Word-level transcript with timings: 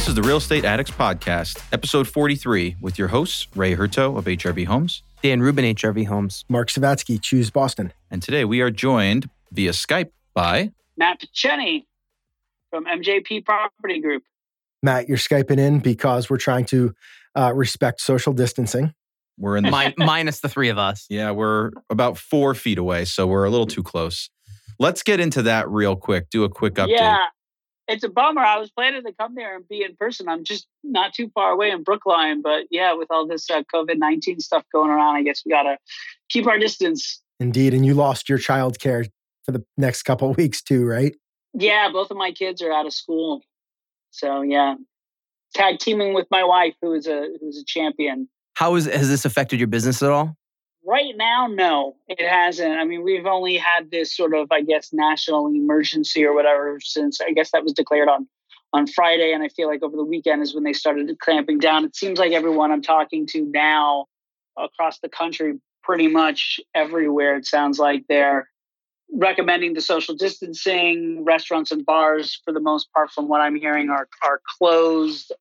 This 0.00 0.08
is 0.08 0.14
the 0.14 0.22
Real 0.22 0.38
Estate 0.38 0.64
Addicts 0.64 0.90
Podcast, 0.92 1.62
episode 1.74 2.08
43, 2.08 2.76
with 2.80 2.98
your 2.98 3.08
hosts, 3.08 3.46
Ray 3.54 3.76
Hurto 3.76 4.16
of 4.16 4.24
HRV 4.24 4.64
Homes. 4.64 5.02
Dan 5.22 5.42
Rubin, 5.42 5.74
HRV 5.74 6.06
Homes. 6.06 6.46
Mark 6.48 6.70
Savatsky, 6.70 7.20
Choose 7.20 7.50
Boston. 7.50 7.92
And 8.10 8.22
today 8.22 8.46
we 8.46 8.62
are 8.62 8.70
joined 8.70 9.28
via 9.52 9.72
Skype 9.72 10.08
by 10.32 10.72
Matt 10.96 11.20
Picheny 11.20 11.84
from 12.70 12.86
MJP 12.86 13.44
Property 13.44 14.00
Group. 14.00 14.22
Matt, 14.82 15.06
you're 15.06 15.18
Skyping 15.18 15.58
in 15.58 15.80
because 15.80 16.30
we're 16.30 16.38
trying 16.38 16.64
to 16.64 16.94
uh, 17.36 17.52
respect 17.54 18.00
social 18.00 18.32
distancing. 18.32 18.94
we're 19.36 19.58
in 19.58 19.64
the 19.64 19.70
Min- 19.70 19.92
minus 19.98 20.40
the 20.40 20.48
three 20.48 20.70
of 20.70 20.78
us. 20.78 21.04
Yeah, 21.10 21.32
we're 21.32 21.72
about 21.90 22.16
four 22.16 22.54
feet 22.54 22.78
away, 22.78 23.04
so 23.04 23.26
we're 23.26 23.44
a 23.44 23.50
little 23.50 23.66
too 23.66 23.82
close. 23.82 24.30
Let's 24.78 25.02
get 25.02 25.20
into 25.20 25.42
that 25.42 25.68
real 25.68 25.94
quick. 25.94 26.30
Do 26.30 26.44
a 26.44 26.48
quick 26.48 26.76
update. 26.76 26.96
Yeah, 26.96 27.26
it's 27.90 28.04
a 28.04 28.08
bummer. 28.08 28.40
I 28.40 28.58
was 28.58 28.70
planning 28.70 29.02
to 29.02 29.12
come 29.18 29.34
there 29.34 29.56
and 29.56 29.66
be 29.68 29.82
in 29.82 29.96
person. 29.96 30.28
I'm 30.28 30.44
just 30.44 30.66
not 30.84 31.12
too 31.12 31.30
far 31.34 31.50
away 31.50 31.70
in 31.70 31.82
Brookline, 31.82 32.40
but 32.40 32.66
yeah, 32.70 32.94
with 32.94 33.08
all 33.10 33.26
this 33.26 33.50
uh, 33.50 33.62
COVID 33.74 33.98
19 33.98 34.40
stuff 34.40 34.64
going 34.72 34.90
around, 34.90 35.16
I 35.16 35.22
guess 35.22 35.42
we 35.44 35.50
got 35.50 35.64
to 35.64 35.76
keep 36.28 36.46
our 36.46 36.58
distance. 36.58 37.20
Indeed. 37.40 37.74
And 37.74 37.84
you 37.84 37.94
lost 37.94 38.28
your 38.28 38.38
child 38.38 38.78
care 38.78 39.04
for 39.44 39.52
the 39.52 39.64
next 39.76 40.02
couple 40.02 40.30
of 40.30 40.36
weeks 40.36 40.62
too, 40.62 40.86
right? 40.86 41.14
Yeah, 41.52 41.88
both 41.92 42.10
of 42.10 42.16
my 42.16 42.30
kids 42.30 42.62
are 42.62 42.72
out 42.72 42.86
of 42.86 42.92
school. 42.92 43.42
So 44.10 44.42
yeah, 44.42 44.74
tag 45.54 45.78
teaming 45.78 46.14
with 46.14 46.26
my 46.30 46.44
wife, 46.44 46.74
who 46.80 46.94
is 46.94 47.06
a 47.06 47.28
who's 47.40 47.58
a 47.58 47.64
champion. 47.64 48.28
How 48.54 48.74
is, 48.74 48.86
has 48.86 49.08
this 49.08 49.24
affected 49.24 49.58
your 49.58 49.68
business 49.68 50.02
at 50.02 50.10
all? 50.10 50.36
Right 50.86 51.14
now, 51.16 51.46
no, 51.46 51.96
it 52.08 52.26
hasn't. 52.26 52.78
I 52.78 52.84
mean, 52.84 53.02
we've 53.02 53.26
only 53.26 53.56
had 53.56 53.90
this 53.90 54.16
sort 54.16 54.34
of, 54.34 54.50
I 54.50 54.62
guess, 54.62 54.92
national 54.92 55.48
emergency 55.48 56.24
or 56.24 56.34
whatever 56.34 56.78
since 56.80 57.20
I 57.20 57.32
guess 57.32 57.50
that 57.50 57.62
was 57.62 57.72
declared 57.72 58.08
on 58.08 58.26
on 58.72 58.86
Friday, 58.86 59.32
and 59.32 59.42
I 59.42 59.48
feel 59.48 59.68
like 59.68 59.82
over 59.82 59.96
the 59.96 60.04
weekend 60.04 60.42
is 60.42 60.54
when 60.54 60.64
they 60.64 60.72
started 60.72 61.18
clamping 61.18 61.58
down. 61.58 61.84
It 61.84 61.96
seems 61.96 62.18
like 62.18 62.32
everyone 62.32 62.70
I'm 62.70 62.82
talking 62.82 63.26
to 63.28 63.44
now 63.44 64.06
across 64.56 65.00
the 65.00 65.08
country, 65.08 65.58
pretty 65.82 66.06
much 66.06 66.60
everywhere, 66.74 67.36
it 67.36 67.46
sounds 67.46 67.78
like 67.78 68.04
they're 68.08 68.48
recommending 69.12 69.74
the 69.74 69.80
social 69.80 70.14
distancing. 70.14 71.24
Restaurants 71.24 71.72
and 71.72 71.84
bars, 71.84 72.40
for 72.44 72.52
the 72.52 72.60
most 72.60 72.92
part, 72.92 73.10
from 73.10 73.28
what 73.28 73.40
I'm 73.40 73.56
hearing, 73.56 73.90
are 73.90 74.08
are 74.22 74.40
closed 74.58 75.32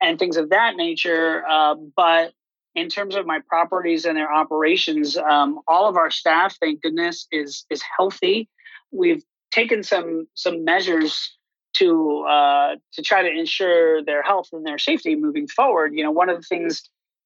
and 0.00 0.18
things 0.18 0.36
of 0.36 0.50
that 0.50 0.76
nature. 0.76 1.44
Uh, 1.46 1.74
but 1.96 2.32
in 2.78 2.88
terms 2.88 3.14
of 3.16 3.26
my 3.26 3.40
properties 3.48 4.04
and 4.04 4.16
their 4.16 4.32
operations, 4.32 5.16
um, 5.16 5.60
all 5.66 5.88
of 5.88 5.96
our 5.96 6.10
staff, 6.10 6.56
thank 6.60 6.82
goodness, 6.82 7.26
is 7.32 7.64
is 7.70 7.82
healthy. 7.96 8.48
We've 8.90 9.22
taken 9.50 9.82
some 9.82 10.26
some 10.34 10.64
measures 10.64 11.36
to 11.74 12.24
uh, 12.28 12.76
to 12.92 13.02
try 13.02 13.22
to 13.22 13.30
ensure 13.30 14.04
their 14.04 14.22
health 14.22 14.48
and 14.52 14.66
their 14.66 14.78
safety 14.78 15.16
moving 15.16 15.48
forward. 15.48 15.92
You 15.94 16.04
know, 16.04 16.10
one 16.10 16.28
of 16.28 16.36
the 16.36 16.46
things 16.46 16.82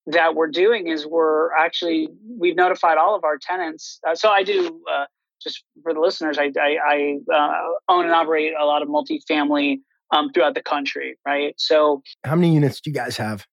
that 0.07 0.35
we're 0.35 0.49
doing 0.49 0.89
is 0.89 1.07
we're 1.07 1.55
actually 1.55 2.09
we've 2.39 2.57
notified 2.57 2.99
all 2.99 3.15
of 3.15 3.25
our 3.25 3.39
tenants. 3.39 4.01
Uh, 4.09 4.15
so 4.15 4.31
I 4.31 4.43
do 4.43 4.81
uh, 4.93 5.05
just 5.43 5.65
for 5.83 5.93
the 5.95 6.01
listeners, 6.01 6.39
I 6.39 6.51
I, 6.61 6.79
I 6.87 7.35
uh, 7.35 7.69
own 7.89 8.05
and 8.05 8.15
operate 8.15 8.53
a 8.61 8.65
lot 8.65 8.83
of 8.83 8.89
multifamily 8.89 9.81
um, 10.13 10.31
throughout 10.33 10.55
the 10.55 10.63
country, 10.63 11.19
right? 11.27 11.55
So 11.59 12.03
How 12.25 12.37
many 12.37 12.55
units 12.55 12.81
do 12.81 12.91
you 12.91 12.95
guys 12.95 13.17
have? 13.17 13.47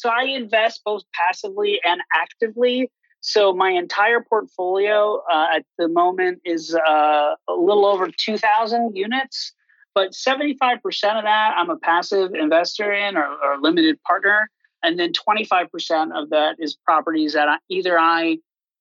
So 0.00 0.08
I 0.08 0.24
invest 0.24 0.80
both 0.84 1.02
passively 1.12 1.78
and 1.84 2.00
actively. 2.14 2.90
So 3.20 3.52
my 3.52 3.70
entire 3.70 4.24
portfolio 4.26 5.20
uh, 5.30 5.48
at 5.56 5.64
the 5.76 5.88
moment 5.88 6.40
is 6.44 6.74
uh, 6.74 7.34
a 7.48 7.52
little 7.52 7.84
over 7.84 8.08
2,000 8.08 8.96
units, 8.96 9.52
but 9.94 10.12
75% 10.12 10.78
of 10.78 11.24
that 11.24 11.54
I'm 11.54 11.68
a 11.68 11.76
passive 11.76 12.34
investor 12.34 12.90
in 12.90 13.18
or, 13.18 13.26
or 13.26 13.58
limited 13.60 14.02
partner, 14.04 14.48
and 14.82 14.98
then 14.98 15.12
25% 15.12 15.68
of 16.14 16.30
that 16.30 16.56
is 16.58 16.76
properties 16.76 17.34
that 17.34 17.48
I, 17.48 17.58
either 17.68 17.98
I 17.98 18.38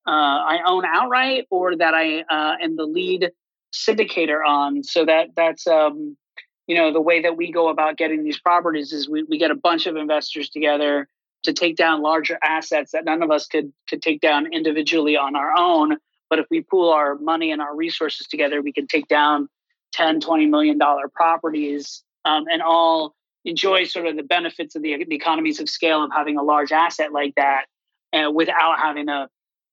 uh, 0.08 0.12
I 0.48 0.60
own 0.66 0.86
outright 0.86 1.46
or 1.52 1.76
that 1.76 1.94
I 1.94 2.22
uh, 2.22 2.56
am 2.64 2.78
the 2.78 2.86
lead 2.86 3.32
syndicator 3.74 4.40
on. 4.48 4.84
So 4.84 5.06
that 5.06 5.32
that's 5.36 5.68
um, 5.68 6.16
you 6.70 6.76
know 6.76 6.94
the 6.94 7.02
way 7.02 7.20
that 7.24 7.36
we 7.36 7.52
go 7.52 7.68
about 7.68 7.98
getting 7.98 8.24
these 8.24 8.40
properties 8.40 8.94
is 8.94 9.10
we, 9.10 9.24
we 9.24 9.40
get 9.40 9.50
a 9.50 9.56
bunch 9.56 9.88
of 9.88 9.96
investors 9.96 10.50
together 10.50 11.08
to 11.44 11.52
take 11.52 11.76
down 11.76 12.04
larger 12.04 12.38
assets 12.44 12.92
that 12.92 13.06
none 13.06 13.24
of 13.24 13.32
us 13.32 13.48
could 13.48 13.74
could 13.90 14.04
take 14.04 14.22
down 14.22 14.54
individually 14.54 15.18
on 15.18 15.36
our 15.36 15.52
own. 15.58 15.98
But 16.30 16.38
if 16.38 16.46
we 16.52 16.62
pool 16.62 16.92
our 16.92 17.16
money 17.16 17.52
and 17.52 17.60
our 17.60 17.76
resources 17.76 18.28
together 18.28 18.62
we 18.62 18.72
can 18.72 18.86
take 18.86 19.08
down 19.08 19.50
10 19.94 20.22
20 20.22 20.46
million 20.46 20.78
dollar 20.78 21.10
properties 21.10 22.04
um, 22.24 22.46
and 22.52 22.62
all 22.62 23.16
enjoy 23.46 23.86
sort 23.86 24.06
of 24.06 24.16
the 24.16 24.24
benefits 24.24 24.76
of 24.76 24.84
the, 24.84 25.04
the 25.10 25.16
economies 25.16 25.60
of 25.60 25.68
scale 25.68 26.04
of 26.04 26.12
having 26.16 26.38
a 26.38 26.44
large 26.44 26.72
asset 26.72 27.12
like 27.12 27.34
that 27.36 27.66
uh, 28.14 28.30
without 28.30 28.78
having 28.78 29.08
to 29.08 29.28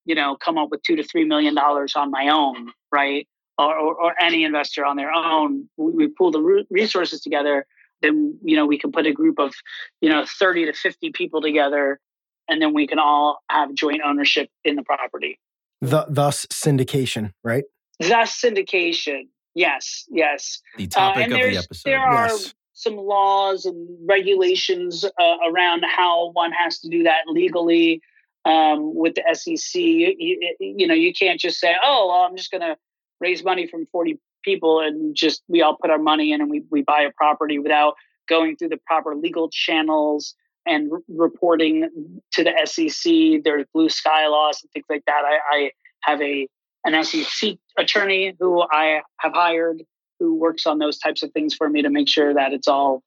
you 0.06 0.14
know 0.14 0.34
come 0.34 0.56
up 0.56 0.70
with 0.70 0.82
two 0.82 0.96
to 0.96 1.02
three 1.02 1.26
million 1.26 1.54
dollars 1.54 1.94
on 1.94 2.10
my 2.10 2.28
own 2.28 2.72
right 2.90 3.28
or, 3.58 3.74
or, 3.76 3.94
or 3.94 4.14
any 4.20 4.44
investor 4.44 4.84
on 4.84 4.96
their 4.96 5.10
own 5.12 5.68
we, 5.76 5.92
we 5.92 6.08
pool 6.08 6.30
the 6.30 6.64
resources 6.70 7.20
together 7.20 7.66
then 8.02 8.38
you 8.42 8.56
know 8.56 8.66
we 8.66 8.78
can 8.78 8.92
put 8.92 9.06
a 9.06 9.12
group 9.12 9.38
of 9.38 9.54
you 10.00 10.08
know 10.08 10.24
30 10.38 10.66
to 10.66 10.72
50 10.72 11.12
people 11.12 11.40
together 11.40 12.00
and 12.48 12.60
then 12.62 12.74
we 12.74 12.86
can 12.86 12.98
all 12.98 13.40
have 13.50 13.72
joint 13.74 14.00
ownership 14.04 14.48
in 14.64 14.76
the 14.76 14.82
property 14.82 15.38
The, 15.80 16.06
thus 16.08 16.46
syndication, 16.46 17.32
right? 17.42 17.64
thus 17.98 18.38
syndication 18.40 19.28
yes 19.54 20.04
yes 20.10 20.60
The 20.76 20.86
topic 20.86 21.16
Uh, 21.18 21.24
and 21.24 21.32
of 21.32 21.38
the 21.38 21.42
there's- 21.42 21.64
episode. 21.64 21.90
there 21.90 22.00
are 22.00 22.28
Yes. 22.28 22.54
some 22.74 22.96
laws 22.98 23.64
and 23.64 23.88
regulations 24.06 25.02
uh, 25.04 25.36
around 25.50 25.82
how 25.88 26.30
one 26.32 26.52
has 26.52 26.78
to 26.80 26.90
do 26.90 27.04
that 27.04 27.20
legally 27.26 28.02
um, 28.44 28.94
with 28.94 29.14
the 29.14 29.24
SEC. 29.34 29.80
You, 29.80 30.14
you, 30.18 30.56
you 30.60 30.86
know, 30.86 30.92
you 30.94 31.12
can't 31.14 31.40
just 31.40 31.58
say, 31.58 31.74
"Oh, 31.82 32.08
well, 32.08 32.18
I'm 32.28 32.36
just 32.36 32.50
going 32.50 32.60
to 32.60 32.76
raise 33.20 33.44
money 33.44 33.66
from 33.66 33.86
40 33.86 34.18
people 34.44 34.80
and 34.80 35.14
just 35.14 35.42
we 35.48 35.62
all 35.62 35.76
put 35.80 35.90
our 35.90 35.98
money 35.98 36.32
in 36.32 36.40
and 36.40 36.50
we 36.50 36.64
we 36.70 36.82
buy 36.82 37.02
a 37.02 37.12
property 37.16 37.58
without 37.58 37.94
going 38.28 38.56
through 38.56 38.70
the 38.70 38.80
proper 38.86 39.14
legal 39.14 39.48
channels." 39.50 40.34
And 40.68 40.90
re- 40.90 41.00
reporting 41.08 41.88
to 42.32 42.42
the 42.42 42.50
SEC, 42.64 43.44
there's 43.44 43.66
blue 43.72 43.88
sky 43.88 44.26
laws 44.26 44.60
and 44.64 44.70
things 44.72 44.86
like 44.90 45.04
that. 45.06 45.22
I, 45.24 45.38
I 45.56 45.70
have 46.02 46.20
a 46.20 46.48
an 46.84 47.04
SEC 47.04 47.56
attorney 47.78 48.34
who 48.40 48.62
I 48.62 49.02
have 49.20 49.32
hired 49.32 49.82
who 50.18 50.34
works 50.34 50.66
on 50.66 50.78
those 50.78 50.98
types 50.98 51.22
of 51.22 51.32
things 51.32 51.54
for 51.54 51.68
me 51.68 51.82
to 51.82 51.90
make 51.90 52.08
sure 52.08 52.32
that 52.32 52.52
it's 52.52 52.68
all, 52.68 53.02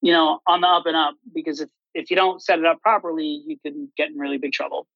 you 0.00 0.12
know, 0.12 0.40
on 0.46 0.60
the 0.60 0.66
up 0.66 0.86
and 0.86 0.96
up. 0.96 1.14
Because 1.34 1.60
if, 1.60 1.70
if 1.94 2.10
you 2.10 2.16
don't 2.16 2.42
set 2.42 2.58
it 2.58 2.66
up 2.66 2.80
properly, 2.80 3.42
you 3.46 3.56
can 3.64 3.90
get 3.96 4.10
in 4.10 4.18
really 4.18 4.38
big 4.38 4.52
trouble. 4.52 4.86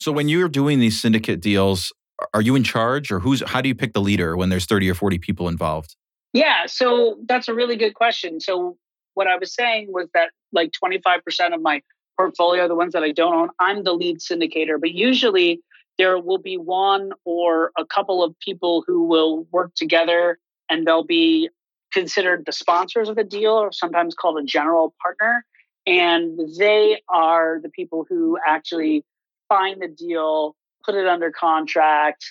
So 0.00 0.12
when 0.12 0.28
you're 0.28 0.48
doing 0.48 0.80
these 0.80 1.00
syndicate 1.00 1.40
deals, 1.40 1.92
are 2.32 2.42
you 2.42 2.54
in 2.54 2.64
charge 2.64 3.10
or 3.10 3.18
who's 3.20 3.42
how 3.46 3.60
do 3.60 3.68
you 3.68 3.74
pick 3.74 3.92
the 3.92 4.00
leader 4.00 4.36
when 4.36 4.48
there's 4.48 4.66
30 4.66 4.90
or 4.90 4.94
40 4.94 5.18
people 5.18 5.48
involved? 5.48 5.96
Yeah, 6.32 6.66
so 6.66 7.18
that's 7.26 7.48
a 7.48 7.54
really 7.54 7.76
good 7.76 7.94
question. 7.94 8.40
So 8.40 8.76
what 9.14 9.26
I 9.26 9.36
was 9.36 9.54
saying 9.54 9.88
was 9.92 10.08
that 10.14 10.30
like 10.52 10.72
25% 10.82 11.54
of 11.54 11.62
my 11.62 11.80
portfolio, 12.16 12.68
the 12.68 12.74
ones 12.74 12.92
that 12.92 13.02
I 13.02 13.12
don't 13.12 13.34
own, 13.34 13.48
I'm 13.60 13.84
the 13.84 13.92
lead 13.92 14.18
syndicator, 14.18 14.80
but 14.80 14.92
usually 14.92 15.60
there 15.98 16.18
will 16.18 16.38
be 16.38 16.56
one 16.56 17.12
or 17.24 17.70
a 17.78 17.84
couple 17.86 18.22
of 18.22 18.34
people 18.40 18.82
who 18.86 19.04
will 19.04 19.46
work 19.52 19.74
together 19.74 20.38
and 20.68 20.86
they'll 20.86 21.04
be 21.04 21.48
considered 21.92 22.44
the 22.46 22.52
sponsors 22.52 23.08
of 23.08 23.16
the 23.16 23.24
deal 23.24 23.52
or 23.52 23.72
sometimes 23.72 24.14
called 24.14 24.38
a 24.38 24.44
general 24.44 24.94
partner. 25.00 25.44
And 25.86 26.40
they 26.58 27.00
are 27.08 27.60
the 27.62 27.68
people 27.68 28.06
who 28.08 28.38
actually 28.46 29.04
find 29.48 29.80
the 29.80 29.88
deal, 29.88 30.56
put 30.84 30.94
it 30.94 31.06
under 31.06 31.30
contract, 31.30 32.24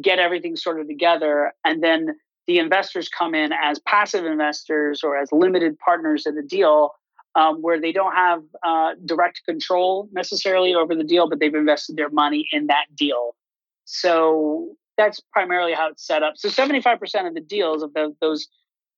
get 0.00 0.18
everything 0.18 0.56
sorted 0.56 0.88
together, 0.88 1.52
and 1.64 1.82
then 1.82 2.16
the 2.46 2.58
investors 2.58 3.08
come 3.08 3.34
in 3.34 3.52
as 3.52 3.78
passive 3.80 4.24
investors 4.24 5.02
or 5.02 5.16
as 5.16 5.28
limited 5.32 5.78
partners 5.78 6.26
in 6.26 6.34
the 6.34 6.42
deal 6.42 6.92
um, 7.34 7.60
where 7.60 7.80
they 7.80 7.92
don't 7.92 8.14
have 8.14 8.42
uh, 8.64 8.94
direct 9.04 9.42
control 9.44 10.08
necessarily 10.12 10.74
over 10.74 10.94
the 10.94 11.04
deal, 11.04 11.28
but 11.28 11.38
they've 11.38 11.54
invested 11.54 11.96
their 11.96 12.08
money 12.08 12.48
in 12.50 12.68
that 12.68 12.86
deal. 12.96 13.36
So 13.84 14.74
that's 14.96 15.20
primarily 15.32 15.74
how 15.74 15.90
it's 15.90 16.06
set 16.06 16.22
up. 16.22 16.34
So 16.36 16.48
75% 16.48 17.28
of 17.28 17.34
the 17.34 17.40
deals 17.40 17.82
of 17.82 17.92
the, 17.92 18.14
those, 18.22 18.48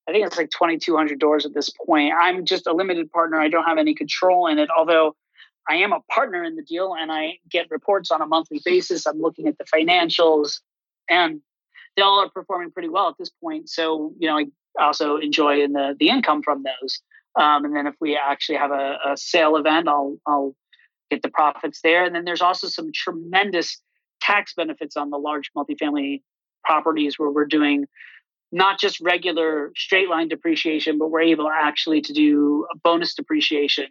I 0.08 0.12
think 0.12 0.24
it's 0.24 0.36
like 0.36 0.50
2,200 0.50 1.18
doors 1.18 1.44
at 1.46 1.52
this 1.52 1.70
point. 1.84 2.14
I'm 2.18 2.44
just 2.44 2.68
a 2.68 2.72
limited 2.72 3.10
partner. 3.10 3.40
I 3.40 3.48
don't 3.48 3.64
have 3.64 3.78
any 3.78 3.94
control 3.94 4.46
in 4.46 4.58
it, 4.58 4.68
although 4.76 5.16
I 5.68 5.76
am 5.76 5.92
a 5.92 6.00
partner 6.10 6.44
in 6.44 6.56
the 6.56 6.62
deal 6.62 6.94
and 6.98 7.12
I 7.12 7.38
get 7.50 7.70
reports 7.70 8.10
on 8.10 8.22
a 8.22 8.26
monthly 8.26 8.60
basis. 8.64 9.06
I'm 9.06 9.20
looking 9.20 9.46
at 9.46 9.58
the 9.58 9.64
financials 9.64 10.60
and 11.08 11.40
they 11.96 12.02
all 12.02 12.20
are 12.20 12.30
performing 12.30 12.70
pretty 12.70 12.88
well 12.88 13.08
at 13.08 13.14
this 13.18 13.30
point. 13.42 13.68
So, 13.68 14.12
you 14.18 14.28
know, 14.28 14.38
I 14.38 14.46
also 14.80 15.16
enjoy 15.16 15.62
in 15.62 15.72
the, 15.72 15.94
the 15.98 16.08
income 16.08 16.42
from 16.42 16.62
those. 16.62 17.02
Um, 17.36 17.64
and 17.64 17.76
then 17.76 17.86
if 17.86 17.94
we 18.00 18.16
actually 18.16 18.58
have 18.58 18.70
a, 18.70 18.98
a 19.06 19.16
sale 19.16 19.56
event, 19.56 19.88
I'll, 19.88 20.16
I'll 20.26 20.54
get 21.10 21.22
the 21.22 21.28
profits 21.28 21.80
there. 21.82 22.04
And 22.04 22.14
then 22.14 22.24
there's 22.24 22.42
also 22.42 22.68
some 22.68 22.90
tremendous 22.94 23.80
tax 24.20 24.54
benefits 24.54 24.96
on 24.96 25.10
the 25.10 25.18
large 25.18 25.50
multifamily 25.56 26.22
properties 26.64 27.18
where 27.18 27.30
we're 27.30 27.46
doing 27.46 27.86
not 28.50 28.80
just 28.80 29.00
regular 29.00 29.72
straight 29.76 30.08
line 30.08 30.28
depreciation, 30.28 30.98
but 30.98 31.10
we're 31.10 31.20
able 31.20 31.48
actually 31.48 32.00
to 32.00 32.12
do 32.12 32.66
a 32.72 32.76
bonus 32.78 33.14
depreciation. 33.14 33.86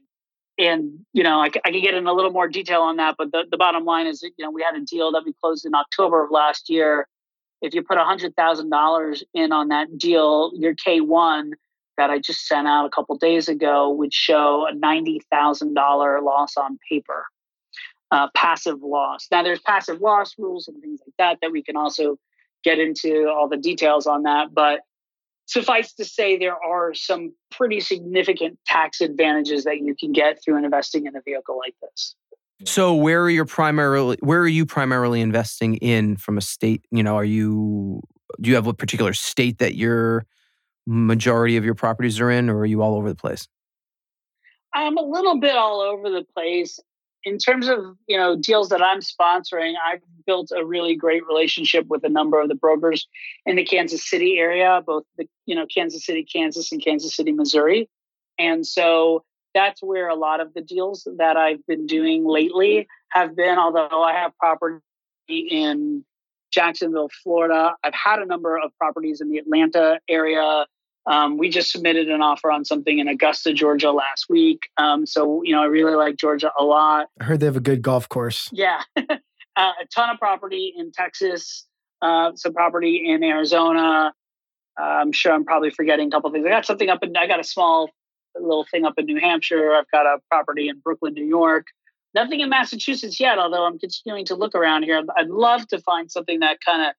And 0.57 1.05
you 1.13 1.23
know, 1.23 1.39
I, 1.39 1.49
I 1.65 1.71
can 1.71 1.81
get 1.81 1.93
in 1.93 2.07
a 2.07 2.13
little 2.13 2.31
more 2.31 2.47
detail 2.47 2.81
on 2.81 2.97
that, 2.97 3.15
but 3.17 3.31
the, 3.31 3.45
the 3.49 3.57
bottom 3.57 3.85
line 3.85 4.07
is, 4.07 4.21
that, 4.21 4.31
you 4.37 4.45
know, 4.45 4.51
we 4.51 4.63
had 4.63 4.75
a 4.75 4.83
deal 4.83 5.11
that 5.11 5.23
we 5.25 5.33
closed 5.41 5.65
in 5.65 5.75
October 5.75 6.23
of 6.23 6.31
last 6.31 6.69
year. 6.69 7.07
If 7.61 7.73
you 7.73 7.83
put 7.83 7.97
hundred 7.97 8.35
thousand 8.35 8.69
dollars 8.69 9.23
in 9.33 9.51
on 9.51 9.69
that 9.69 9.97
deal, 9.97 10.51
your 10.55 10.75
K 10.75 11.01
one 11.01 11.53
that 11.97 12.11
I 12.11 12.19
just 12.19 12.45
sent 12.45 12.67
out 12.67 12.85
a 12.85 12.89
couple 12.89 13.17
days 13.17 13.49
ago 13.49 13.89
would 13.89 14.13
show 14.13 14.67
a 14.69 14.75
ninety 14.75 15.21
thousand 15.31 15.73
dollar 15.73 16.21
loss 16.21 16.55
on 16.57 16.77
paper, 16.89 17.25
uh, 18.11 18.27
passive 18.35 18.81
loss. 18.83 19.27
Now 19.31 19.41
there's 19.41 19.59
passive 19.59 20.01
loss 20.01 20.35
rules 20.37 20.67
and 20.67 20.79
things 20.81 20.99
like 21.05 21.15
that 21.17 21.39
that 21.41 21.51
we 21.51 21.63
can 21.63 21.75
also 21.75 22.17
get 22.63 22.79
into 22.79 23.27
all 23.27 23.47
the 23.47 23.57
details 23.57 24.07
on 24.07 24.23
that, 24.23 24.53
but 24.53 24.81
suffice 25.47 25.93
to 25.93 26.05
say 26.05 26.37
there 26.37 26.61
are 26.63 26.93
some 26.93 27.33
pretty 27.51 27.79
significant 27.79 28.59
tax 28.67 29.01
advantages 29.01 29.63
that 29.63 29.79
you 29.79 29.95
can 29.99 30.11
get 30.11 30.43
through 30.43 30.63
investing 30.63 31.07
in 31.07 31.15
a 31.15 31.21
vehicle 31.21 31.57
like 31.57 31.73
this. 31.81 32.15
So 32.65 32.93
where 32.93 33.23
are 33.23 33.29
you 33.29 33.45
primarily 33.45 34.17
where 34.21 34.41
are 34.41 34.47
you 34.47 34.65
primarily 34.65 35.21
investing 35.21 35.75
in 35.77 36.17
from 36.17 36.37
a 36.37 36.41
state, 36.41 36.83
you 36.91 37.03
know, 37.03 37.15
are 37.15 37.23
you 37.23 38.01
do 38.41 38.49
you 38.49 38.55
have 38.55 38.67
a 38.67 38.73
particular 38.73 39.13
state 39.13 39.59
that 39.59 39.75
your 39.75 40.25
majority 40.85 41.57
of 41.57 41.63
your 41.63 41.75
properties 41.75 42.19
are 42.19 42.31
in 42.31 42.49
or 42.49 42.59
are 42.59 42.65
you 42.65 42.81
all 42.81 42.95
over 42.95 43.09
the 43.09 43.15
place? 43.15 43.47
I'm 44.73 44.97
a 44.97 45.01
little 45.01 45.39
bit 45.39 45.55
all 45.55 45.81
over 45.81 46.09
the 46.09 46.25
place 46.33 46.79
in 47.23 47.37
terms 47.37 47.67
of 47.67 47.79
you 48.07 48.17
know 48.17 48.35
deals 48.35 48.69
that 48.69 48.81
I'm 48.81 48.99
sponsoring, 48.99 49.73
I've 49.85 50.01
built 50.25 50.51
a 50.55 50.65
really 50.65 50.95
great 50.95 51.25
relationship 51.27 51.87
with 51.87 52.03
a 52.03 52.09
number 52.09 52.41
of 52.41 52.47
the 52.47 52.55
brokers 52.55 53.07
in 53.45 53.55
the 53.55 53.65
Kansas 53.65 54.07
City 54.07 54.37
area, 54.37 54.81
both 54.85 55.03
the 55.17 55.27
you 55.45 55.55
know 55.55 55.65
Kansas 55.65 56.05
City, 56.05 56.23
Kansas, 56.23 56.71
and 56.71 56.83
Kansas 56.83 57.15
City, 57.15 57.31
Missouri, 57.31 57.89
and 58.37 58.65
so 58.65 59.23
that's 59.53 59.81
where 59.81 60.07
a 60.07 60.15
lot 60.15 60.39
of 60.39 60.53
the 60.53 60.61
deals 60.61 61.07
that 61.17 61.35
I've 61.35 61.65
been 61.65 61.87
doing 61.87 62.25
lately 62.25 62.87
have 63.09 63.35
been. 63.35 63.57
Although 63.57 64.03
I 64.03 64.13
have 64.13 64.37
property 64.37 64.81
in 65.27 66.05
Jacksonville, 66.51 67.09
Florida, 67.23 67.73
I've 67.83 67.93
had 67.93 68.19
a 68.19 68.25
number 68.25 68.57
of 68.57 68.71
properties 68.77 69.19
in 69.21 69.29
the 69.29 69.37
Atlanta 69.37 69.99
area, 70.07 70.65
um, 71.07 71.37
we 71.37 71.49
just 71.49 71.71
submitted 71.71 72.09
an 72.09 72.21
offer 72.21 72.51
on 72.51 72.65
something 72.65 72.99
in 72.99 73.07
Augusta, 73.07 73.53
Georgia 73.53 73.91
last 73.91 74.25
week. 74.29 74.59
Um, 74.77 75.05
so, 75.05 75.41
you 75.43 75.53
know, 75.53 75.61
I 75.61 75.67
really 75.67 75.95
like 75.95 76.17
Georgia 76.17 76.51
a 76.59 76.63
lot. 76.63 77.07
I 77.19 77.23
heard 77.23 77.39
they 77.39 77.45
have 77.45 77.55
a 77.55 77.61
good 77.61 77.81
golf 77.81 78.09
course. 78.09 78.49
Yeah. 78.51 78.81
uh, 78.97 79.05
a 79.55 79.85
ton 79.93 80.09
of 80.09 80.19
property 80.19 80.73
in 80.75 80.91
Texas, 80.91 81.65
uh, 82.01 82.31
some 82.35 82.53
property 82.53 83.09
in 83.09 83.23
Arizona. 83.23 84.13
Uh, 84.79 84.83
I'm 84.83 85.13
sure 85.13 85.33
I'm 85.33 85.45
probably 85.45 85.69
forgetting 85.69 86.09
a 86.09 86.11
couple 86.11 86.29
things. 86.31 86.45
I 86.45 86.49
got 86.49 86.65
something 86.65 86.89
up 86.89 87.01
in, 87.01 87.15
I 87.15 87.25
got 87.25 87.39
a 87.39 87.45
small 87.45 87.89
little 88.35 88.65
thing 88.69 88.85
up 88.85 88.95
in 88.97 89.05
New 89.05 89.19
Hampshire. 89.19 89.73
I've 89.73 89.89
got 89.91 90.05
a 90.05 90.17
property 90.29 90.67
in 90.67 90.79
Brooklyn, 90.79 91.13
New 91.13 91.25
York. 91.25 91.67
Nothing 92.13 92.41
in 92.41 92.49
Massachusetts 92.49 93.19
yet, 93.19 93.37
although 93.37 93.65
I'm 93.65 93.79
continuing 93.79 94.25
to 94.25 94.35
look 94.35 94.55
around 94.55 94.83
here. 94.83 95.01
I'd 95.17 95.29
love 95.29 95.67
to 95.69 95.79
find 95.79 96.11
something 96.11 96.41
that 96.41 96.57
kind 96.65 96.81
of 96.81 96.93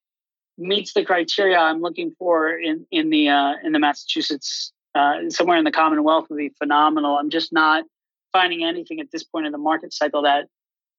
meets 0.59 0.93
the 0.93 1.05
criteria 1.05 1.57
I'm 1.57 1.81
looking 1.81 2.13
for 2.17 2.49
in 2.51 2.85
in 2.91 3.09
the 3.09 3.29
uh, 3.29 3.53
in 3.63 3.71
the 3.71 3.79
Massachusetts 3.79 4.71
uh, 4.95 5.29
somewhere 5.29 5.57
in 5.57 5.63
the 5.63 5.71
Commonwealth 5.71 6.29
would 6.29 6.37
be 6.37 6.49
phenomenal. 6.57 7.17
I'm 7.17 7.29
just 7.29 7.53
not 7.53 7.85
finding 8.31 8.63
anything 8.63 8.99
at 8.99 9.11
this 9.11 9.23
point 9.23 9.45
in 9.45 9.51
the 9.51 9.57
market 9.57 9.93
cycle 9.93 10.23
that 10.23 10.47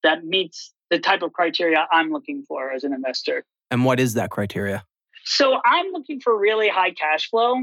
that 0.02 0.24
meets 0.24 0.72
the 0.90 0.98
type 0.98 1.22
of 1.22 1.32
criteria 1.32 1.86
I'm 1.92 2.10
looking 2.10 2.42
for 2.42 2.70
as 2.72 2.84
an 2.84 2.92
investor. 2.92 3.44
And 3.70 3.84
what 3.84 4.00
is 4.00 4.14
that 4.14 4.30
criteria? 4.30 4.84
So 5.24 5.60
I'm 5.64 5.92
looking 5.92 6.20
for 6.20 6.36
really 6.36 6.68
high 6.68 6.90
cash 6.90 7.28
flow. 7.28 7.54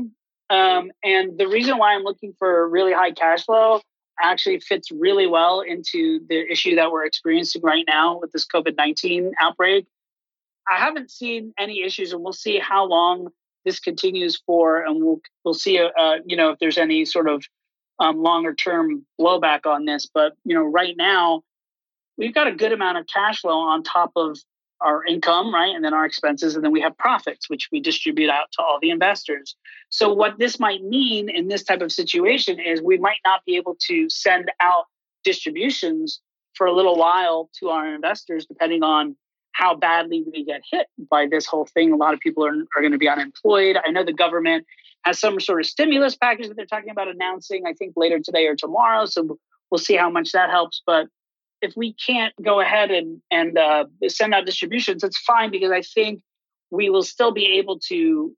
Um, 0.50 0.92
and 1.04 1.38
the 1.38 1.48
reason 1.48 1.78
why 1.78 1.94
I'm 1.94 2.04
looking 2.04 2.34
for 2.40 2.70
really 2.70 2.94
high 2.94 3.12
cash 3.12 3.44
flow 3.46 3.82
actually 4.22 4.60
fits 4.60 4.92
really 4.92 5.28
well 5.28 5.62
into 5.62 6.22
the 6.30 6.50
issue 6.50 6.76
that 6.76 6.92
we're 6.92 7.06
experiencing 7.06 7.62
right 7.62 7.84
now 7.88 8.20
with 8.20 8.32
this 8.32 8.46
COVID 8.46 8.76
19 8.78 9.34
outbreak. 9.40 9.86
I 10.70 10.78
haven't 10.78 11.12
seen 11.12 11.54
any 11.58 11.84
issues, 11.84 12.14
and 12.14 12.22
we'll 12.22 12.34
see 12.34 12.60
how 12.60 12.86
long 12.86 13.30
this 13.66 13.80
continues 13.80 14.42
for, 14.46 14.82
and 14.82 15.04
we'll 15.04 15.22
we'll 15.44 15.54
see, 15.54 15.80
uh, 15.80 15.90
uh, 16.00 16.18
you 16.26 16.36
know, 16.36 16.52
if 16.52 16.60
there's 16.60 16.78
any 16.78 17.06
sort 17.06 17.30
of 17.30 17.44
um, 18.00 18.22
longer 18.22 18.54
term 18.54 19.06
blowback 19.20 19.66
on 19.66 19.86
this. 19.86 20.08
But 20.12 20.34
you 20.44 20.56
know, 20.56 20.64
right 20.64 20.96
now 20.98 21.44
we've 22.18 22.34
got 22.34 22.48
a 22.48 22.56
good 22.56 22.72
amount 22.72 22.98
of 22.98 23.06
cash 23.08 23.42
flow 23.42 23.60
on 23.60 23.84
top 23.84 24.12
of 24.16 24.38
our 24.80 25.04
income, 25.06 25.54
right, 25.54 25.76
and 25.76 25.84
then 25.84 25.94
our 25.94 26.06
expenses, 26.06 26.56
and 26.56 26.64
then 26.64 26.72
we 26.72 26.82
have 26.82 26.98
profits, 26.98 27.50
which 27.50 27.70
we 27.72 27.80
distribute 27.80 28.30
out 28.30 28.52
to 28.54 28.62
all 28.62 28.78
the 28.82 28.92
investors. 28.92 29.56
So 29.90 30.14
what 30.14 30.38
this 30.38 30.60
might 30.60 30.84
mean 30.84 31.30
in 31.30 31.48
this 31.48 31.64
type 31.64 31.82
of 31.82 31.92
situation 31.92 32.60
is 32.60 32.82
we 32.82 32.98
might 32.98 33.18
not 33.26 33.44
be 33.46 33.56
able 33.56 33.76
to 33.88 34.08
send 34.10 34.52
out 34.60 34.86
distributions 35.24 36.22
for 36.54 36.68
a 36.68 36.74
little 36.74 36.96
while 36.96 37.50
to 37.60 37.70
our 37.70 37.94
investors, 37.94 38.46
depending 38.46 38.84
on 38.84 39.16
how 39.58 39.76
badly 39.76 40.24
we 40.32 40.46
get 40.46 40.62
hit 40.70 40.88
by 41.10 41.26
this 41.26 41.48
whole 41.48 41.66
thing. 41.66 41.92
A 41.92 41.96
lot 41.96 42.14
of 42.14 42.20
people 42.20 42.46
are, 42.46 42.54
are 42.76 42.82
going 42.82 42.92
to 42.92 42.98
be 43.00 43.10
unemployed. 43.10 43.76
I 43.84 43.90
know 43.90 44.04
the 44.04 44.14
government 44.14 44.68
has 45.04 45.20
some 45.20 45.40
sort 45.40 45.62
of 45.62 45.66
stimulus 45.66 46.16
package 46.16 46.48
that 46.48 46.56
they're 46.56 46.68
talking 46.68 46.92
about 46.92 47.08
announcing, 47.08 47.64
I 47.66 47.74
think 47.74 47.94
later 47.96 48.20
today 48.20 48.46
or 48.46 48.56
tomorrow. 48.56 49.06
So 49.06 49.38
we'll 49.72 49.80
see 49.80 49.96
how 49.96 50.12
much 50.12 50.32
that 50.34 50.52
helps. 50.52 50.84
But 50.86 51.08
if 51.62 51.74
we 51.76 51.94
can't 51.94 52.34
go 52.42 52.60
ahead 52.60 52.92
and, 52.92 53.20
and 53.32 53.58
uh, 53.58 53.86
send 54.08 54.36
out 54.36 54.46
distributions, 54.46 55.04
it's 55.04 55.18
fine 55.18 55.50
because 55.50 55.72
I 55.72 55.82
think 55.82 56.22
we 56.70 56.92
will 56.92 57.04
still 57.04 57.32
be 57.32 57.58
able 57.58 57.80
to 57.88 58.36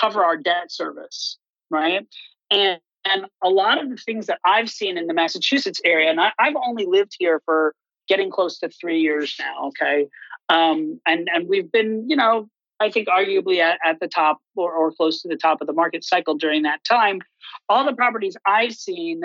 cover 0.00 0.24
our 0.24 0.38
debt 0.38 0.72
service, 0.72 1.38
right? 1.70 2.06
And 2.50 2.80
and 3.06 3.26
a 3.42 3.50
lot 3.50 3.82
of 3.82 3.90
the 3.90 3.98
things 3.98 4.28
that 4.28 4.38
I've 4.46 4.70
seen 4.70 4.96
in 4.96 5.06
the 5.06 5.12
Massachusetts 5.12 5.78
area, 5.84 6.08
and 6.08 6.18
I, 6.18 6.32
I've 6.38 6.56
only 6.66 6.86
lived 6.86 7.14
here 7.18 7.42
for 7.44 7.74
getting 8.08 8.30
close 8.30 8.58
to 8.58 8.68
three 8.68 9.00
years 9.00 9.34
now. 9.38 9.68
Okay, 9.68 10.06
um, 10.48 11.00
and 11.06 11.28
and 11.32 11.48
we've 11.48 11.70
been, 11.70 12.08
you 12.08 12.16
know, 12.16 12.48
I 12.80 12.90
think 12.90 13.08
arguably 13.08 13.58
at, 13.58 13.78
at 13.84 14.00
the 14.00 14.08
top 14.08 14.38
or, 14.56 14.72
or 14.72 14.92
close 14.92 15.22
to 15.22 15.28
the 15.28 15.36
top 15.36 15.60
of 15.60 15.66
the 15.66 15.72
market 15.72 16.04
cycle 16.04 16.34
during 16.34 16.62
that 16.62 16.84
time. 16.84 17.20
All 17.68 17.84
the 17.84 17.94
properties 17.94 18.36
I've 18.46 18.74
seen, 18.74 19.22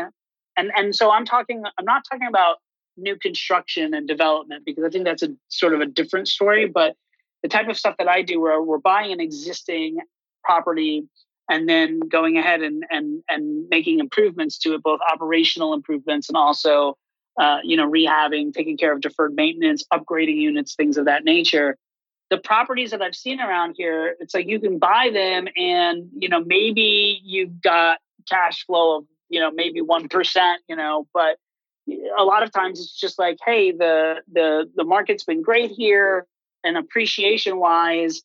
and 0.58 0.72
and 0.76 0.96
so 0.96 1.12
I'm 1.12 1.26
talking, 1.26 1.64
I'm 1.78 1.86
not 1.86 2.04
talking 2.10 2.28
about 2.28 2.58
new 2.98 3.18
construction 3.18 3.94
and 3.94 4.08
development 4.08 4.64
because 4.66 4.84
I 4.84 4.90
think 4.90 5.06
that's 5.06 5.24
a 5.24 5.30
sort 5.48 5.74
of 5.74 5.82
a 5.82 5.86
different 5.86 6.28
story. 6.28 6.68
But 6.68 6.96
the 7.44 7.50
type 7.50 7.68
of 7.70 7.78
stuff 7.78 7.96
that 7.98 8.08
I 8.08 8.22
do, 8.22 8.40
where 8.40 8.62
we're 8.62 8.80
buying 8.80 9.12
an 9.12 9.20
existing 9.20 9.98
property 10.44 11.08
and 11.50 11.68
then 11.68 12.00
going 12.00 12.38
ahead 12.38 12.62
and 12.62 12.84
and 12.90 13.24
and 13.30 13.68
making 13.70 14.00
improvements 14.00 14.58
to 14.60 14.74
it, 14.74 14.84
both 14.84 15.00
operational 15.12 15.74
improvements 15.74 16.30
and 16.30 16.38
also 16.38 16.98
uh, 17.38 17.60
you 17.64 17.78
know, 17.78 17.90
rehabbing, 17.90 18.54
taking 18.54 18.78
care 18.78 18.94
of 18.94 19.02
deferred 19.02 19.34
maintenance, 19.36 19.84
upgrading 19.94 20.38
units, 20.38 20.76
things 20.76 20.98
of 20.98 21.06
that 21.06 21.24
nature. 21.24 21.76
The 22.30 22.38
properties 22.38 22.92
that 22.92 23.02
I've 23.02 23.16
seen 23.16 23.40
around 23.40 23.76
here, 23.78 24.16
it's 24.20 24.34
like 24.34 24.48
you 24.48 24.60
can 24.60 24.78
buy 24.78 25.10
them 25.12 25.48
and, 25.58 26.10
you 26.18 26.30
know, 26.30 26.44
maybe 26.44 27.20
you've 27.24 27.62
got 27.62 28.00
cash 28.30 28.66
flow 28.66 28.98
of, 28.98 29.06
you 29.30 29.40
know, 29.40 29.52
maybe 29.52 29.82
1%, 29.82 30.56
you 30.68 30.76
know, 30.76 31.08
but 31.14 31.38
a 32.18 32.24
lot 32.24 32.44
of 32.44 32.52
times 32.52 32.80
it's 32.80 33.00
just 33.00 33.18
like, 33.18 33.38
hey, 33.46 33.72
the 33.72 34.22
the 34.32 34.70
the 34.76 34.84
market's 34.84 35.24
been 35.24 35.42
great 35.42 35.72
here 35.72 36.26
and 36.64 36.78
appreciation 36.78 37.58
wise, 37.58 38.22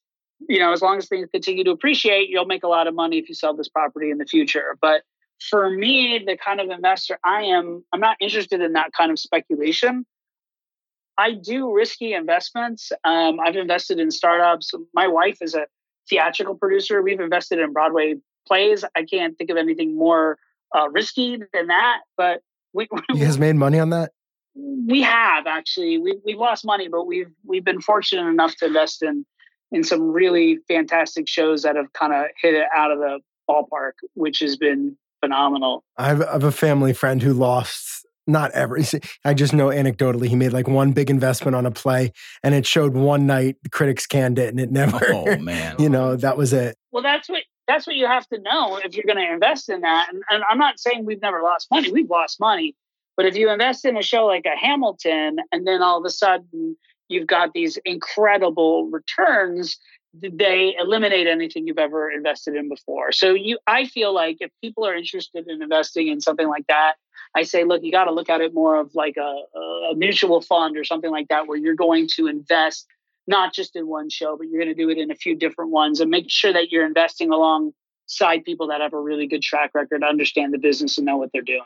you 0.48 0.58
know, 0.58 0.72
as 0.72 0.82
long 0.82 0.98
as 0.98 1.08
things 1.08 1.28
continue 1.32 1.64
to 1.64 1.70
appreciate, 1.70 2.28
you'll 2.28 2.44
make 2.46 2.64
a 2.64 2.68
lot 2.68 2.86
of 2.86 2.94
money 2.94 3.18
if 3.18 3.28
you 3.28 3.34
sell 3.34 3.54
this 3.54 3.68
property 3.68 4.10
in 4.10 4.18
the 4.18 4.26
future. 4.26 4.76
But 4.80 5.02
for 5.50 5.70
me, 5.70 6.22
the 6.26 6.36
kind 6.36 6.60
of 6.60 6.70
investor 6.70 7.18
I 7.24 7.42
am, 7.42 7.84
I'm 7.92 8.00
not 8.00 8.16
interested 8.20 8.60
in 8.60 8.72
that 8.74 8.92
kind 8.92 9.10
of 9.10 9.18
speculation. 9.18 10.06
I 11.16 11.32
do 11.32 11.72
risky 11.72 12.12
investments. 12.14 12.90
Um, 13.04 13.38
I've 13.40 13.56
invested 13.56 14.00
in 14.00 14.10
startups. 14.10 14.72
My 14.94 15.06
wife 15.06 15.38
is 15.40 15.54
a 15.54 15.66
theatrical 16.08 16.56
producer. 16.56 17.02
We've 17.02 17.20
invested 17.20 17.58
in 17.58 17.72
Broadway 17.72 18.16
plays. 18.46 18.84
I 18.96 19.04
can't 19.04 19.36
think 19.38 19.50
of 19.50 19.56
anything 19.56 19.96
more 19.96 20.38
uh, 20.74 20.88
risky 20.90 21.38
than 21.52 21.68
that. 21.68 22.00
But 22.16 22.40
we, 22.72 22.88
you 23.10 23.24
guys 23.24 23.38
made 23.38 23.56
money 23.56 23.78
on 23.78 23.90
that. 23.90 24.12
We 24.54 25.02
have 25.02 25.46
actually. 25.46 25.98
We 25.98 26.18
we've 26.24 26.38
lost 26.38 26.64
money, 26.64 26.88
but 26.88 27.06
we've 27.06 27.30
we've 27.44 27.64
been 27.64 27.80
fortunate 27.80 28.28
enough 28.28 28.54
to 28.56 28.66
invest 28.66 29.02
in 29.02 29.24
in 29.72 29.82
some 29.82 30.12
really 30.12 30.58
fantastic 30.68 31.28
shows 31.28 31.62
that 31.62 31.74
have 31.74 31.92
kind 31.92 32.12
of 32.12 32.26
hit 32.40 32.54
it 32.54 32.66
out 32.76 32.92
of 32.92 32.98
the 32.98 33.18
ballpark, 33.48 33.92
which 34.14 34.38
has 34.40 34.56
been 34.56 34.96
phenomenal. 35.24 35.84
I 35.96 36.08
have, 36.08 36.22
I 36.22 36.32
have 36.32 36.44
a 36.44 36.52
family 36.52 36.92
friend 36.92 37.22
who 37.22 37.32
lost 37.32 38.06
not 38.26 38.50
every 38.52 38.82
i 39.26 39.34
just 39.34 39.52
know 39.52 39.66
anecdotally 39.66 40.28
he 40.28 40.34
made 40.34 40.50
like 40.50 40.66
one 40.66 40.92
big 40.92 41.10
investment 41.10 41.54
on 41.54 41.66
a 41.66 41.70
play 41.70 42.10
and 42.42 42.54
it 42.54 42.66
showed 42.66 42.94
one 42.94 43.26
night 43.26 43.56
the 43.62 43.68
critics 43.68 44.06
canned 44.06 44.38
it 44.38 44.48
and 44.48 44.58
it 44.58 44.72
never 44.80 44.98
oh 45.12 45.36
man 45.36 45.76
you 45.78 45.88
oh, 45.88 45.90
know 45.90 46.16
that 46.16 46.34
was 46.34 46.54
it 46.54 46.74
well 46.90 47.02
that's 47.02 47.28
what 47.28 47.42
that's 47.68 47.86
what 47.86 47.96
you 47.96 48.06
have 48.06 48.26
to 48.28 48.38
know 48.40 48.80
if 48.82 48.94
you're 48.94 49.04
going 49.04 49.18
to 49.18 49.30
invest 49.30 49.68
in 49.68 49.82
that 49.82 50.08
and, 50.10 50.22
and 50.30 50.42
i'm 50.48 50.56
not 50.56 50.80
saying 50.80 51.04
we've 51.04 51.20
never 51.20 51.42
lost 51.42 51.66
money 51.70 51.92
we've 51.92 52.08
lost 52.08 52.40
money 52.40 52.74
but 53.14 53.26
if 53.26 53.36
you 53.36 53.50
invest 53.50 53.84
in 53.84 53.94
a 53.94 54.02
show 54.02 54.24
like 54.24 54.46
a 54.46 54.56
hamilton 54.56 55.36
and 55.52 55.66
then 55.66 55.82
all 55.82 55.98
of 55.98 56.04
a 56.06 56.10
sudden 56.10 56.78
you've 57.08 57.26
got 57.26 57.52
these 57.52 57.76
incredible 57.84 58.86
returns 58.86 59.76
they 60.20 60.74
eliminate 60.78 61.26
anything 61.26 61.66
you've 61.66 61.78
ever 61.78 62.10
invested 62.10 62.54
in 62.54 62.68
before. 62.68 63.10
So 63.12 63.34
you, 63.34 63.58
I 63.66 63.86
feel 63.86 64.14
like 64.14 64.36
if 64.40 64.50
people 64.62 64.86
are 64.86 64.94
interested 64.94 65.48
in 65.48 65.60
investing 65.62 66.08
in 66.08 66.20
something 66.20 66.48
like 66.48 66.66
that, 66.68 66.94
I 67.34 67.42
say, 67.42 67.64
look, 67.64 67.82
you 67.82 67.90
got 67.90 68.04
to 68.04 68.12
look 68.12 68.30
at 68.30 68.40
it 68.40 68.54
more 68.54 68.76
of 68.76 68.94
like 68.94 69.16
a, 69.16 69.58
a 69.90 69.94
mutual 69.96 70.40
fund 70.40 70.76
or 70.76 70.84
something 70.84 71.10
like 71.10 71.28
that, 71.28 71.48
where 71.48 71.58
you're 71.58 71.74
going 71.74 72.08
to 72.14 72.28
invest 72.28 72.86
not 73.26 73.52
just 73.52 73.74
in 73.74 73.86
one 73.88 74.08
show, 74.08 74.36
but 74.36 74.46
you're 74.48 74.62
going 74.62 74.74
to 74.74 74.80
do 74.80 74.90
it 74.90 74.98
in 74.98 75.10
a 75.10 75.16
few 75.16 75.34
different 75.34 75.70
ones, 75.70 75.98
and 76.00 76.10
make 76.10 76.30
sure 76.30 76.52
that 76.52 76.70
you're 76.70 76.86
investing 76.86 77.32
alongside 77.32 78.44
people 78.44 78.68
that 78.68 78.80
have 78.80 78.92
a 78.92 79.00
really 79.00 79.26
good 79.26 79.42
track 79.42 79.70
record, 79.74 80.04
understand 80.04 80.52
the 80.52 80.58
business, 80.58 80.98
and 80.98 81.06
know 81.06 81.16
what 81.16 81.30
they're 81.32 81.42
doing. 81.42 81.62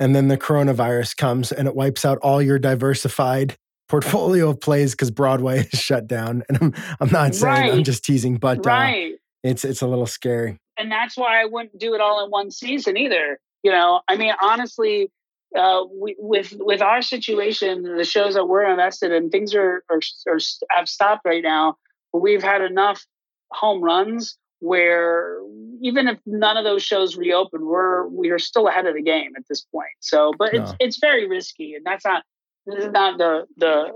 And 0.00 0.16
then 0.16 0.28
the 0.28 0.38
coronavirus 0.38 1.16
comes 1.16 1.52
and 1.52 1.68
it 1.68 1.76
wipes 1.76 2.04
out 2.04 2.18
all 2.18 2.42
your 2.42 2.58
diversified 2.58 3.56
portfolio 3.88 4.50
of 4.50 4.60
plays 4.60 4.92
because 4.92 5.10
Broadway 5.10 5.60
is 5.72 5.78
shut 5.78 6.06
down. 6.06 6.42
And 6.48 6.58
I'm 6.60 6.74
I'm 7.00 7.10
not 7.10 7.34
saying 7.34 7.52
Right. 7.52 7.72
I'm 7.72 7.84
just 7.84 8.04
teasing, 8.04 8.36
but 8.36 8.58
uh, 8.58 8.70
right. 8.70 9.14
it's 9.42 9.64
it's 9.64 9.82
a 9.82 9.86
little 9.86 10.06
scary. 10.06 10.58
and 10.76 10.90
that's 10.90 11.16
why 11.16 11.40
I 11.40 11.44
wouldn't 11.44 11.78
do 11.78 11.94
it 11.94 12.00
all 12.00 12.24
in 12.24 12.30
one 12.30 12.50
season 12.50 12.96
either. 12.96 13.38
You 13.62 13.70
know, 13.70 14.02
I 14.08 14.16
mean, 14.16 14.34
honestly, 14.42 15.10
uh, 15.56 15.84
we, 15.92 16.16
with 16.18 16.54
with 16.58 16.82
our 16.82 17.00
situation, 17.00 17.82
the 17.96 18.04
shows 18.04 18.34
that 18.34 18.46
we're 18.46 18.68
invested 18.68 19.12
in, 19.12 19.30
things 19.30 19.54
are, 19.54 19.84
are 19.88 20.00
are 20.28 20.38
have 20.70 20.88
stopped 20.88 21.22
right 21.24 21.42
now. 21.42 21.76
But 22.12 22.20
we've 22.20 22.42
had 22.42 22.60
enough 22.62 23.04
home 23.50 23.82
runs 23.82 24.36
where 24.60 25.38
even 25.82 26.08
if 26.08 26.18
none 26.26 26.56
of 26.56 26.64
those 26.64 26.82
shows 26.82 27.16
reopen, 27.16 27.66
we're 27.66 28.06
we 28.08 28.30
are 28.30 28.38
still 28.38 28.66
ahead 28.68 28.86
of 28.86 28.94
the 28.94 29.02
game 29.02 29.32
at 29.36 29.44
this 29.48 29.62
point. 29.62 29.88
So, 30.00 30.32
but 30.38 30.54
it's 30.54 30.72
it's 30.80 30.98
very 30.98 31.28
risky, 31.28 31.74
and 31.74 31.84
that's 31.84 32.04
not. 32.04 32.24
This 32.66 32.84
is 32.86 32.92
not 32.92 33.18
the 33.18 33.46
the 33.58 33.90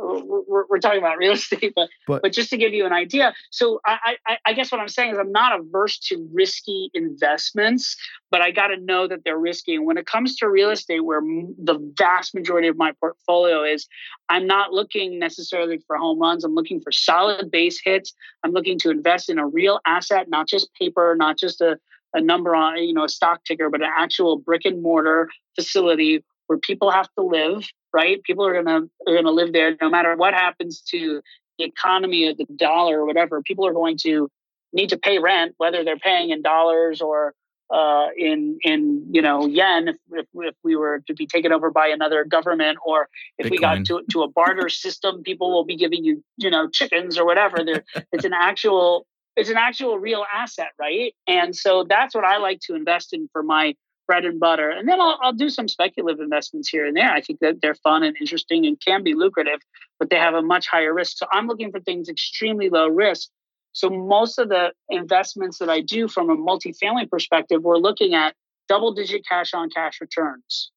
we're, 0.46 0.64
we're 0.68 0.78
talking 0.78 0.98
about 0.98 1.16
real 1.18 1.32
estate, 1.40 1.72
but 1.75 1.88
But- 2.06 2.22
but 2.22 2.32
just 2.32 2.50
to 2.50 2.56
give 2.56 2.72
you 2.75 2.84
an 2.87 2.92
idea, 2.92 3.34
so 3.50 3.80
I, 3.87 4.16
I, 4.26 4.38
I 4.46 4.52
guess 4.52 4.70
what 4.70 4.80
I'm 4.80 4.88
saying 4.88 5.12
is 5.12 5.18
I'm 5.18 5.32
not 5.32 5.58
averse 5.58 5.98
to 6.08 6.28
risky 6.32 6.90
investments, 6.94 7.96
but 8.30 8.40
I 8.42 8.50
got 8.50 8.68
to 8.68 8.76
know 8.76 9.06
that 9.08 9.20
they're 9.25 9.38
risky. 9.38 9.75
And 9.75 9.87
when 9.87 9.96
it 9.96 10.06
comes 10.06 10.37
to 10.37 10.48
real 10.48 10.70
estate, 10.70 11.00
where 11.04 11.18
m- 11.18 11.54
the 11.58 11.78
vast 11.96 12.34
majority 12.34 12.68
of 12.68 12.76
my 12.76 12.92
portfolio 13.00 13.62
is, 13.64 13.87
I'm 14.28 14.46
not 14.46 14.72
looking 14.72 15.18
necessarily 15.18 15.78
for 15.87 15.96
home 15.96 16.18
runs. 16.18 16.44
I'm 16.44 16.54
looking 16.54 16.80
for 16.80 16.92
solid 16.92 17.50
base 17.50 17.80
hits. 17.82 18.12
I'm 18.44 18.52
looking 18.52 18.78
to 18.80 18.90
invest 18.90 19.30
in 19.30 19.38
a 19.38 19.46
real 19.46 19.80
asset, 19.87 20.28
not 20.28 20.48
just 20.48 20.72
paper, 20.75 21.14
not 21.16 21.38
just 21.38 21.60
a, 21.60 21.78
a 22.14 22.20
number 22.20 22.54
on, 22.54 22.82
you 22.82 22.92
know, 22.94 23.04
a 23.04 23.08
stock 23.08 23.44
ticker, 23.44 23.70
but 23.70 23.80
an 23.82 23.90
actual 23.96 24.38
brick 24.38 24.62
and 24.64 24.82
mortar 24.82 25.28
facility 25.54 26.25
where 26.48 26.58
people 26.58 26.90
have 26.90 27.08
to 27.18 27.22
live. 27.25 27.66
Right, 27.92 28.23
people 28.23 28.47
are 28.47 28.54
gonna 28.54 28.87
are 29.07 29.14
gonna 29.14 29.30
live 29.30 29.52
there 29.52 29.76
no 29.80 29.88
matter 29.88 30.14
what 30.16 30.35
happens 30.35 30.83
to 30.90 31.23
the 31.59 31.64
economy 31.64 32.28
of 32.28 32.37
the 32.37 32.47
dollar 32.57 33.00
or 33.00 33.07
whatever, 33.07 33.42
people 33.42 33.66
are 33.66 33.73
going 33.73 33.99
to 33.99 34.30
need 34.73 34.90
to 34.90 34.99
pay 34.99 35.18
rent, 35.18 35.54
whether 35.59 35.85
they're 35.85 35.97
paying 35.97 36.30
in 36.30 36.42
dollars 36.42 37.00
or 37.00 37.35
uh, 37.71 38.09
in 38.16 38.59
in 38.62 39.04
you 39.11 39.21
know 39.21 39.47
yen, 39.47 39.88
if, 39.88 39.97
if 40.12 40.26
if 40.35 40.54
we 40.64 40.75
were 40.75 41.02
to 41.07 41.14
be 41.14 41.26
taken 41.26 41.52
over 41.52 41.71
by 41.71 41.88
another 41.88 42.25
government, 42.25 42.78
or 42.85 43.09
if 43.37 43.50
we 43.50 43.59
got 43.59 43.85
to 43.85 44.02
to 44.11 44.23
a 44.23 44.28
barter 44.28 44.68
system, 44.68 45.23
people 45.23 45.52
will 45.52 45.64
be 45.64 45.76
giving 45.76 46.02
you 46.02 46.25
you 46.37 46.49
know 46.49 46.68
chickens 46.68 47.18
or 47.18 47.26
whatever. 47.26 47.62
There, 47.62 47.85
it's 48.12 48.25
an 48.25 48.33
actual 48.33 49.07
it's 49.37 49.50
an 49.50 49.59
actual 49.59 49.99
real 49.99 50.25
asset, 50.33 50.71
right? 50.80 51.14
And 51.26 51.54
so 51.54 51.85
that's 51.87 52.14
what 52.14 52.25
I 52.25 52.38
like 52.38 52.61
to 52.62 52.75
invest 52.75 53.12
in 53.12 53.28
for 53.33 53.42
my 53.42 53.75
bread 54.08 54.24
and 54.24 54.40
butter. 54.40 54.70
And 54.70 54.88
then 54.88 55.00
I'll, 55.00 55.18
I'll 55.22 55.32
do 55.32 55.50
some 55.50 55.68
speculative 55.68 56.20
investments 56.20 56.68
here 56.68 56.86
and 56.86 56.96
there. 56.96 57.12
I 57.12 57.20
think 57.20 57.38
that 57.40 57.60
they're 57.62 57.76
fun 57.76 58.02
and 58.02 58.16
interesting 58.20 58.66
and 58.66 58.80
can 58.80 59.04
be 59.04 59.14
lucrative 59.14 59.60
but 59.98 60.10
they 60.10 60.16
have 60.16 60.34
a 60.34 60.42
much 60.42 60.66
higher 60.68 60.94
risk. 60.94 61.18
So 61.18 61.26
I'm 61.32 61.46
looking 61.46 61.70
for 61.70 61.80
things 61.80 62.08
extremely 62.08 62.68
low 62.68 62.88
risk. 62.88 63.28
So 63.72 63.90
most 63.90 64.38
of 64.38 64.48
the 64.48 64.72
investments 64.88 65.58
that 65.58 65.68
I 65.68 65.80
do 65.80 66.08
from 66.08 66.30
a 66.30 66.36
multifamily 66.36 67.10
perspective, 67.10 67.62
we're 67.62 67.76
looking 67.76 68.14
at 68.14 68.34
double 68.68 68.92
digit 68.92 69.22
cash 69.28 69.54
on 69.54 69.70
cash 69.70 70.00
returns. 70.00 70.70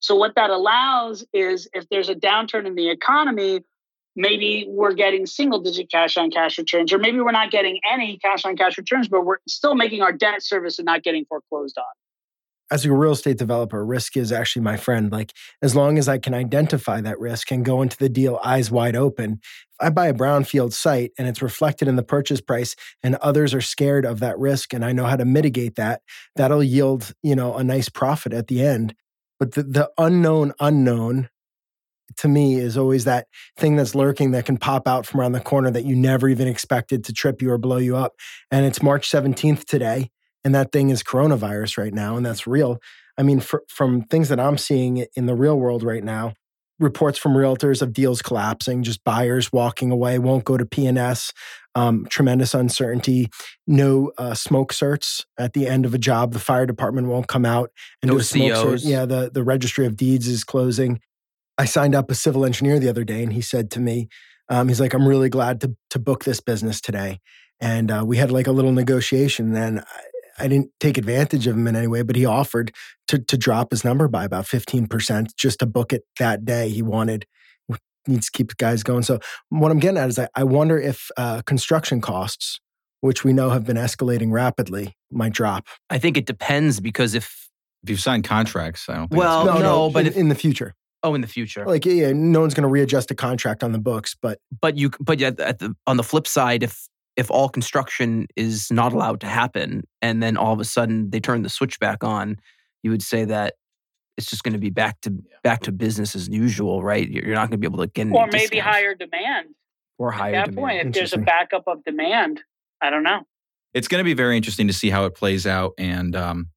So 0.00 0.14
what 0.14 0.34
that 0.36 0.50
allows 0.50 1.24
is 1.32 1.68
if 1.72 1.88
there's 1.88 2.08
a 2.08 2.14
downturn 2.14 2.66
in 2.66 2.74
the 2.74 2.90
economy, 2.90 3.60
maybe 4.14 4.66
we're 4.68 4.94
getting 4.94 5.26
single 5.26 5.60
digit 5.60 5.90
cash 5.90 6.16
on 6.16 6.30
cash 6.30 6.58
returns, 6.58 6.92
or 6.92 6.98
maybe 6.98 7.20
we're 7.20 7.32
not 7.32 7.50
getting 7.50 7.80
any 7.90 8.18
cash 8.18 8.44
on 8.44 8.56
cash 8.56 8.78
returns, 8.78 9.08
but 9.08 9.24
we're 9.24 9.38
still 9.48 9.74
making 9.74 10.02
our 10.02 10.12
debt 10.12 10.42
service 10.42 10.78
and 10.78 10.86
not 10.86 11.02
getting 11.02 11.24
foreclosed 11.24 11.76
on. 11.78 11.84
As 12.70 12.84
a 12.84 12.92
real 12.92 13.12
estate 13.12 13.38
developer, 13.38 13.84
risk 13.84 14.16
is 14.16 14.32
actually 14.32 14.62
my 14.62 14.76
friend. 14.76 15.12
Like 15.12 15.32
as 15.62 15.76
long 15.76 15.98
as 15.98 16.08
I 16.08 16.18
can 16.18 16.34
identify 16.34 17.00
that 17.00 17.18
risk 17.18 17.52
and 17.52 17.64
go 17.64 17.82
into 17.82 17.96
the 17.96 18.08
deal 18.08 18.40
eyes 18.42 18.70
wide 18.70 18.96
open. 18.96 19.40
If 19.42 19.86
I 19.86 19.90
buy 19.90 20.08
a 20.08 20.14
brownfield 20.14 20.72
site 20.72 21.12
and 21.18 21.28
it's 21.28 21.42
reflected 21.42 21.86
in 21.86 21.96
the 21.96 22.02
purchase 22.02 22.40
price 22.40 22.74
and 23.02 23.14
others 23.16 23.54
are 23.54 23.60
scared 23.60 24.04
of 24.04 24.20
that 24.20 24.38
risk 24.38 24.72
and 24.72 24.84
I 24.84 24.92
know 24.92 25.04
how 25.04 25.16
to 25.16 25.24
mitigate 25.24 25.76
that, 25.76 26.02
that'll 26.34 26.62
yield, 26.62 27.12
you 27.22 27.36
know, 27.36 27.54
a 27.54 27.62
nice 27.62 27.88
profit 27.88 28.32
at 28.32 28.48
the 28.48 28.62
end. 28.62 28.94
But 29.38 29.52
the, 29.52 29.62
the 29.62 29.90
unknown 29.98 30.52
unknown 30.58 31.28
to 32.18 32.28
me 32.28 32.56
is 32.56 32.76
always 32.76 33.04
that 33.04 33.26
thing 33.56 33.76
that's 33.76 33.94
lurking 33.94 34.30
that 34.30 34.46
can 34.46 34.56
pop 34.56 34.88
out 34.88 35.06
from 35.06 35.20
around 35.20 35.32
the 35.32 35.40
corner 35.40 35.70
that 35.70 35.84
you 35.84 35.94
never 35.94 36.28
even 36.28 36.48
expected 36.48 37.04
to 37.04 37.12
trip 37.12 37.42
you 37.42 37.50
or 37.50 37.58
blow 37.58 37.76
you 37.76 37.96
up. 37.96 38.14
And 38.50 38.64
it's 38.64 38.82
March 38.82 39.10
17th 39.10 39.64
today 39.64 40.10
and 40.46 40.54
that 40.54 40.70
thing 40.70 40.90
is 40.90 41.02
coronavirus 41.02 41.76
right 41.76 41.92
now, 41.92 42.16
and 42.16 42.24
that's 42.24 42.46
real. 42.46 42.78
I 43.18 43.24
mean, 43.24 43.40
fr- 43.40 43.66
from 43.68 44.02
things 44.02 44.28
that 44.28 44.38
I'm 44.38 44.56
seeing 44.56 45.04
in 45.16 45.26
the 45.26 45.34
real 45.34 45.58
world 45.58 45.82
right 45.82 46.04
now, 46.04 46.34
reports 46.78 47.18
from 47.18 47.32
realtors 47.32 47.82
of 47.82 47.92
deals 47.92 48.22
collapsing, 48.22 48.84
just 48.84 49.02
buyers 49.02 49.52
walking 49.52 49.90
away, 49.90 50.20
won't 50.20 50.44
go 50.44 50.56
to 50.56 50.64
PNS, 50.64 51.32
um, 51.74 52.06
tremendous 52.10 52.54
uncertainty, 52.54 53.28
no 53.66 54.12
uh, 54.18 54.34
smoke 54.34 54.72
certs 54.72 55.24
at 55.36 55.52
the 55.52 55.66
end 55.66 55.84
of 55.84 55.94
a 55.94 55.98
job. 55.98 56.32
The 56.32 56.38
fire 56.38 56.64
department 56.64 57.08
won't 57.08 57.26
come 57.26 57.44
out 57.44 57.72
and 58.00 58.08
No 58.08 58.14
do 58.14 58.20
a 58.20 58.22
smoke 58.22 58.52
cert. 58.52 58.88
Yeah, 58.88 59.04
the 59.04 59.28
the 59.34 59.42
registry 59.42 59.84
of 59.84 59.96
deeds 59.96 60.28
is 60.28 60.44
closing. 60.44 61.00
I 61.58 61.64
signed 61.64 61.96
up 61.96 62.08
a 62.08 62.14
civil 62.14 62.44
engineer 62.44 62.78
the 62.78 62.88
other 62.88 63.02
day, 63.02 63.24
and 63.24 63.32
he 63.32 63.40
said 63.40 63.68
to 63.72 63.80
me, 63.80 64.08
um, 64.48 64.68
he's 64.68 64.80
like, 64.80 64.94
"I'm 64.94 65.08
really 65.08 65.28
glad 65.28 65.60
to 65.62 65.74
to 65.90 65.98
book 65.98 66.22
this 66.22 66.38
business 66.38 66.80
today." 66.80 67.18
And 67.58 67.90
uh, 67.90 68.04
we 68.06 68.18
had 68.18 68.30
like 68.30 68.46
a 68.46 68.52
little 68.52 68.70
negotiation, 68.70 69.56
and 69.56 69.82
I, 70.38 70.44
I 70.44 70.48
didn't 70.48 70.70
take 70.80 70.98
advantage 70.98 71.46
of 71.46 71.56
him 71.56 71.66
in 71.66 71.76
any 71.76 71.86
way, 71.86 72.02
but 72.02 72.16
he 72.16 72.24
offered 72.26 72.72
to 73.08 73.18
to 73.18 73.36
drop 73.36 73.70
his 73.70 73.84
number 73.84 74.08
by 74.08 74.24
about 74.24 74.46
fifteen 74.46 74.86
percent 74.86 75.32
just 75.36 75.58
to 75.60 75.66
book 75.66 75.92
it 75.92 76.02
that 76.18 76.44
day. 76.44 76.68
He 76.68 76.82
wanted 76.82 77.26
needs 78.08 78.26
to 78.30 78.32
keep 78.38 78.56
guys 78.58 78.84
going. 78.84 79.02
So 79.02 79.18
what 79.48 79.72
I'm 79.72 79.80
getting 79.80 79.98
at 79.98 80.08
is 80.08 80.16
I, 80.18 80.28
I 80.36 80.44
wonder 80.44 80.78
if 80.78 81.10
uh, 81.16 81.42
construction 81.42 82.00
costs, 82.00 82.60
which 83.00 83.24
we 83.24 83.32
know 83.32 83.50
have 83.50 83.64
been 83.64 83.76
escalating 83.76 84.30
rapidly, 84.30 84.94
might 85.10 85.32
drop. 85.32 85.66
I 85.90 85.98
think 85.98 86.16
it 86.16 86.24
depends 86.24 86.78
because 86.78 87.14
if 87.14 87.48
If 87.82 87.90
you've 87.90 88.00
signed 88.00 88.22
contracts, 88.22 88.88
I 88.88 88.94
don't 88.94 89.08
think 89.08 89.18
Well, 89.18 89.48
it's 89.48 89.56
Oh, 89.56 89.60
no, 89.60 89.90
but 89.90 90.02
in, 90.02 90.06
if- 90.06 90.16
in 90.16 90.28
the 90.28 90.36
future, 90.36 90.74
oh 91.02 91.14
in 91.16 91.20
the 91.20 91.26
future, 91.26 91.66
like 91.66 91.84
yeah, 91.84 92.12
no 92.14 92.40
one's 92.42 92.54
going 92.54 92.62
to 92.62 92.68
readjust 92.68 93.10
a 93.10 93.16
contract 93.16 93.64
on 93.64 93.72
the 93.72 93.80
books, 93.80 94.14
but 94.22 94.38
but 94.60 94.76
you 94.76 94.90
but 95.00 95.20
at, 95.20 95.40
at 95.40 95.58
the 95.58 95.74
on 95.88 95.96
the 95.96 96.04
flip 96.04 96.28
side, 96.28 96.62
if 96.62 96.86
if 97.16 97.30
all 97.30 97.48
construction 97.48 98.26
is 98.36 98.70
not 98.70 98.92
allowed 98.92 99.20
to 99.20 99.26
happen, 99.26 99.82
and 100.02 100.22
then 100.22 100.36
all 100.36 100.52
of 100.52 100.60
a 100.60 100.64
sudden 100.64 101.10
they 101.10 101.20
turn 101.20 101.42
the 101.42 101.48
switch 101.48 101.78
back 101.80 102.04
on, 102.04 102.36
you 102.82 102.90
would 102.90 103.02
say 103.02 103.24
that 103.24 103.54
it's 104.16 104.30
just 104.30 104.42
going 104.42 104.52
to 104.54 104.58
be 104.58 104.70
back 104.70 105.00
to 105.02 105.12
back 105.42 105.60
to 105.62 105.72
business 105.72 106.14
as 106.14 106.28
usual, 106.28 106.82
right? 106.82 107.08
You're 107.08 107.24
you're 107.26 107.34
not 107.34 107.48
going 107.50 107.60
to 107.60 107.68
be 107.68 107.72
able 107.72 107.84
to 107.84 107.90
get 107.90 108.02
any 108.06 108.16
Or 108.16 108.26
maybe 108.26 108.38
discounts. 108.56 108.64
higher 108.76 108.94
demand. 108.94 109.48
or 109.98 110.12
At 110.12 110.18
higher 110.18 110.32
that 110.32 110.44
demand. 110.46 110.56
point, 110.56 110.86
if 110.88 110.92
there's 110.94 111.12
a 111.12 111.18
backup 111.18 111.64
of 111.66 111.84
demand, 111.84 112.40
I 112.82 112.90
don't 112.90 113.02
know. 113.02 113.22
it's 113.74 113.88
going 113.88 114.00
to 114.00 114.04
be 114.04 114.14
very 114.14 114.36
interesting 114.36 114.66
to 114.68 114.72
see 114.72 114.90
how 114.90 115.04
it 115.06 115.14
plays 115.14 115.46
out. 115.46 115.72
And 115.78 116.14
um, 116.16 116.48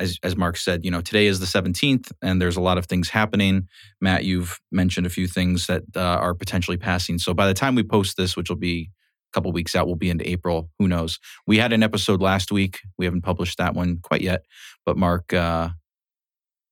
as 0.00 0.18
as 0.22 0.36
Mark 0.36 0.56
said, 0.56 0.84
you 0.84 0.90
know, 0.90 1.00
today 1.00 1.26
is 1.26 1.38
the 1.40 1.46
seventeenth, 1.46 2.10
and 2.22 2.40
there's 2.40 2.56
a 2.56 2.60
lot 2.60 2.78
of 2.78 2.86
things 2.86 3.08
happening. 3.10 3.68
Matt, 4.00 4.24
you've 4.24 4.60
mentioned 4.72 5.06
a 5.06 5.10
few 5.10 5.26
things 5.28 5.66
that 5.68 5.82
uh, 5.96 6.00
are 6.00 6.34
potentially 6.34 6.76
passing. 6.76 7.18
So 7.18 7.34
by 7.34 7.46
the 7.46 7.54
time 7.54 7.74
we 7.76 7.82
post 7.82 8.16
this, 8.16 8.36
which 8.36 8.48
will 8.48 8.56
be 8.56 8.90
a 8.90 8.90
couple 9.32 9.52
weeks 9.52 9.74
out, 9.74 9.86
we'll 9.86 9.96
be 9.96 10.10
into 10.10 10.28
April. 10.28 10.70
Who 10.78 10.88
knows? 10.88 11.18
We 11.46 11.58
had 11.58 11.72
an 11.72 11.82
episode 11.82 12.20
last 12.20 12.52
week. 12.52 12.80
We 12.98 13.04
haven't 13.04 13.22
published 13.22 13.58
that 13.58 13.74
one 13.74 13.98
quite 14.02 14.20
yet. 14.20 14.44
But 14.84 14.96
Mark, 14.96 15.32
uh, 15.32 15.70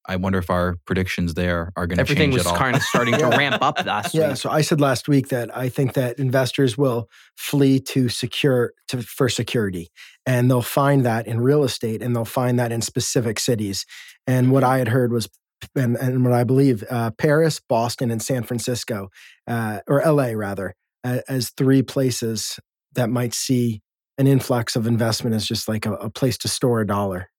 I 0.07 0.17
wonder 0.17 0.39
if 0.39 0.51
our 0.51 0.77
predictions 0.87 1.35
there 1.35 1.73
are 1.77 1.87
going 1.87 1.99
to 1.99 2.01
Everything 2.01 2.31
change 2.31 2.35
was 2.35 2.47
at 2.47 2.53
all. 2.53 2.59
kind 2.59 2.75
of 2.75 2.83
starting 2.83 3.17
to 3.19 3.27
ramp 3.29 3.63
up 3.63 3.85
last 3.85 4.15
yeah. 4.15 4.29
week. 4.29 4.39
So 4.39 4.51
I 4.51 4.63
said 4.63 4.81
last 4.81 5.09
week 5.09 5.29
that 5.29 5.57
I 5.57 5.69
think 5.69 5.93
that 5.95 6.19
investors 6.19 6.77
will 6.77 7.09
flee 7.37 7.81
to 7.81 8.09
secure 8.09 8.73
to 8.89 9.03
for 9.03 9.29
security, 9.29 9.89
and 10.27 10.51
they'll 10.51 10.63
find 10.63 11.05
that 11.05 11.27
in 11.27 11.41
real 11.41 11.65
estate, 11.65 12.03
and 12.03 12.17
they'll 12.17 12.25
find 12.25 12.59
that 12.59 12.73
in 12.73 12.83
specific 12.83 13.39
cities. 13.39 13.87
And 14.27 14.51
what 14.51 14.65
I 14.65 14.79
had 14.79 14.89
heard 14.89 15.13
was. 15.13 15.29
And, 15.77 15.95
and 15.97 16.25
what 16.25 16.33
I 16.33 16.43
believe, 16.43 16.83
uh, 16.89 17.11
Paris, 17.11 17.61
Boston, 17.61 18.11
and 18.11 18.23
San 18.23 18.45
Francisco, 18.45 19.11
uh, 19.47 19.81
or 19.87 20.03
LA 20.03 20.29
rather, 20.29 20.75
as 21.05 21.51
three 21.51 21.83
places 21.83 22.59
that 22.95 23.11
might 23.11 23.35
see 23.35 23.83
an 24.19 24.27
influx 24.27 24.77
of 24.77 24.87
investment 24.87 25.35
as 25.35 25.47
just 25.47 25.69
like 25.69 25.87
a, 25.87 25.95
a 25.95 26.11
place 26.11 26.37
to 26.39 26.49
store 26.49 26.81
a 26.81 26.87
dollar. 26.87 27.31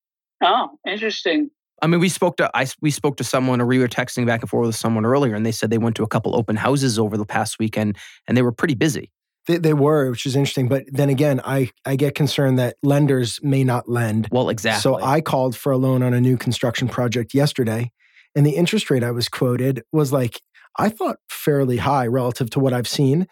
Oh, 0.44 0.70
interesting. 0.88 1.52
I 1.82 1.88
mean, 1.88 2.00
we 2.00 2.10
spoke 2.10 2.38
to 2.38 2.50
I 2.54 2.68
we 2.82 2.92
spoke 2.92 3.18
to 3.18 3.24
someone, 3.24 3.62
or 3.62 3.66
we 3.66 3.80
were 3.80 3.88
texting 3.88 4.26
back 4.26 4.42
and 4.42 4.50
forth 4.50 4.68
with 4.68 4.76
someone 4.76 5.06
earlier, 5.06 5.36
and 5.36 5.46
they 5.46 5.52
said 5.52 5.70
they 5.70 5.78
went 5.78 5.96
to 5.98 6.04
a 6.04 6.08
couple 6.08 6.36
open 6.36 6.56
houses 6.56 7.00
over 7.00 7.18
the 7.18 7.26
past 7.26 7.58
weekend, 7.60 7.98
and 8.28 8.38
they 8.38 8.42
were 8.42 8.52
pretty 8.52 8.76
busy. 8.76 9.12
They, 9.48 9.58
they 9.58 9.74
were, 9.74 10.12
which 10.12 10.26
is 10.26 10.36
interesting. 10.36 10.68
But 10.68 10.86
then 10.92 11.10
again, 11.10 11.42
I, 11.44 11.72
I 11.84 11.96
get 11.96 12.14
concerned 12.14 12.60
that 12.60 12.78
lenders 12.84 13.40
may 13.42 13.64
not 13.64 13.90
lend. 13.90 14.28
Well, 14.32 14.50
exactly. 14.50 14.82
So 14.82 15.04
I 15.04 15.22
called 15.22 15.56
for 15.56 15.72
a 15.72 15.78
loan 15.78 16.04
on 16.04 16.14
a 16.14 16.22
new 16.22 16.38
construction 16.38 16.88
project 16.88 17.34
yesterday, 17.34 17.92
and 18.36 18.46
the 18.46 18.52
interest 18.52 18.92
rate 18.92 19.04
I 19.04 19.12
was 19.12 19.28
quoted 19.28 19.84
was 19.92 20.14
like, 20.14 20.42
I 20.78 20.90
thought 20.90 21.18
fairly 21.30 21.78
high 21.78 22.08
relative 22.08 22.50
to 22.52 22.60
what 22.60 22.74
I've 22.74 22.88
seen. 22.88 23.28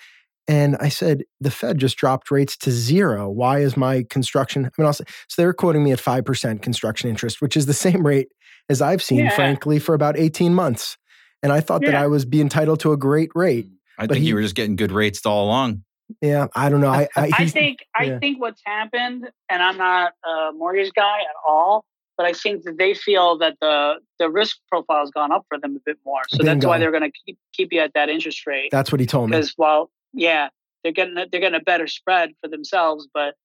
And 0.50 0.76
I 0.80 0.90
said, 0.90 1.24
the 1.40 1.52
Fed 1.52 1.78
just 1.78 1.96
dropped 1.96 2.32
rates 2.32 2.58
to 2.58 2.72
zero. 2.72 3.30
Why 3.30 3.60
is 3.60 3.78
my 3.78 4.04
construction? 4.10 4.66
I 4.66 4.70
mean, 4.80 4.88
also, 4.88 5.04
so 5.28 5.42
they're 5.42 5.54
quoting 5.54 5.84
me 5.84 5.92
at 5.92 6.00
5% 6.00 6.62
construction 6.64 7.08
interest, 7.10 7.40
which 7.40 7.56
is 7.56 7.68
the 7.68 7.74
same 7.86 8.04
rate 8.06 8.30
as 8.68 8.82
I've 8.82 9.04
seen, 9.04 9.20
Yeah. 9.20 9.30
frankly, 9.36 9.78
for 9.78 9.94
about 9.94 10.18
18 10.18 10.54
months. 10.56 10.98
And 11.44 11.52
I 11.54 11.60
thought 11.62 11.82
that 11.86 11.94
I 11.96 12.08
was 12.08 12.26
be 12.26 12.42
entitled 12.42 12.80
to 12.82 12.92
a 12.94 12.98
great 12.98 13.30
rate. 13.36 13.68
Mm, 13.68 13.74
I 14.00 14.08
But 14.08 14.14
think 14.16 14.24
he- 14.24 14.30
you 14.30 14.36
were 14.36 14.42
just 14.42 14.56
getting 14.56 14.76
good 14.76 14.92
rates 14.92 15.24
all 15.26 15.46
along. 15.46 15.84
Yeah, 16.22 16.48
I 16.56 16.70
don't 16.70 16.82
know. 16.82 16.90
I, 16.90 17.08
I, 17.16 17.26
I 17.26 17.28
he's- 17.38 17.52
think 17.54 17.86
I 17.96 18.18
think 18.18 18.42
what's 18.42 18.62
happened, 18.66 19.30
and 19.50 19.62
I'm 19.62 19.78
not 19.78 20.14
a 20.26 20.52
mortgage 20.54 20.92
guy 20.96 21.20
at 21.20 21.36
all, 21.48 21.86
but 22.18 22.26
I 22.26 22.34
think 22.34 22.64
that 22.64 22.80
they 22.80 22.96
feel 22.96 23.38
that 23.38 23.58
the 23.62 24.00
the 24.18 24.28
risk 24.30 24.58
profile 24.72 25.02
has 25.02 25.12
gone 25.12 25.32
up 25.32 25.46
for 25.48 25.60
them 25.60 25.76
a 25.76 25.80
bit 25.86 25.98
more. 26.04 26.22
So 26.30 26.42
that's 26.44 26.66
why 26.66 26.80
they're 26.80 26.90
going 26.90 27.04
to 27.04 27.12
keep 27.26 27.38
keep 27.54 27.72
you 27.72 27.82
at 27.82 27.94
that 27.94 28.10
interest 28.10 28.48
rate. 28.48 28.70
that's 28.72 28.92
what 28.92 29.00
he 29.00 29.06
told 29.06 29.30
me. 29.30 29.38
Because 29.38 29.54
while 29.56 29.92
yeah, 30.14 30.50
they're 30.84 30.92
getting 30.94 31.18
a, 31.18 31.26
they're 31.32 31.42
getting 31.42 31.60
a 31.60 31.64
better 31.64 31.88
spread 31.88 32.32
for 32.42 32.48
themselves, 32.50 33.08
but 33.14 33.36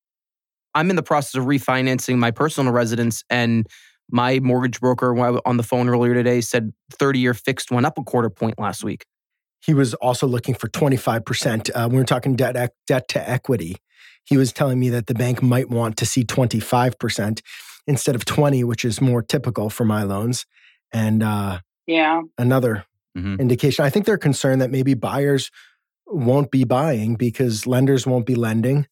I'm 0.75 0.91
in 0.91 0.97
the 0.97 1.03
process 1.03 1.35
of 1.37 1.45
refinancing 1.45 2.17
my 2.19 2.31
personal 2.31 2.73
residence, 2.73 3.23
and 3.31 3.67
my 4.11 4.41
mortgage 4.41 4.81
broker 4.81 5.15
when 5.15 5.25
I 5.27 5.31
was 5.31 5.41
on 5.47 5.57
the 5.57 5.63
phone 5.63 5.89
earlier 5.89 6.15
today 6.15 6.41
said 6.41 6.73
30 6.93 7.19
year 7.21 7.35
fixed 7.35 7.71
went 7.71 7.87
up 7.87 7.97
a 7.99 8.03
quarter 8.03 8.29
point 8.31 8.59
last 8.59 8.85
week. 8.85 9.05
he 9.65 9.73
was 9.73 9.95
also 9.95 10.27
looking 10.27 10.55
for 10.55 10.69
25%. 10.69 11.71
Uh, 11.75 11.89
we 11.91 11.97
were 11.97 12.05
talking 12.05 12.37
debt, 12.37 12.55
ec- 12.55 12.73
debt 12.87 13.09
to 13.09 13.31
equity. 13.31 13.77
He 14.25 14.37
was 14.37 14.53
telling 14.53 14.79
me 14.79 14.91
that 14.91 15.07
the 15.07 15.15
bank 15.15 15.43
might 15.43 15.71
want 15.71 15.97
to 15.99 16.07
see 16.07 16.23
25% 16.23 17.41
instead 17.87 18.15
of 18.15 18.25
20, 18.27 18.63
which 18.65 18.85
is 18.85 19.01
more 19.01 19.23
typical 19.23 19.71
for 19.71 19.85
my 19.87 20.03
loans. 20.03 20.45
And 20.93 21.23
uh, 21.23 21.61
yeah, 21.87 22.21
another 22.37 22.85
Mhm. 23.17 23.39
indication, 23.39 23.85
I 23.87 23.91
think 23.91 24.05
they're 24.07 24.19
concerned 24.19 24.61
that 24.61 24.71
maybe 24.71 24.93
buyers 24.95 25.51
won't 26.07 26.51
be 26.51 26.65
buying 26.65 27.15
because 27.17 27.67
lenders 27.67 28.07
won't 28.07 28.27
be 28.27 28.35
lending. 28.35 28.87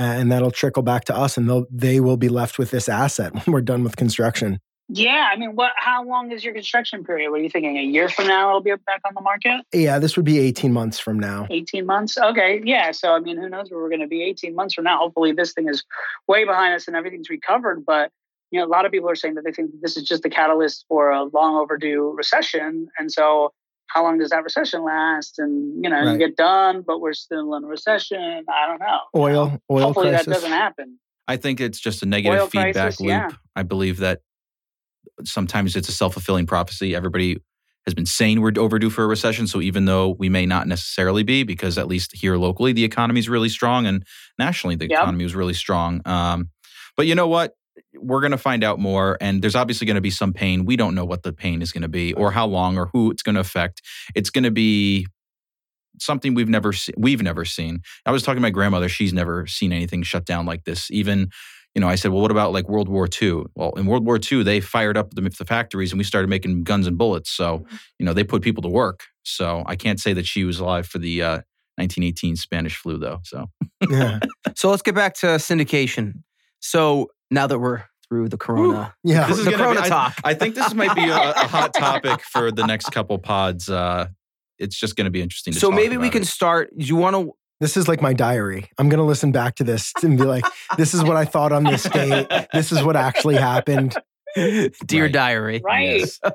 And 0.00 0.30
that'll 0.30 0.52
trickle 0.52 0.84
back 0.84 1.06
to 1.06 1.16
us, 1.16 1.36
and 1.36 1.48
they'll 1.48 1.66
they 1.72 1.98
will 1.98 2.16
be 2.16 2.28
left 2.28 2.56
with 2.56 2.70
this 2.70 2.88
asset 2.88 3.34
when 3.46 3.52
we're 3.52 3.60
done 3.62 3.82
with 3.82 3.96
construction. 3.96 4.60
yeah. 4.88 5.28
I 5.32 5.36
mean, 5.36 5.56
what? 5.56 5.72
How 5.76 6.04
long 6.04 6.30
is 6.30 6.44
your 6.44 6.54
construction 6.54 7.02
period? 7.02 7.30
What 7.32 7.40
are 7.40 7.42
you 7.42 7.50
thinking? 7.50 7.76
A 7.76 7.82
year 7.82 8.08
from 8.08 8.28
now, 8.28 8.48
it'll 8.48 8.60
be 8.60 8.70
back 8.86 9.00
on 9.04 9.14
the 9.14 9.20
market. 9.20 9.62
Yeah, 9.74 9.98
this 9.98 10.14
would 10.14 10.24
be 10.24 10.38
18 10.38 10.72
months 10.72 11.00
from 11.00 11.18
now. 11.18 11.48
18 11.50 11.84
months. 11.84 12.16
Okay. 12.16 12.60
Yeah. 12.64 12.92
So, 12.92 13.12
I 13.12 13.18
mean, 13.18 13.38
who 13.38 13.48
knows 13.48 13.72
where 13.72 13.80
we're 13.80 13.88
going 13.88 14.00
to 14.02 14.06
be 14.06 14.22
18 14.22 14.54
months 14.54 14.74
from 14.74 14.84
now? 14.84 14.98
Hopefully, 14.98 15.32
this 15.32 15.52
thing 15.52 15.68
is 15.68 15.82
way 16.28 16.44
behind 16.44 16.74
us 16.74 16.86
and 16.86 16.96
everything's 16.96 17.28
recovered. 17.28 17.84
But, 17.84 18.12
you 18.52 18.60
know, 18.60 18.66
a 18.66 18.70
lot 18.70 18.86
of 18.86 18.92
people 18.92 19.10
are 19.10 19.16
saying 19.16 19.34
that 19.34 19.42
they 19.44 19.50
think 19.52 19.72
that 19.72 19.82
this 19.82 19.96
is 19.96 20.04
just 20.04 20.22
the 20.22 20.30
catalyst 20.30 20.84
for 20.88 21.10
a 21.10 21.24
long 21.24 21.56
overdue 21.56 22.14
recession. 22.16 22.86
And 23.00 23.10
so, 23.10 23.52
how 23.88 24.04
long 24.04 24.18
does 24.18 24.30
that 24.30 24.42
recession 24.44 24.84
last? 24.84 25.38
And, 25.38 25.82
you 25.82 25.90
know, 25.90 26.12
you 26.12 26.18
get 26.18 26.36
done, 26.36 26.82
but 26.86 27.00
we're 27.00 27.12
still 27.14 27.54
in 27.54 27.64
a 27.64 27.66
recession. 27.66 28.44
I 28.48 28.66
don't 28.66 28.80
know. 28.80 28.98
you 29.14 29.20
know? 29.34 29.40
Oil, 29.40 29.58
oil 29.70 29.82
Hopefully, 29.86 30.08
crisis. 30.10 30.26
that 30.26 30.32
doesn't 30.32 30.50
happen. 30.52 30.98
I 31.26 31.36
think 31.36 31.60
it's 31.60 31.80
just 31.80 32.02
a 32.02 32.06
negative 32.06 32.40
Oil 32.40 32.46
feedback 32.46 32.74
crisis, 32.74 33.00
loop. 33.00 33.08
yeah. 33.08 33.28
I 33.56 33.62
believe 33.62 33.98
that 33.98 34.20
sometimes 35.24 35.76
it's 35.76 35.88
a 35.88 35.92
self 35.92 36.12
fulfilling 36.14 36.46
prophecy. 36.46 36.94
Everybody 36.94 37.38
has 37.86 37.94
been 37.94 38.06
saying 38.06 38.40
we're 38.40 38.52
overdue 38.58 38.90
for 38.90 39.04
a 39.04 39.06
recession. 39.06 39.46
So 39.46 39.60
even 39.62 39.86
though 39.86 40.10
we 40.18 40.28
may 40.28 40.44
not 40.44 40.66
necessarily 40.66 41.22
be, 41.22 41.42
because 41.42 41.78
at 41.78 41.88
least 41.88 42.14
here 42.14 42.36
locally, 42.36 42.72
the 42.72 42.84
economy 42.84 43.20
is 43.20 43.28
really 43.28 43.48
strong 43.48 43.86
and 43.86 44.04
nationally, 44.38 44.76
the 44.76 44.88
Yep. 44.88 44.98
economy 45.00 45.24
is 45.24 45.34
really 45.34 45.54
strong. 45.54 46.02
Um, 46.04 46.50
but 46.96 47.06
you 47.06 47.14
know 47.14 47.28
what? 47.28 47.54
We're 47.94 48.20
going 48.20 48.32
to 48.32 48.38
find 48.38 48.64
out 48.64 48.78
more. 48.78 49.16
And 49.20 49.42
there's 49.42 49.54
obviously 49.54 49.86
going 49.86 49.96
to 49.96 50.00
be 50.00 50.10
some 50.10 50.32
pain. 50.32 50.64
We 50.64 50.76
don't 50.76 50.94
know 50.94 51.04
what 51.04 51.22
the 51.22 51.32
pain 51.32 51.62
is 51.62 51.72
going 51.72 51.82
to 51.82 51.88
be 51.88 52.12
or 52.14 52.30
how 52.30 52.46
long 52.46 52.78
or 52.78 52.86
who 52.92 53.10
it's 53.10 53.22
going 53.22 53.34
to 53.34 53.40
affect. 53.40 53.82
It's 54.14 54.30
going 54.30 54.44
to 54.44 54.50
be 54.50 55.06
something 56.00 56.34
we've 56.34 56.48
never 56.48 56.72
seen. 56.72 56.94
We've 56.98 57.22
never 57.22 57.44
seen. 57.44 57.80
I 58.06 58.12
was 58.12 58.22
talking 58.22 58.36
to 58.36 58.42
my 58.42 58.50
grandmother. 58.50 58.88
She's 58.88 59.12
never 59.12 59.46
seen 59.46 59.72
anything 59.72 60.02
shut 60.02 60.24
down 60.24 60.46
like 60.46 60.64
this. 60.64 60.90
Even, 60.90 61.30
you 61.74 61.80
know, 61.80 61.88
I 61.88 61.94
said, 61.96 62.12
well, 62.12 62.22
what 62.22 62.30
about 62.30 62.52
like 62.52 62.68
World 62.68 62.88
War 62.88 63.08
II? 63.20 63.44
Well, 63.54 63.72
in 63.72 63.86
World 63.86 64.04
War 64.06 64.18
II, 64.20 64.42
they 64.42 64.60
fired 64.60 64.96
up 64.96 65.14
the, 65.14 65.22
the 65.22 65.44
factories 65.44 65.92
and 65.92 65.98
we 65.98 66.04
started 66.04 66.28
making 66.28 66.64
guns 66.64 66.86
and 66.86 66.96
bullets. 66.96 67.30
So, 67.30 67.64
you 67.98 68.06
know, 68.06 68.12
they 68.12 68.24
put 68.24 68.42
people 68.42 68.62
to 68.62 68.68
work. 68.68 69.04
So 69.22 69.62
I 69.66 69.76
can't 69.76 70.00
say 70.00 70.12
that 70.14 70.26
she 70.26 70.44
was 70.44 70.58
alive 70.58 70.86
for 70.86 70.98
the 70.98 71.22
uh, 71.22 71.40
1918 71.76 72.36
Spanish 72.36 72.76
flu, 72.76 72.98
though. 72.98 73.20
So 73.24 73.46
yeah. 73.88 74.20
So 74.56 74.70
let's 74.70 74.82
get 74.82 74.94
back 74.94 75.14
to 75.16 75.26
syndication. 75.26 76.22
So 76.60 77.08
now 77.30 77.46
that 77.46 77.58
we're 77.58 77.84
through 78.08 78.28
the 78.30 78.38
corona, 78.38 78.94
Yeah. 79.04 79.26
This 79.26 79.38
is 79.38 79.44
the 79.44 79.50
gonna 79.52 79.64
be- 79.70 79.74
corona 79.74 79.88
talk. 79.88 80.14
I 80.24 80.34
think 80.34 80.54
this 80.54 80.72
might 80.74 80.94
be 80.94 81.08
a, 81.08 81.14
a 81.30 81.46
hot 81.46 81.74
topic 81.74 82.20
for 82.22 82.50
the 82.50 82.66
next 82.66 82.86
couple 82.92 83.18
pods. 83.18 83.68
Uh, 83.68 84.06
it's 84.58 84.76
just 84.78 84.96
going 84.96 85.04
to 85.04 85.10
be 85.10 85.20
interesting. 85.22 85.52
To 85.52 85.60
So 85.60 85.70
maybe 85.70 85.96
we 85.96 86.10
can 86.10 86.22
it. 86.22 86.26
start. 86.28 86.70
Do 86.76 86.84
you 86.84 86.96
want 86.96 87.14
to? 87.16 87.32
This 87.60 87.76
is 87.76 87.86
like 87.88 88.00
my 88.00 88.12
diary. 88.12 88.68
I'm 88.78 88.88
going 88.88 88.98
to 88.98 89.04
listen 89.04 89.30
back 89.32 89.56
to 89.56 89.64
this 89.64 89.92
and 90.02 90.16
be 90.16 90.24
like, 90.24 90.44
this 90.76 90.94
is 90.94 91.02
what 91.02 91.16
I 91.16 91.24
thought 91.24 91.50
on 91.52 91.64
this 91.64 91.82
date. 91.84 92.26
This 92.52 92.70
is 92.72 92.82
what 92.82 92.94
actually 92.96 93.34
happened. 93.36 93.94
Dear 94.86 95.04
Right. 95.04 95.12
diary. 95.12 95.60
Right. 95.64 96.00
Yes. 96.00 96.20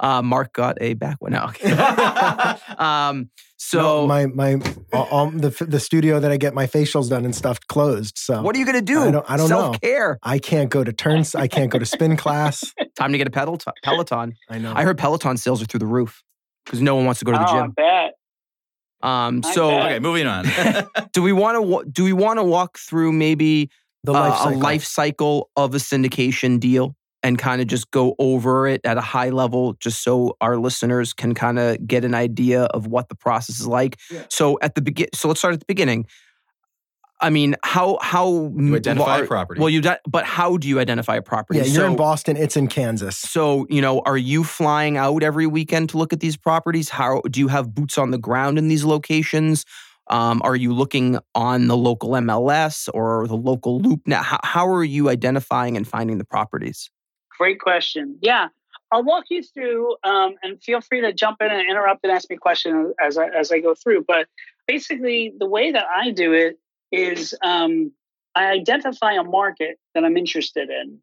Uh, 0.00 0.20
Mark 0.20 0.52
got 0.52 0.76
a 0.80 0.94
back 0.94 1.18
one 1.20 1.32
out. 1.32 1.54
um, 2.80 3.30
so 3.56 3.78
No, 3.80 4.06
my 4.08 4.26
my 4.26 4.60
all, 4.92 5.04
all- 5.12 5.30
the 5.30 5.50
the 5.68 5.78
studio 5.78 6.18
that 6.18 6.32
I 6.32 6.36
get 6.38 6.54
my 6.54 6.66
facials 6.66 7.08
done 7.08 7.24
and 7.24 7.32
stuff 7.34 7.60
closed. 7.68 8.18
So 8.18 8.42
what 8.42 8.56
are 8.56 8.58
you 8.58 8.66
gonna 8.66 8.82
do? 8.82 9.00
I 9.00 9.10
don't- 9.12 9.30
I 9.30 9.36
don't 9.36 9.48
know. 9.48 9.56
Self 9.72 9.80
care. 9.80 10.18
I 10.24 10.40
can't 10.40 10.70
go 10.70 10.82
to 10.82 10.92
turns. 10.92 11.36
I 11.36 11.46
can't 11.46 11.70
go 11.70 11.78
to 11.78 11.86
spin 11.86 12.16
class. 12.16 12.64
Time 12.96 13.12
to 13.12 13.18
get 13.18 13.28
a 13.28 13.30
pedal 13.30 13.58
Peloton. 13.84 14.34
I 14.50 14.58
know. 14.58 14.72
I 14.74 14.82
heard 14.82 14.98
Peloton 14.98 15.36
sales 15.36 15.62
are 15.62 15.66
through 15.66 15.80
the 15.80 15.86
roof 15.86 16.20
because 16.64 16.82
no 16.82 16.96
one 16.96 17.04
wants 17.04 17.20
to 17.20 17.24
go 17.24 17.30
to 17.32 17.38
the 17.38 17.48
oh, 17.48 17.56
I 17.56 17.60
gym. 17.62 17.70
bet. 17.70 18.14
Um, 19.02 19.42
I 19.44 19.52
so 19.54 19.68
bet. 19.70 19.86
Okay, 19.86 19.98
moving 20.00 20.26
on. 20.26 20.46
do 21.12 21.22
we 21.22 21.32
want 21.32 21.62
to 21.84 21.90
do 21.92 22.02
we 22.02 22.12
want 22.12 22.38
to 22.40 22.44
walk 22.44 22.78
through 22.78 23.12
maybe 23.12 23.70
the 24.02 24.12
uh, 24.12 24.18
life 24.28 24.44
a 24.46 24.58
life 24.58 24.84
cycle 24.84 25.50
of 25.56 25.74
a 25.76 25.78
syndication 25.78 26.58
deal 26.58 26.96
and 27.22 27.38
kind 27.38 27.60
of 27.62 27.68
just 27.68 27.90
go 27.90 28.14
over 28.18 28.66
it 28.66 28.80
at 28.84 28.96
a 28.98 29.00
high 29.00 29.30
level 29.30 29.74
just 29.74 30.02
so 30.02 30.36
our 30.40 30.56
listeners 30.56 31.12
can 31.12 31.34
kind 31.34 31.58
of 31.58 31.86
get 31.86 32.04
an 32.04 32.14
idea 32.14 32.64
of 32.64 32.86
what 32.86 33.08
the 33.08 33.14
process 33.14 33.60
is 33.60 33.66
like 33.66 33.98
Yeah. 34.10 34.22
so 34.28 34.58
at 34.60 34.74
the 34.74 34.82
begin 34.82 35.06
so 35.14 35.28
let's 35.28 35.40
start 35.40 35.54
at 35.54 35.60
the 35.60 35.66
beginning 35.66 36.06
i 37.20 37.30
mean 37.30 37.54
how 37.62 37.98
how 38.02 38.50
You 38.58 38.74
identify 38.76 39.18
a 39.18 39.26
property. 39.26 39.60
well 39.60 39.70
you 39.70 39.80
di- 39.80 39.98
but 40.08 40.24
how 40.24 40.56
do 40.56 40.66
you 40.68 40.80
identify 40.80 41.16
a 41.16 41.22
property 41.22 41.58
Yeah, 41.60 41.66
you're 41.66 41.84
so, 41.86 41.90
in 41.90 41.96
Boston. 41.96 42.36
It's 42.36 42.56
in 42.56 42.66
Kansas. 42.66 43.16
so 43.16 43.66
you 43.70 43.80
know 43.80 44.00
are 44.00 44.16
you 44.16 44.42
flying 44.44 44.96
out 44.96 45.22
every 45.22 45.46
weekend 45.46 45.90
to 45.90 45.98
look 45.98 46.12
at 46.12 46.20
these 46.20 46.36
properties 46.36 46.88
how 46.88 47.20
do 47.30 47.38
you 47.40 47.48
have 47.48 47.74
boots 47.74 47.96
on 47.98 48.10
the 48.10 48.18
ground 48.18 48.58
in 48.58 48.68
these 48.68 48.84
locations 48.84 49.64
um, 50.08 50.42
are 50.44 50.56
you 50.56 50.72
looking 50.74 51.18
on 51.36 51.68
the 51.68 51.76
local 51.76 52.10
mls 52.10 52.88
or 52.92 53.28
the 53.28 53.36
local 53.36 53.80
LoopNet 53.80 54.22
how, 54.22 54.40
how 54.42 54.68
are 54.68 54.82
you 54.82 55.08
identifying 55.08 55.76
and 55.76 55.86
finding 55.86 56.18
the 56.18 56.24
properties 56.24 56.90
Great 57.38 57.60
question. 57.60 58.18
Yeah, 58.20 58.48
I'll 58.90 59.02
walk 59.02 59.24
you 59.30 59.42
through, 59.42 59.96
um, 60.04 60.34
and 60.42 60.62
feel 60.62 60.80
free 60.80 61.00
to 61.00 61.12
jump 61.12 61.38
in 61.40 61.50
and 61.50 61.68
interrupt 61.68 62.04
and 62.04 62.12
ask 62.12 62.28
me 62.28 62.36
questions 62.36 62.92
as 63.00 63.16
I, 63.16 63.28
as 63.28 63.50
I 63.50 63.58
go 63.60 63.74
through. 63.74 64.04
But 64.06 64.28
basically, 64.66 65.32
the 65.38 65.46
way 65.46 65.72
that 65.72 65.86
I 65.86 66.10
do 66.10 66.32
it 66.32 66.58
is 66.90 67.34
um, 67.42 67.92
I 68.34 68.48
identify 68.48 69.14
a 69.14 69.24
market 69.24 69.78
that 69.94 70.04
I'm 70.04 70.16
interested 70.16 70.68
in, 70.68 70.98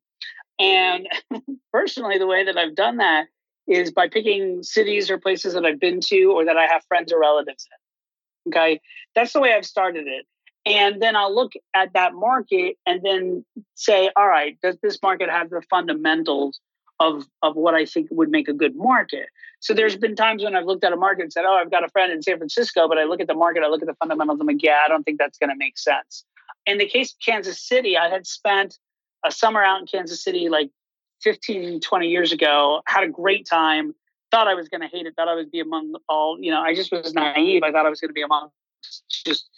and 0.60 1.08
personally, 1.74 2.20
the 2.20 2.28
way 2.28 2.46
that 2.46 2.58
I've 2.58 2.76
done 2.76 2.98
that 2.98 3.26
is 3.68 3.92
by 3.92 4.08
picking 4.08 4.63
cities 4.63 5.10
or 5.10 5.18
places 5.18 5.54
that 5.54 5.65
I've 5.65 5.80
been 5.80 6.00
to 6.02 6.24
or 6.26 6.46
that 6.46 6.58
I 6.58 6.65
have 6.65 6.84
friends 6.88 7.12
or 7.12 7.20
relatives 7.20 7.68
in. 7.72 8.52
Okay, 8.52 8.82
that's 9.15 9.34
the 9.34 9.39
way 9.39 9.54
I've 9.54 9.65
started 9.65 10.08
it. 10.08 10.26
And 10.69 11.01
then 11.01 11.15
I'll 11.15 11.34
look 11.34 11.53
at 11.73 11.93
that 11.93 12.13
market 12.13 12.77
and 12.86 13.01
then 13.03 13.43
say, 13.73 14.12
all 14.15 14.27
right, 14.27 14.58
does 14.62 14.77
this 14.84 14.99
market 15.01 15.29
have 15.29 15.49
the 15.49 15.63
fundamentals 15.69 16.60
of, 16.99 17.25
of 17.41 17.55
what 17.55 17.73
I 17.73 17.86
think 17.86 18.10
would 18.12 18.29
make 18.29 18.47
a 18.47 18.53
good 18.53 18.75
market? 18.75 19.27
So 19.62 19.73
there's 19.73 19.97
been 19.97 20.15
times 20.15 20.43
when 20.43 20.55
I've 20.55 20.65
looked 20.65 20.84
at 20.84 20.93
a 20.93 20.97
market 20.97 21.23
and 21.23 21.34
said, 21.34 21.45
oh, 21.45 21.55
I've 21.60 21.71
got 21.71 21.84
a 21.84 21.89
friend 21.89 22.12
in 22.12 22.21
San 22.21 22.38
Francisco, 22.38 22.88
but 22.88 22.97
I 22.97 23.03
look 23.05 23.19
at 23.19 23.27
the 23.27 23.34
market, 23.34 23.63
I 23.63 23.67
look 23.67 23.82
at 23.82 23.88
the 23.88 23.95
fundamentals, 23.95 24.39
I'm 24.39 24.47
like, 24.47 24.62
yeah, 24.62 24.79
I 24.86 24.88
don't 24.88 25.03
think 25.03 25.17
that's 25.17 25.38
going 25.38 25.49
to 25.49 25.55
make 25.55 25.77
sense. 25.77 26.23
In 26.65 26.77
the 26.77 26.88
case 26.88 27.13
of 27.13 27.17
Kansas 27.25 27.60
City, 27.62 27.97
I 27.97 28.10
had 28.10 28.27
spent 28.27 28.77
a 29.25 29.32
summer 29.32 29.63
out 29.63 29.82
in 29.82 29.88
Kansas 29.88 30.23
City 30.23 30.49
like 30.49 30.69
15, 31.23 31.82
20 31.82 32.08
years 32.08 32.32
ago, 32.32 32.82
had 32.86 33.03
a 33.03 33.10
great 33.10 33.47
time, 33.47 33.95
thought 34.32 34.47
I 34.47 34.53
was 34.53 34.69
going 34.69 34.82
to 34.82 34.88
hate 34.88 35.08
it, 35.08 35.15
thought 35.15 35.27
I 35.27 35.36
would 35.36 35.51
be 35.51 35.60
among 35.60 35.95
all, 36.08 36.38
you 36.39 36.51
know, 36.51 36.62
I 36.62 36.75
just 36.75 36.91
was 36.91 37.13
naive. 37.13 37.63
I 37.63 37.71
thought 37.71 37.86
I 37.86 37.89
was 37.89 37.99
going 37.99 38.10
to 38.10 38.13
be 38.13 38.21
among 38.21 38.49
just 39.25 39.49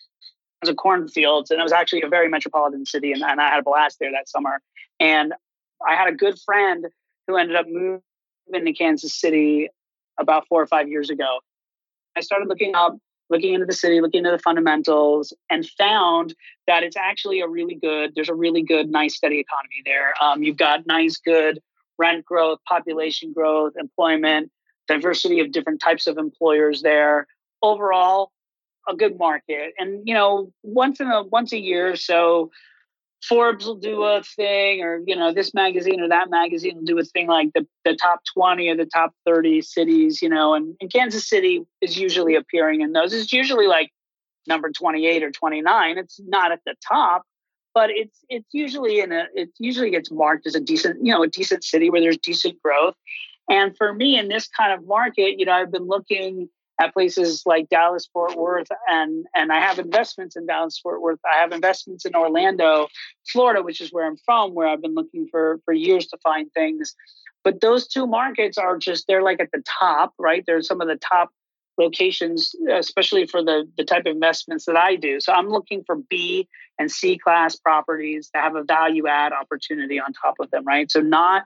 tons 0.61 0.69
of 0.69 0.75
cornfields. 0.77 1.51
And 1.51 1.59
it 1.59 1.63
was 1.63 1.71
actually 1.71 2.01
a 2.01 2.07
very 2.07 2.29
metropolitan 2.29 2.85
city. 2.85 3.11
And, 3.11 3.23
and 3.23 3.39
I 3.39 3.49
had 3.49 3.59
a 3.59 3.63
blast 3.63 3.97
there 3.99 4.11
that 4.11 4.29
summer. 4.29 4.61
And 4.99 5.33
I 5.87 5.95
had 5.95 6.07
a 6.07 6.15
good 6.15 6.39
friend 6.39 6.87
who 7.27 7.37
ended 7.37 7.55
up 7.55 7.65
moving 7.67 8.01
to 8.65 8.73
Kansas 8.73 9.13
City 9.13 9.69
about 10.19 10.47
four 10.47 10.61
or 10.61 10.67
five 10.67 10.87
years 10.87 11.09
ago. 11.09 11.39
I 12.15 12.21
started 12.21 12.47
looking 12.47 12.75
up 12.75 12.97
looking 13.31 13.53
into 13.53 13.65
the 13.65 13.73
city, 13.73 14.01
looking 14.01 14.19
into 14.19 14.31
the 14.31 14.37
fundamentals, 14.37 15.33
and 15.49 15.65
found 15.77 16.35
that 16.67 16.83
it's 16.83 16.97
actually 16.97 17.39
a 17.39 17.47
really 17.47 17.75
good, 17.75 18.11
there's 18.13 18.29
a 18.29 18.35
really 18.35 18.61
good, 18.61 18.91
nice, 18.91 19.15
steady 19.15 19.39
economy 19.39 19.81
there. 19.85 20.13
Um, 20.21 20.43
you've 20.43 20.57
got 20.57 20.85
nice, 20.85 21.17
good 21.17 21.59
rent 21.97 22.25
growth, 22.25 22.59
population 22.67 23.31
growth, 23.31 23.73
employment, 23.79 24.51
diversity 24.87 25.39
of 25.39 25.51
different 25.53 25.79
types 25.81 26.07
of 26.07 26.17
employers 26.17 26.81
there. 26.81 27.25
Overall, 27.61 28.31
a 28.87 28.95
good 28.95 29.17
market. 29.17 29.73
And, 29.77 30.07
you 30.07 30.13
know, 30.13 30.51
once 30.63 30.99
in 30.99 31.07
a 31.07 31.23
once 31.23 31.53
a 31.53 31.59
year 31.59 31.91
or 31.91 31.95
so, 31.95 32.51
Forbes 33.23 33.65
will 33.65 33.75
do 33.75 34.03
a 34.03 34.23
thing, 34.23 34.81
or 34.81 35.01
you 35.05 35.15
know, 35.15 35.31
this 35.31 35.53
magazine 35.53 36.01
or 36.01 36.09
that 36.09 36.31
magazine 36.31 36.77
will 36.77 36.85
do 36.85 36.97
a 36.97 37.03
thing 37.03 37.27
like 37.27 37.49
the, 37.53 37.67
the 37.85 37.95
top 37.95 38.21
20 38.33 38.67
or 38.69 38.75
the 38.75 38.85
top 38.85 39.13
30 39.25 39.61
cities, 39.61 40.21
you 40.21 40.29
know, 40.29 40.55
and, 40.55 40.75
and 40.81 40.91
Kansas 40.91 41.29
City 41.29 41.61
is 41.81 41.97
usually 41.97 42.35
appearing 42.35 42.81
in 42.81 42.93
those. 42.93 43.13
It's 43.13 43.31
usually 43.31 43.67
like 43.67 43.91
number 44.47 44.71
28 44.71 45.23
or 45.23 45.31
29. 45.31 45.97
It's 45.99 46.19
not 46.25 46.51
at 46.51 46.61
the 46.65 46.73
top, 46.87 47.23
but 47.75 47.91
it's 47.91 48.17
it's 48.27 48.49
usually 48.51 48.99
in 48.99 49.11
a 49.11 49.27
it 49.35 49.49
usually 49.59 49.91
gets 49.91 50.11
marked 50.11 50.47
as 50.47 50.55
a 50.55 50.59
decent, 50.59 51.05
you 51.05 51.13
know, 51.13 51.21
a 51.21 51.27
decent 51.27 51.63
city 51.63 51.91
where 51.91 52.01
there's 52.01 52.17
decent 52.17 52.61
growth. 52.63 52.95
And 53.49 53.77
for 53.77 53.93
me 53.93 54.17
in 54.17 54.29
this 54.29 54.47
kind 54.47 54.73
of 54.73 54.87
market, 54.87 55.37
you 55.37 55.45
know, 55.45 55.53
I've 55.53 55.71
been 55.71 55.87
looking 55.87 56.49
at 56.81 56.93
places 56.93 57.43
like 57.45 57.69
Dallas 57.69 58.09
Fort 58.11 58.35
Worth 58.35 58.67
and 58.89 59.25
and 59.35 59.51
I 59.51 59.59
have 59.59 59.77
investments 59.77 60.35
in 60.35 60.47
Dallas 60.47 60.79
Fort 60.79 61.01
Worth. 61.01 61.19
I 61.31 61.37
have 61.37 61.51
investments 61.51 62.05
in 62.05 62.15
Orlando, 62.15 62.87
Florida, 63.31 63.61
which 63.61 63.81
is 63.81 63.93
where 63.93 64.07
I'm 64.07 64.17
from, 64.25 64.55
where 64.55 64.67
I've 64.67 64.81
been 64.81 64.95
looking 64.95 65.27
for 65.29 65.59
for 65.63 65.73
years 65.73 66.07
to 66.07 66.17
find 66.23 66.51
things. 66.53 66.95
But 67.43 67.61
those 67.61 67.87
two 67.87 68.07
markets 68.07 68.57
are 68.57 68.77
just 68.77 69.05
they're 69.07 69.21
like 69.21 69.39
at 69.39 69.51
the 69.53 69.63
top, 69.79 70.13
right? 70.17 70.43
They're 70.45 70.63
some 70.63 70.81
of 70.81 70.87
the 70.87 70.95
top 70.95 71.29
locations, 71.77 72.55
especially 72.71 73.27
for 73.27 73.43
the 73.43 73.69
the 73.77 73.83
type 73.83 74.07
of 74.07 74.15
investments 74.15 74.65
that 74.65 74.75
I 74.75 74.95
do. 74.95 75.19
So 75.19 75.33
I'm 75.33 75.49
looking 75.49 75.83
for 75.85 75.97
B 76.09 76.47
and 76.79 76.91
C 76.91 77.19
class 77.19 77.55
properties 77.57 78.31
that 78.33 78.43
have 78.43 78.55
a 78.55 78.63
value 78.63 79.07
add 79.07 79.33
opportunity 79.33 79.99
on 79.99 80.13
top 80.13 80.35
of 80.39 80.49
them, 80.49 80.65
right? 80.65 80.89
So 80.89 80.99
not 80.99 81.43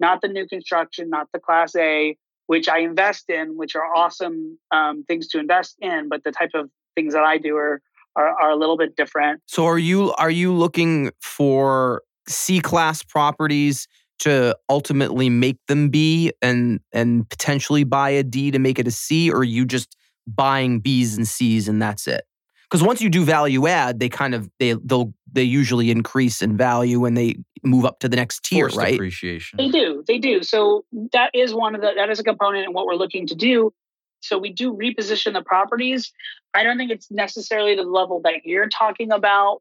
not 0.00 0.22
the 0.22 0.28
new 0.28 0.48
construction, 0.48 1.10
not 1.10 1.28
the 1.34 1.40
class 1.40 1.76
A, 1.76 2.16
which 2.48 2.66
I 2.66 2.78
invest 2.78 3.28
in, 3.28 3.56
which 3.56 3.76
are 3.76 3.84
awesome 3.94 4.58
um, 4.72 5.04
things 5.04 5.28
to 5.28 5.38
invest 5.38 5.76
in, 5.80 6.08
but 6.08 6.24
the 6.24 6.32
type 6.32 6.50
of 6.54 6.70
things 6.96 7.12
that 7.12 7.22
I 7.22 7.36
do 7.36 7.56
are, 7.56 7.80
are 8.16 8.28
are 8.28 8.50
a 8.50 8.56
little 8.56 8.76
bit 8.76 8.96
different. 8.96 9.42
So 9.46 9.66
are 9.66 9.78
you 9.78 10.12
are 10.14 10.30
you 10.30 10.52
looking 10.52 11.12
for 11.20 12.02
C 12.26 12.60
class 12.60 13.02
properties 13.02 13.86
to 14.20 14.56
ultimately 14.68 15.28
make 15.28 15.58
them 15.68 15.90
B 15.90 16.32
and 16.40 16.80
and 16.90 17.28
potentially 17.28 17.84
buy 17.84 18.10
a 18.10 18.22
D 18.22 18.50
to 18.50 18.58
make 18.58 18.78
it 18.78 18.88
a 18.88 18.92
C, 18.92 19.30
or 19.30 19.44
you 19.44 19.66
just 19.66 19.94
buying 20.26 20.80
Bs 20.80 21.18
and 21.18 21.28
Cs 21.28 21.68
and 21.68 21.80
that's 21.80 22.08
it? 22.08 22.24
Because 22.70 22.82
once 22.82 23.02
you 23.02 23.10
do 23.10 23.24
value 23.24 23.66
add, 23.66 24.00
they 24.00 24.08
kind 24.08 24.34
of 24.34 24.48
they 24.58 24.72
they'll 24.72 25.12
they 25.30 25.42
usually 25.42 25.90
increase 25.90 26.40
in 26.40 26.56
value 26.56 27.04
and 27.04 27.14
they 27.14 27.36
move 27.62 27.84
up 27.84 28.00
to 28.00 28.08
the 28.08 28.16
next 28.16 28.44
tier, 28.44 28.66
Forced 28.66 28.76
right? 28.76 28.94
Appreciation. 28.94 29.56
They 29.56 29.68
do, 29.68 30.04
they 30.06 30.18
do. 30.18 30.42
So 30.42 30.84
that 31.12 31.30
is 31.34 31.54
one 31.54 31.74
of 31.74 31.80
the 31.80 31.92
that 31.96 32.10
is 32.10 32.18
a 32.18 32.24
component 32.24 32.66
in 32.66 32.72
what 32.72 32.86
we're 32.86 32.94
looking 32.94 33.26
to 33.28 33.34
do. 33.34 33.72
So 34.20 34.38
we 34.38 34.52
do 34.52 34.74
reposition 34.74 35.32
the 35.32 35.42
properties. 35.42 36.12
I 36.54 36.62
don't 36.62 36.76
think 36.76 36.90
it's 36.90 37.10
necessarily 37.10 37.76
the 37.76 37.82
level 37.82 38.20
that 38.24 38.44
you're 38.44 38.68
talking 38.68 39.12
about. 39.12 39.60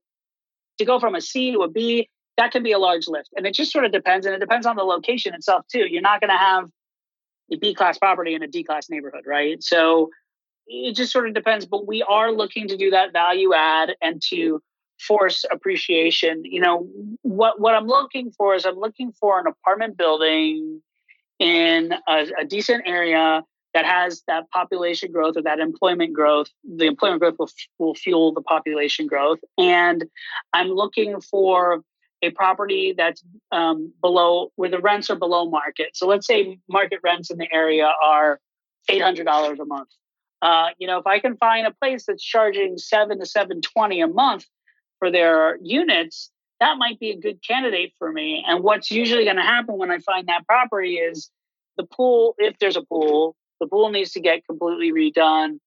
To 0.80 0.86
go 0.86 1.00
from 1.00 1.16
a 1.16 1.22
C 1.22 1.52
to 1.54 1.62
a 1.62 1.68
B, 1.68 2.08
that 2.38 2.52
can 2.52 2.62
be 2.62 2.72
a 2.72 2.78
large 2.78 3.08
lift, 3.08 3.30
and 3.36 3.48
it 3.48 3.56
just 3.56 3.72
sort 3.72 3.84
of 3.84 3.92
depends, 3.92 4.28
and 4.28 4.36
it 4.36 4.40
depends 4.40 4.68
on 4.68 4.76
the 4.76 4.84
location 4.84 5.34
itself 5.34 5.66
too. 5.72 5.88
You're 5.90 6.04
not 6.04 6.22
going 6.22 6.30
to 6.30 6.38
have 6.38 6.70
a 7.52 7.58
B 7.58 7.74
class 7.74 7.98
property 7.98 8.36
in 8.36 8.44
a 8.44 8.48
D 8.48 8.64
class 8.64 8.90
neighborhood, 8.90 9.24
right? 9.26 9.62
So 9.64 10.12
it 10.68 10.96
just 10.96 11.12
sort 11.12 11.28
of 11.28 11.34
depends. 11.34 11.66
But 11.66 11.88
we 11.88 12.04
are 12.04 12.32
looking 12.32 12.68
to 12.68 12.78
do 12.78 12.92
that 12.92 13.12
value 13.12 13.54
add 13.56 13.96
and 14.02 14.22
to 14.30 14.62
force 15.00 15.46
appreciation. 15.52 16.44
You 16.46 16.62
know, 16.62 16.88
what 17.22 17.60
what 17.60 17.76
I'm 17.76 17.88
looking 17.88 18.32
for 18.32 18.56
is 18.56 18.66
I'm 18.66 18.80
looking 18.80 19.12
for 19.12 19.40
an 19.40 19.48
apartment 19.48 19.98
building 19.98 20.82
in 21.40 21.94
a, 22.08 22.28
a 22.40 22.46
decent 22.46 22.84
area 22.88 23.44
that 23.74 23.86
has 23.86 24.24
that 24.28 24.50
population 24.50 25.12
growth 25.12 25.38
or 25.38 25.44
that 25.44 25.60
employment 25.60 26.14
growth. 26.14 26.48
The 26.64 26.86
employment 26.86 27.22
growth 27.22 27.36
will, 27.38 27.50
will 27.78 27.96
fuel 27.96 28.34
the 28.34 28.42
population 28.42 29.08
growth, 29.08 29.40
and 29.58 30.06
I'm 30.54 30.70
looking 30.70 31.22
for 31.22 31.84
a 32.24 32.32
property 32.32 32.96
that's 32.98 33.24
um, 33.52 33.94
below 34.02 34.52
where 34.56 34.72
the 34.72 34.80
rents 34.80 35.10
are 35.12 35.16
below 35.16 35.50
market. 35.50 35.96
So 35.96 36.08
let's 36.08 36.26
say 36.26 36.58
market 36.68 37.00
rents 37.04 37.30
in 37.30 37.38
the 37.38 37.48
area 37.54 37.92
are 38.04 38.40
eight 38.90 39.02
hundred 39.02 39.26
dollars 39.26 39.60
a 39.60 39.66
month. 39.66 39.90
Uh, 40.42 40.70
you 40.78 40.88
know, 40.88 41.00
if 41.00 41.08
I 41.08 41.20
can 41.20 41.36
find 41.38 41.68
a 41.68 41.72
place 41.72 42.06
that's 42.08 42.24
charging 42.24 42.78
seven 42.78 43.20
to 43.20 43.26
seven 43.26 43.62
twenty 43.62 44.02
a 44.02 44.08
month 44.08 44.46
for 45.00 45.12
their 45.12 45.58
units, 45.62 46.30
that 46.60 46.78
might 46.78 47.00
be 47.00 47.12
a 47.12 47.18
good 47.18 47.40
candidate 47.46 47.94
for 48.00 48.12
me. 48.12 48.44
And 48.48 48.64
what's 48.64 48.92
usually 48.92 49.26
going 49.26 49.36
to 49.36 49.44
happen 49.44 49.78
when 49.78 49.92
I 49.92 50.00
find 50.00 50.28
that 50.28 50.46
property 50.48 50.96
is 50.96 51.30
the 51.78 51.84
pool, 51.84 52.36
if 52.38 52.58
there's 52.60 52.78
a 52.78 52.82
pool, 52.82 53.36
the 53.60 53.68
pool 53.68 53.90
needs 53.90 54.12
to 54.14 54.20
get 54.20 54.46
completely 54.46 54.92
redone. 54.92 55.60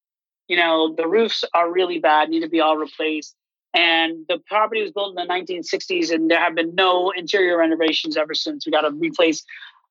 You 0.47 0.57
know, 0.57 0.93
the 0.95 1.07
roofs 1.07 1.43
are 1.53 1.71
really 1.71 1.99
bad, 1.99 2.29
need 2.29 2.41
to 2.41 2.49
be 2.49 2.59
all 2.59 2.77
replaced. 2.77 3.35
And 3.73 4.25
the 4.27 4.37
property 4.47 4.81
was 4.81 4.91
built 4.91 5.17
in 5.17 5.27
the 5.27 5.33
1960s, 5.33 6.11
and 6.13 6.29
there 6.29 6.39
have 6.39 6.55
been 6.55 6.75
no 6.75 7.11
interior 7.11 7.57
renovations 7.57 8.17
ever 8.17 8.33
since. 8.33 8.65
We 8.65 8.71
got 8.71 8.81
to 8.81 8.91
replace. 8.91 9.45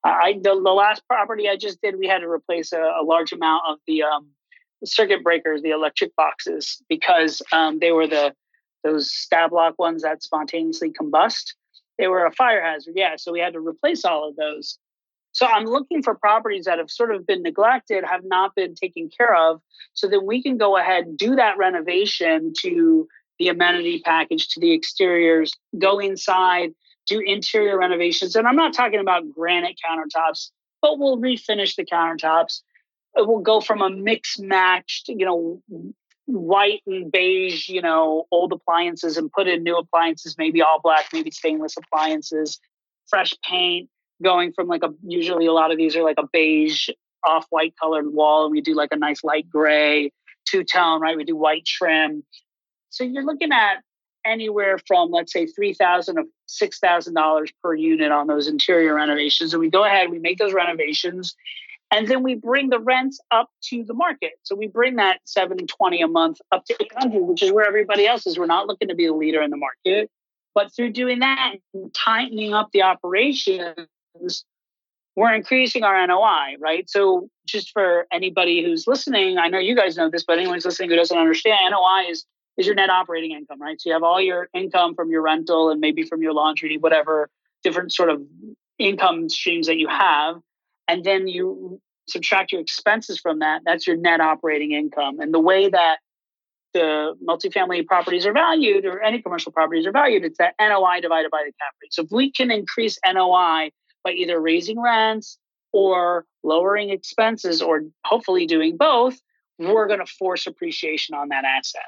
Uh, 0.04 0.10
I 0.10 0.32
the, 0.34 0.54
the, 0.62 0.70
last 0.70 1.02
property 1.08 1.48
I 1.48 1.56
just 1.56 1.80
did, 1.80 1.98
we 1.98 2.06
had 2.06 2.18
to 2.18 2.28
replace 2.28 2.72
a, 2.72 2.80
a 2.80 3.02
large 3.02 3.32
amount 3.32 3.62
of 3.68 3.78
the 3.86 4.02
um, 4.02 4.26
circuit 4.84 5.22
breakers, 5.24 5.62
the 5.62 5.70
electric 5.70 6.14
boxes, 6.14 6.82
because 6.90 7.40
um, 7.52 7.78
they 7.78 7.92
were 7.92 8.06
the 8.06 8.34
those 8.82 9.12
Stab-Lok 9.12 9.78
ones 9.78 10.02
that 10.02 10.22
spontaneously 10.22 10.90
combust. 10.90 11.54
They 11.98 12.08
were 12.08 12.24
a 12.24 12.32
fire 12.32 12.62
hazard, 12.62 12.94
yeah. 12.96 13.16
So 13.16 13.32
we 13.32 13.40
had 13.40 13.52
to 13.52 13.60
replace 13.60 14.04
all 14.04 14.28
of 14.28 14.36
those. 14.36 14.78
So 15.32 15.46
I'm 15.46 15.64
looking 15.64 16.02
for 16.02 16.14
properties 16.14 16.64
that 16.64 16.78
have 16.78 16.90
sort 16.90 17.14
of 17.14 17.26
been 17.26 17.42
neglected, 17.42 18.04
have 18.04 18.24
not 18.24 18.54
been 18.54 18.74
taken 18.74 19.08
care 19.16 19.34
of, 19.34 19.60
so 19.92 20.08
that 20.08 20.24
we 20.24 20.42
can 20.42 20.56
go 20.56 20.76
ahead 20.76 21.16
do 21.16 21.36
that 21.36 21.56
renovation 21.56 22.52
to 22.60 23.06
the 23.38 23.48
amenity 23.48 24.02
package, 24.04 24.48
to 24.48 24.60
the 24.60 24.74
exteriors, 24.74 25.52
go 25.78 25.98
inside, 25.98 26.70
do 27.06 27.20
interior 27.20 27.78
renovations. 27.78 28.36
And 28.36 28.46
I'm 28.46 28.56
not 28.56 28.74
talking 28.74 29.00
about 29.00 29.30
granite 29.30 29.78
countertops, 29.84 30.50
but 30.82 30.98
we'll 30.98 31.18
refinish 31.18 31.76
the 31.76 31.84
countertops. 31.84 32.62
It 33.14 33.26
will 33.26 33.40
go 33.40 33.60
from 33.60 33.82
a 33.82 33.90
mix 33.90 34.38
matched, 34.38 35.08
you 35.08 35.24
know, 35.24 35.62
white 36.26 36.82
and 36.86 37.10
beige, 37.10 37.68
you 37.68 37.82
know, 37.82 38.26
old 38.30 38.52
appliances 38.52 39.16
and 39.16 39.30
put 39.32 39.48
in 39.48 39.62
new 39.62 39.76
appliances, 39.76 40.36
maybe 40.38 40.62
all 40.62 40.80
black, 40.82 41.06
maybe 41.12 41.30
stainless 41.30 41.76
appliances, 41.76 42.60
fresh 43.08 43.34
paint, 43.48 43.88
going 44.22 44.52
from 44.52 44.68
like 44.68 44.82
a 44.82 44.90
usually 45.06 45.46
a 45.46 45.52
lot 45.52 45.70
of 45.70 45.78
these 45.78 45.96
are 45.96 46.02
like 46.02 46.18
a 46.18 46.26
beige 46.32 46.88
off 47.24 47.46
white 47.50 47.74
colored 47.80 48.12
wall 48.12 48.44
and 48.44 48.52
we 48.52 48.60
do 48.60 48.74
like 48.74 48.90
a 48.92 48.96
nice 48.96 49.22
light 49.24 49.48
gray 49.48 50.12
two 50.46 50.64
tone 50.64 51.00
right? 51.00 51.16
We 51.16 51.24
do 51.24 51.36
white 51.36 51.64
trim. 51.64 52.24
So 52.90 53.04
you're 53.04 53.24
looking 53.24 53.52
at 53.52 53.82
anywhere 54.24 54.78
from 54.86 55.10
let's 55.10 55.32
say 55.32 55.46
3000 55.46 56.16
to 56.16 56.24
$6000 56.48 57.48
per 57.62 57.74
unit 57.74 58.12
on 58.12 58.26
those 58.26 58.48
interior 58.48 58.94
renovations. 58.94 59.52
And 59.52 59.60
we 59.60 59.70
go 59.70 59.84
ahead 59.84 60.10
we 60.10 60.18
make 60.18 60.38
those 60.38 60.52
renovations 60.52 61.34
and 61.92 62.06
then 62.08 62.22
we 62.22 62.34
bring 62.34 62.70
the 62.70 62.78
rents 62.78 63.20
up 63.30 63.48
to 63.62 63.84
the 63.84 63.94
market 63.94 64.32
so 64.42 64.54
we 64.54 64.66
bring 64.66 64.96
that 64.96 65.20
720 65.24 66.02
a 66.02 66.08
month 66.08 66.38
up 66.52 66.64
to 66.66 66.76
800 66.80 67.22
which 67.22 67.42
is 67.42 67.52
where 67.52 67.66
everybody 67.66 68.06
else 68.06 68.26
is 68.26 68.38
we're 68.38 68.46
not 68.46 68.66
looking 68.66 68.88
to 68.88 68.94
be 68.94 69.06
a 69.06 69.14
leader 69.14 69.42
in 69.42 69.50
the 69.50 69.56
market 69.56 70.10
but 70.54 70.74
through 70.74 70.90
doing 70.90 71.20
that 71.20 71.54
and 71.74 71.94
tightening 71.94 72.52
up 72.54 72.70
the 72.72 72.82
operations 72.82 74.44
we're 75.16 75.34
increasing 75.34 75.82
our 75.82 76.06
NOI, 76.06 76.56
right? 76.60 76.88
So 76.88 77.28
just 77.46 77.72
for 77.72 78.06
anybody 78.12 78.64
who's 78.64 78.86
listening, 78.86 79.38
I 79.38 79.48
know 79.48 79.58
you 79.58 79.74
guys 79.76 79.96
know 79.96 80.08
this, 80.08 80.24
but 80.24 80.38
anyone 80.38 80.54
who's 80.54 80.64
listening 80.64 80.90
who 80.90 80.96
doesn't 80.96 81.16
understand, 81.16 81.58
NOI 81.70 82.10
is 82.10 82.24
is 82.56 82.66
your 82.66 82.74
net 82.74 82.90
operating 82.90 83.32
income, 83.32 83.60
right? 83.60 83.80
So 83.80 83.88
you 83.88 83.94
have 83.94 84.02
all 84.02 84.20
your 84.20 84.48
income 84.52 84.94
from 84.94 85.10
your 85.10 85.22
rental 85.22 85.70
and 85.70 85.80
maybe 85.80 86.02
from 86.02 86.22
your 86.22 86.32
laundry, 86.32 86.76
whatever 86.76 87.30
different 87.62 87.92
sort 87.92 88.10
of 88.10 88.22
income 88.78 89.28
streams 89.28 89.66
that 89.66 89.76
you 89.76 89.88
have, 89.88 90.36
and 90.90 91.04
then 91.04 91.28
you 91.28 91.80
subtract 92.08 92.50
your 92.50 92.60
expenses 92.60 93.20
from 93.20 93.38
that. 93.38 93.62
That's 93.64 93.86
your 93.86 93.96
net 93.96 94.20
operating 94.20 94.72
income. 94.72 95.20
And 95.20 95.32
the 95.32 95.38
way 95.38 95.68
that 95.68 95.98
the 96.74 97.14
multifamily 97.26 97.86
properties 97.86 98.26
are 98.26 98.32
valued 98.32 98.84
or 98.84 99.00
any 99.00 99.22
commercial 99.22 99.52
properties 99.52 99.86
are 99.86 99.92
valued, 99.92 100.24
it's 100.24 100.38
that 100.38 100.54
NOI 100.60 101.00
divided 101.00 101.30
by 101.30 101.44
the 101.46 101.52
cap 101.60 101.74
rate. 101.80 101.92
So 101.92 102.02
if 102.02 102.10
we 102.10 102.32
can 102.32 102.50
increase 102.50 102.98
NOI 103.06 103.70
by 104.02 104.10
either 104.10 104.40
raising 104.40 104.80
rents 104.80 105.38
or 105.72 106.24
lowering 106.42 106.90
expenses 106.90 107.62
or 107.62 107.82
hopefully 108.04 108.46
doing 108.46 108.76
both, 108.76 109.16
we're 109.60 109.86
going 109.86 110.00
to 110.00 110.06
force 110.06 110.48
appreciation 110.48 111.14
on 111.14 111.28
that 111.28 111.44
asset. 111.44 111.82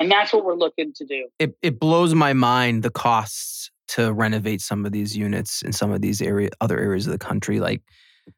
And 0.00 0.10
that's 0.10 0.32
what 0.32 0.44
we're 0.44 0.56
looking 0.56 0.92
to 0.94 1.04
do. 1.04 1.28
It, 1.38 1.56
it 1.62 1.78
blows 1.78 2.12
my 2.14 2.32
mind 2.32 2.82
the 2.82 2.90
costs 2.90 3.70
to 3.88 4.12
renovate 4.12 4.60
some 4.60 4.84
of 4.84 4.92
these 4.92 5.16
units 5.16 5.62
in 5.62 5.72
some 5.72 5.92
of 5.92 6.00
these 6.00 6.20
area, 6.20 6.50
other 6.60 6.78
areas 6.78 7.06
of 7.06 7.12
the 7.12 7.18
country. 7.18 7.60
Like 7.60 7.82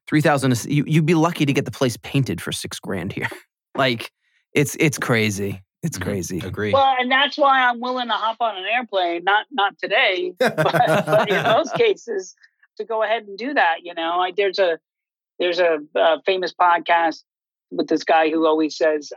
3000 0.09 0.65
you, 0.67 0.85
you'd 0.87 1.07
be 1.07 1.15
lucky 1.15 1.47
to 1.47 1.53
get 1.53 1.65
the 1.65 1.71
place 1.71 1.97
painted 2.03 2.41
for 2.41 2.53
six 2.53 2.79
grand 2.79 3.13
here. 3.13 3.29
like 3.77 4.11
It's 4.53 4.77
it's 4.81 4.99
crazy. 4.99 5.63
It's 5.83 5.99
Mhm. 5.99 6.03
crazy. 6.03 6.39
Agree. 6.45 6.73
Well, 6.73 6.95
and 6.99 7.11
that's 7.11 7.39
why 7.39 7.63
I'm 7.63 7.81
willing 7.81 8.09
to 8.09 8.15
hop 8.15 8.37
on 8.41 8.57
an 8.57 8.65
airplane. 8.65 9.25
Not 9.25 9.47
not 9.51 9.79
today, 9.79 10.33
but, 10.39 10.57
but 11.07 11.31
in 11.31 11.43
most 11.43 11.75
cases, 11.75 12.35
to 12.77 12.85
go 12.85 13.03
ahead 13.03 13.25
and 13.25 13.39
do 13.39 13.55
that. 13.55 13.77
You 13.83 13.95
know, 13.95 14.21
I, 14.21 14.33
there's 14.37 14.59
a 14.59 14.79
there's 15.39 15.59
a, 15.59 15.79
uh 15.95 16.19
famous 16.27 16.53
podcast 16.53 17.23
with 17.71 17.89
this 17.89 18.05
guy 18.05 18.29
who 18.31 18.47
always 18.47 18.77
says, 18.77 19.13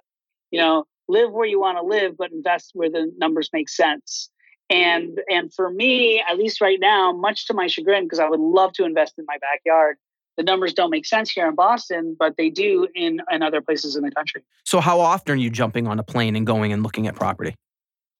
you 0.51 0.59
know, 0.59 0.85
live 1.07 1.31
where 1.31 1.47
you 1.47 1.59
want 1.59 1.77
to 1.79 1.83
live, 1.83 2.15
but 2.17 2.31
invest 2.31 2.71
where 2.73 2.89
the 2.89 3.11
numbers 3.17 3.49
make 3.51 3.67
sense. 3.69 4.29
And 4.69 5.19
and 5.29 5.53
for 5.53 5.69
me, 5.69 6.23
at 6.29 6.37
least 6.37 6.61
right 6.61 6.79
now, 6.79 7.11
much 7.11 7.47
to 7.47 7.53
my 7.53 7.67
chagrin, 7.67 8.05
because 8.05 8.19
I 8.19 8.29
would 8.29 8.39
love 8.39 8.71
to 8.73 8.85
invest 8.85 9.15
in 9.17 9.25
my 9.27 9.37
backyard, 9.39 9.97
the 10.37 10.43
numbers 10.43 10.73
don't 10.73 10.89
make 10.89 11.05
sense 11.05 11.31
here 11.31 11.47
in 11.47 11.55
Boston, 11.55 12.15
but 12.17 12.35
they 12.37 12.49
do 12.49 12.87
in 12.95 13.21
in 13.31 13.43
other 13.43 13.61
places 13.61 13.95
in 13.95 14.03
the 14.03 14.11
country. 14.11 14.43
So 14.65 14.79
how 14.79 14.99
often 14.99 15.33
are 15.33 15.37
you 15.37 15.49
jumping 15.49 15.87
on 15.87 15.99
a 15.99 16.03
plane 16.03 16.35
and 16.35 16.45
going 16.45 16.73
and 16.73 16.83
looking 16.83 17.07
at 17.07 17.15
property? 17.15 17.55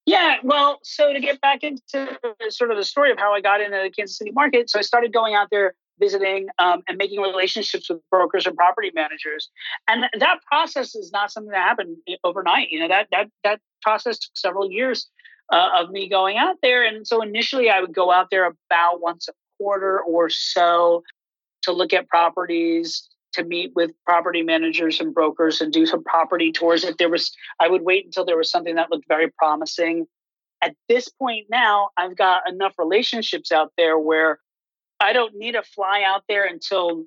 Yeah, 0.06 0.38
well, 0.44 0.80
so 0.84 1.14
to 1.14 1.20
get 1.20 1.40
back 1.40 1.64
into 1.64 2.20
sort 2.50 2.72
of 2.72 2.78
the 2.78 2.84
story 2.84 3.12
of 3.12 3.18
how 3.18 3.34
I 3.34 3.40
got 3.40 3.62
into 3.62 3.80
the 3.82 3.90
Kansas 3.90 4.18
City 4.18 4.32
market, 4.32 4.70
so 4.70 4.78
I 4.78 4.82
started 4.82 5.14
going 5.14 5.34
out 5.34 5.48
there 5.50 5.76
visiting 6.00 6.48
um, 6.60 6.82
and 6.88 6.98
making 6.98 7.22
relationships 7.22 7.90
with 7.90 8.00
brokers 8.12 8.46
and 8.46 8.56
property 8.56 8.92
managers, 8.94 9.50
and 9.88 10.02
th- 10.02 10.20
that 10.20 10.40
process 10.46 10.94
is 10.96 11.12
not 11.14 11.32
something 11.32 11.52
that 11.52 11.64
happened 11.64 11.98
overnight. 12.24 12.70
You 12.70 12.82
know 12.82 12.90
that 12.90 13.08
that 13.12 13.30
that 13.44 13.62
process 13.82 14.20
took 14.20 14.32
several 14.36 14.70
years 14.70 15.10
uh, 15.54 15.70
of 15.78 15.90
me 15.92 16.10
going 16.10 16.38
out 16.38 16.58
there, 16.62 16.86
and 16.86 17.08
so 17.08 17.22
initially 17.22 17.70
I 17.70 17.80
would 17.80 17.94
go 17.94 18.12
out 18.12 18.28
there 18.30 18.46
about 18.46 19.00
once 19.00 19.30
a 19.30 19.34
quarter 19.58 20.02
or 20.02 20.30
so 20.30 21.04
to 21.64 21.72
look 21.72 21.94
at 21.94 22.08
properties, 22.08 23.08
to 23.34 23.44
meet 23.44 23.72
with 23.76 23.92
property 24.06 24.44
managers 24.44 25.00
and 25.00 25.14
brokers, 25.14 25.62
and 25.62 25.74
do 25.74 25.86
some 25.86 26.04
property 26.04 26.52
tours. 26.52 26.84
If 26.84 26.98
there 26.98 27.10
was 27.10 27.32
I 27.60 27.68
would 27.68 27.82
wait 27.82 28.06
until 28.06 28.26
there 28.26 28.38
was 28.38 28.50
something 28.50 28.76
that 28.76 28.92
looked 28.92 29.08
very 29.08 29.30
promising. 29.32 30.08
At 30.62 30.76
this 30.88 31.10
point 31.10 31.48
now, 31.50 31.90
I've 31.98 32.16
got 32.16 32.50
enough 32.50 32.76
relationships 32.78 33.52
out 33.52 33.74
there 33.78 34.00
where 34.00 34.40
I 35.00 35.12
don't 35.12 35.36
need 35.36 35.54
to 35.54 35.64
fly 35.64 36.04
out 36.06 36.24
there 36.30 36.46
until 36.46 37.06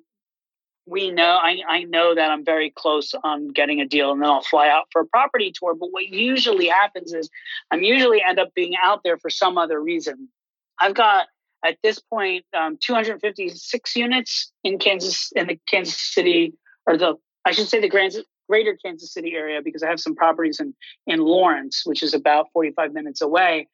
we 0.87 1.11
know 1.11 1.37
I, 1.41 1.57
I 1.67 1.83
know 1.83 2.15
that 2.15 2.31
I'm 2.31 2.45
very 2.45 2.69
close 2.69 3.13
on 3.23 3.49
getting 3.49 3.81
a 3.81 3.85
deal 3.85 4.11
and 4.11 4.21
then 4.21 4.29
I'll 4.29 4.41
fly 4.41 4.69
out 4.69 4.85
for 4.91 5.01
a 5.01 5.05
property 5.05 5.51
tour. 5.53 5.75
But 5.75 5.91
what 5.91 6.07
usually 6.07 6.67
happens 6.67 7.13
is 7.13 7.29
I'm 7.71 7.83
usually 7.83 8.23
end 8.23 8.39
up 8.39 8.53
being 8.55 8.73
out 8.81 9.01
there 9.03 9.17
for 9.17 9.29
some 9.29 9.57
other 9.57 9.81
reason. 9.81 10.29
I've 10.79 10.93
got 10.93 11.27
at 11.65 11.77
this 11.83 11.99
point 11.99 12.45
um, 12.55 12.77
256 12.81 13.95
units 13.95 14.51
in 14.63 14.77
Kansas 14.77 15.31
in 15.35 15.47
the 15.47 15.59
Kansas 15.67 15.97
City 15.97 16.53
or 16.85 16.97
the 16.97 17.15
I 17.45 17.51
should 17.51 17.69
say 17.69 17.79
the 17.79 17.87
Grand, 17.87 18.13
greater 18.49 18.77
Kansas 18.83 19.13
City 19.13 19.33
area 19.33 19.61
because 19.63 19.83
I 19.83 19.89
have 19.89 19.99
some 19.99 20.15
properties 20.15 20.59
in 20.59 20.73
in 21.05 21.19
Lawrence, 21.19 21.83
which 21.85 22.03
is 22.03 22.13
about 22.13 22.47
45 22.53 22.93
minutes 22.93 23.21
away. 23.21 23.67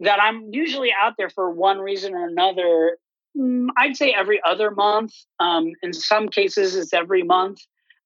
That 0.00 0.20
I'm 0.20 0.52
usually 0.52 0.92
out 0.98 1.14
there 1.16 1.30
for 1.30 1.50
one 1.50 1.78
reason 1.78 2.14
or 2.14 2.26
another. 2.26 2.98
Mm, 3.36 3.68
I'd 3.76 3.96
say 3.96 4.12
every 4.12 4.40
other 4.44 4.70
month. 4.70 5.12
Um, 5.40 5.72
in 5.82 5.92
some 5.92 6.28
cases, 6.28 6.76
it's 6.76 6.92
every 6.92 7.22
month, 7.22 7.60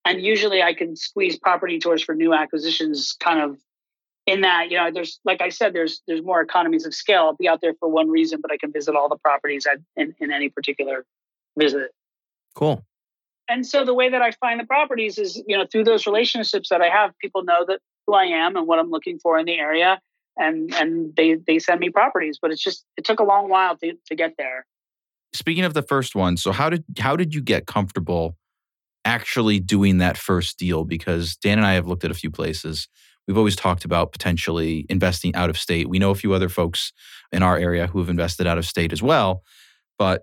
and 0.05 0.21
usually 0.23 0.63
I 0.63 0.75
can 0.75 0.97
squeeze 0.97 1.39
property 1.39 1.79
tours 1.79 2.03
for 2.03 2.15
new 2.15 2.35
acquisitions, 2.35 3.17
kind 3.21 3.41
of 3.41 3.59
in 4.29 4.43
that 4.43 4.71
you 4.71 4.77
know 4.77 4.91
there's 4.93 5.21
like 5.25 5.41
i 5.41 5.49
said 5.49 5.73
there's 5.73 6.03
there's 6.07 6.23
more 6.23 6.41
economies 6.41 6.85
of 6.85 6.95
scale 6.95 7.23
i'll 7.23 7.37
be 7.37 7.49
out 7.49 7.61
there 7.61 7.75
for 7.81 7.89
one 7.89 8.09
reason 8.09 8.41
but 8.41 8.53
i 8.53 8.57
can 8.57 8.73
visit 8.73 8.95
all 8.95 9.09
the 9.09 9.17
properties 9.17 9.67
at, 9.67 9.79
in, 9.97 10.15
in 10.21 10.33
any 10.33 10.49
particular 10.49 11.05
visit 11.59 11.91
Cool. 12.55 12.85
and 13.49 13.67
so 13.67 13.85
the 13.85 13.95
way 13.95 14.09
that 14.09 14.23
i 14.23 14.31
find 14.33 14.61
the 14.61 14.67
properties 14.67 15.19
is 15.19 15.43
you 15.47 15.57
know 15.57 15.67
through 15.71 15.85
those 15.85 16.07
relationships 16.07 16.69
that 16.69 16.81
i 16.81 16.89
have 16.89 17.13
people 17.21 17.43
know 17.45 17.65
that 17.67 17.81
who 18.07 18.15
i 18.15 18.25
am 18.25 18.57
and 18.57 18.67
what 18.67 18.79
i'm 18.79 18.91
looking 18.91 19.19
for 19.19 19.39
in 19.39 19.47
the 19.47 19.59
area 19.59 20.01
and 20.37 20.75
and 20.75 21.15
they 21.17 21.35
they 21.47 21.59
send 21.59 21.81
me 21.81 21.91
properties 21.91 22.39
but 22.41 22.51
it's 22.51 22.63
just 22.63 22.85
it 22.97 23.05
took 23.05 23.21
a 23.21 23.25
long 23.25 23.49
while 23.49 23.77
to, 23.77 23.93
to 24.07 24.15
get 24.15 24.35
there 24.39 24.67
Speaking 25.35 25.65
of 25.65 25.75
the 25.75 25.83
first 25.83 26.15
one, 26.15 26.37
so 26.37 26.53
how 26.53 26.71
did 26.71 26.85
how 26.99 27.15
did 27.15 27.35
you 27.35 27.43
get 27.43 27.67
comfortable 27.67 28.37
actually 29.05 29.61
doing 29.61 29.99
that 29.99 30.17
first 30.17 30.59
deal? 30.59 30.85
Because 30.85 31.37
Dan 31.37 31.59
and 31.59 31.67
I 31.67 31.75
have 31.75 31.87
looked 31.87 32.05
at 32.05 32.11
a 32.11 32.15
few 32.15 32.31
places. 32.31 32.89
We've 33.29 33.39
always 33.39 33.55
talked 33.55 33.85
about 33.85 34.11
potentially 34.11 34.87
investing 34.89 35.35
out 35.37 35.51
of 35.51 35.59
state. 35.59 35.89
We 35.89 35.99
know 35.99 36.11
a 36.11 36.17
few 36.17 36.33
other 36.33 36.49
folks 36.49 36.93
in 37.31 37.43
our 37.43 37.57
area 37.57 37.87
who 37.87 38.01
have 38.01 38.09
invested 38.09 38.47
out 38.47 38.59
of 38.59 38.67
state 38.67 38.93
as 38.93 39.03
well, 39.03 39.43
but 39.99 40.23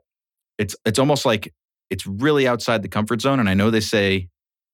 it's 0.57 0.75
it's 0.85 0.99
almost 0.99 1.25
like 1.25 1.53
it's 1.89 2.05
really 2.05 2.47
outside 2.47 2.81
the 2.81 2.89
comfort 2.89 3.21
zone. 3.21 3.39
And 3.39 3.47
I 3.47 3.53
know 3.53 3.69
they 3.69 3.79
say, 3.79 4.27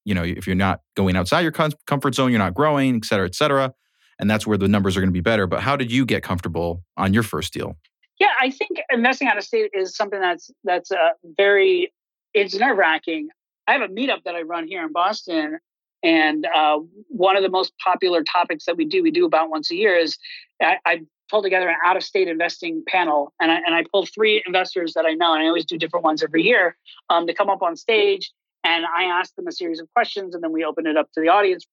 you 0.06 0.16
know, 0.16 0.24
if 0.24 0.48
you're 0.48 0.56
not 0.56 0.80
going 0.96 1.16
outside 1.16 1.42
your 1.42 1.52
com- 1.52 1.74
comfort 1.86 2.16
zone, 2.16 2.32
you're 2.32 2.40
not 2.40 2.56
growing, 2.56 2.96
et 2.96 3.06
cetera, 3.06 3.28
et 3.28 3.36
cetera. 3.36 3.74
And 4.18 4.30
that's 4.30 4.48
where 4.48 4.58
the 4.58 4.68
numbers 4.68 4.96
are 4.96 5.02
going 5.02 5.10
to 5.10 5.14
be 5.14 5.20
better. 5.20 5.46
But 5.46 5.62
how 5.62 5.76
did 5.76 5.92
you 5.92 6.06
get 6.06 6.24
comfortable 6.24 6.84
on 6.96 7.14
your 7.14 7.24
first 7.24 7.54
deal? 7.54 7.76
yeah 8.22 8.30
i 8.40 8.52
think 8.52 8.80
investing 8.92 9.28
out 9.28 9.38
of 9.38 9.44
state 9.44 9.72
is 9.74 9.96
something 9.96 10.22
that's 10.22 10.52
that's 10.64 10.92
uh, 10.92 11.10
very 11.36 11.92
it's 12.34 12.56
nerve 12.56 12.78
wracking 12.78 13.30
i 13.68 13.74
have 13.74 13.82
a 13.82 13.88
meetup 13.88 14.24
that 14.24 14.36
i 14.36 14.42
run 14.44 14.68
here 14.68 14.86
in 14.86 14.92
boston 14.94 15.58
and 16.04 16.48
uh, 16.56 16.80
one 17.08 17.38
of 17.38 17.44
the 17.44 17.50
most 17.50 17.74
popular 17.84 18.24
topics 18.24 18.66
that 18.66 18.78
we 18.78 18.86
do 18.86 19.04
we 19.04 19.12
do 19.12 19.26
about 19.26 19.50
once 19.50 19.72
a 19.72 19.76
year 19.76 19.96
is 19.96 20.18
i, 20.62 20.78
I 20.86 21.02
pull 21.30 21.42
together 21.42 21.70
an 21.70 21.78
out 21.86 21.96
of 21.96 22.04
state 22.04 22.28
investing 22.28 22.84
panel 22.88 23.34
and 23.40 23.52
I, 23.52 23.56
and 23.66 23.74
I 23.74 23.86
pull 23.92 24.06
three 24.06 24.44
investors 24.46 24.94
that 24.94 25.06
i 25.06 25.14
know 25.14 25.34
and 25.34 25.44
i 25.44 25.48
always 25.48 25.66
do 25.66 25.78
different 25.78 26.04
ones 26.04 26.24
every 26.24 26.44
year 26.44 26.78
um, 27.10 27.28
to 27.28 27.34
come 27.34 27.50
up 27.50 27.62
on 27.62 27.76
stage 27.76 28.32
and 28.64 28.86
i 28.86 29.04
ask 29.04 29.34
them 29.36 29.48
a 29.48 29.52
series 29.52 29.80
of 29.80 29.88
questions 29.94 30.36
and 30.36 30.44
then 30.44 30.52
we 30.52 30.64
open 30.66 30.88
it 30.88 30.98
up 30.98 31.12
to 31.14 31.22
the 31.22 31.30
audience 31.30 31.66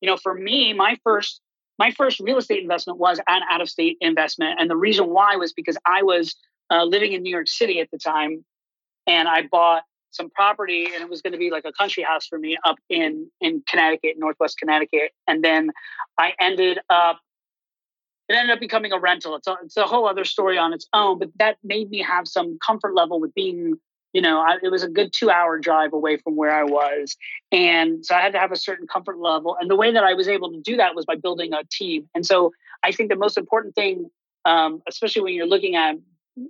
you 0.00 0.08
know 0.08 0.16
for 0.16 0.34
me 0.34 0.72
my 0.72 0.96
first 1.04 1.40
my 1.78 1.90
first 1.90 2.20
real 2.20 2.38
estate 2.38 2.62
investment 2.62 2.98
was 2.98 3.18
an 3.26 3.42
out 3.50 3.60
of 3.60 3.68
state 3.68 3.96
investment. 4.00 4.60
And 4.60 4.70
the 4.70 4.76
reason 4.76 5.10
why 5.10 5.36
was 5.36 5.52
because 5.52 5.76
I 5.86 6.02
was 6.02 6.36
uh, 6.70 6.84
living 6.84 7.12
in 7.12 7.22
New 7.22 7.30
York 7.30 7.48
City 7.48 7.80
at 7.80 7.90
the 7.90 7.98
time 7.98 8.44
and 9.06 9.28
I 9.28 9.48
bought 9.50 9.82
some 10.14 10.30
property 10.30 10.86
and 10.86 11.02
it 11.02 11.08
was 11.08 11.22
going 11.22 11.32
to 11.32 11.38
be 11.38 11.50
like 11.50 11.64
a 11.64 11.72
country 11.72 12.02
house 12.02 12.26
for 12.26 12.38
me 12.38 12.56
up 12.64 12.76
in, 12.88 13.28
in 13.40 13.62
Connecticut, 13.68 14.16
Northwest 14.18 14.58
Connecticut. 14.58 15.12
And 15.26 15.42
then 15.42 15.70
I 16.18 16.32
ended 16.40 16.78
up, 16.90 17.18
it 18.28 18.34
ended 18.34 18.54
up 18.54 18.60
becoming 18.60 18.92
a 18.92 18.98
rental. 18.98 19.36
It's 19.36 19.46
a, 19.46 19.56
it's 19.64 19.76
a 19.76 19.84
whole 19.84 20.06
other 20.06 20.24
story 20.24 20.58
on 20.58 20.72
its 20.72 20.86
own, 20.92 21.18
but 21.18 21.30
that 21.38 21.56
made 21.64 21.90
me 21.90 22.02
have 22.02 22.28
some 22.28 22.58
comfort 22.64 22.94
level 22.94 23.20
with 23.20 23.34
being 23.34 23.78
you 24.12 24.20
know, 24.20 24.40
I, 24.40 24.58
it 24.62 24.70
was 24.70 24.82
a 24.82 24.88
good 24.88 25.12
two 25.12 25.30
hour 25.30 25.58
drive 25.58 25.92
away 25.92 26.18
from 26.18 26.36
where 26.36 26.54
I 26.54 26.64
was. 26.64 27.16
And 27.50 28.04
so 28.04 28.14
I 28.14 28.20
had 28.20 28.32
to 28.32 28.38
have 28.38 28.52
a 28.52 28.56
certain 28.56 28.86
comfort 28.86 29.18
level. 29.18 29.56
And 29.58 29.70
the 29.70 29.76
way 29.76 29.92
that 29.92 30.04
I 30.04 30.14
was 30.14 30.28
able 30.28 30.52
to 30.52 30.60
do 30.60 30.76
that 30.76 30.94
was 30.94 31.06
by 31.06 31.14
building 31.14 31.52
a 31.52 31.62
team. 31.70 32.08
And 32.14 32.26
so 32.26 32.52
I 32.82 32.92
think 32.92 33.08
the 33.08 33.16
most 33.16 33.38
important 33.38 33.74
thing, 33.74 34.10
um, 34.44 34.82
especially 34.86 35.22
when 35.22 35.34
you're 35.34 35.46
looking 35.46 35.76
at, 35.76 35.96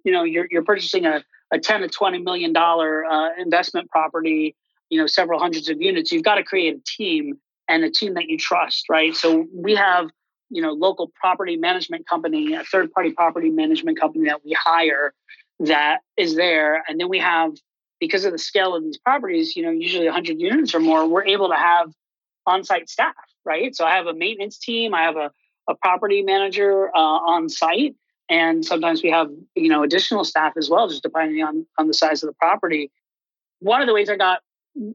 you 0.05 0.13
know, 0.13 0.25
you're, 0.25 0.49
you're 0.51 0.65
purchasing 0.65 1.07
a, 1.07 1.23
a 1.53 1.59
10 1.59 1.83
to 1.83 1.89
20 1.89 2.19
million 2.19 2.53
dollar 2.53 3.05
uh, 3.05 3.31
investment 3.39 3.91
property, 3.91 4.57
you 4.89 4.99
know, 4.99 5.07
several 5.07 5.39
hundreds 5.39 5.69
of 5.69 5.81
units, 5.81 6.11
you've 6.11 6.25
got 6.25 6.37
to 6.37 6.45
create 6.45 6.75
a 6.75 6.81
team 6.85 7.39
and 7.69 7.85
a 7.85 7.91
team 7.91 8.15
that 8.15 8.29
you 8.29 8.39
trust, 8.39 8.89
right? 8.89 9.15
So 9.15 9.47
we 9.55 9.75
have, 9.75 10.11
you 10.51 10.63
know, 10.63 10.73
local 10.73 11.11
property 11.15 11.57
management 11.57 12.09
company, 12.09 12.55
a 12.55 12.65
third 12.65 12.93
party 12.93 13.13
property 13.13 13.51
management 13.51 14.01
company 14.01 14.27
that 14.27 14.45
we 14.45 14.53
hire 14.53 15.15
that 15.61 15.99
is 16.17 16.35
there. 16.37 16.83
And 16.89 16.99
then 16.99 17.09
we 17.09 17.19
have, 17.19 17.53
because 18.01 18.25
of 18.25 18.33
the 18.33 18.39
scale 18.39 18.75
of 18.75 18.83
these 18.83 18.99
properties, 18.99 19.55
you 19.57 19.63
know, 19.63 19.71
usually 19.71 20.07
100 20.07 20.41
units 20.41 20.75
or 20.75 20.81
more, 20.81 21.07
we're 21.07 21.25
able 21.25 21.49
to 21.49 21.55
have 21.55 21.93
on 22.47 22.65
site 22.65 22.89
staff, 22.89 23.15
right? 23.45 23.75
So 23.75 23.85
I 23.85 23.95
have 23.95 24.07
a 24.07 24.15
maintenance 24.15 24.59
team, 24.59 24.95
I 24.95 25.03
have 25.03 25.17
a, 25.17 25.31
a 25.69 25.75
property 25.77 26.23
manager 26.23 26.89
uh, 26.95 26.99
on 26.99 27.49
site. 27.49 27.95
And 28.33 28.65
sometimes 28.65 29.03
we 29.03 29.11
have, 29.11 29.29
you 29.55 29.69
know, 29.69 29.83
additional 29.83 30.25
staff 30.25 30.55
as 30.57 30.71
well, 30.71 30.89
just 30.89 31.03
depending 31.03 31.43
on, 31.45 31.67
on 31.77 31.87
the 31.87 31.93
size 31.93 32.23
of 32.23 32.29
the 32.29 32.33
property. 32.33 32.91
One 33.61 33.83
of 33.83 33.87
the 33.87 33.93
ways 33.93 34.09
I 34.09 34.17
got 34.17 34.41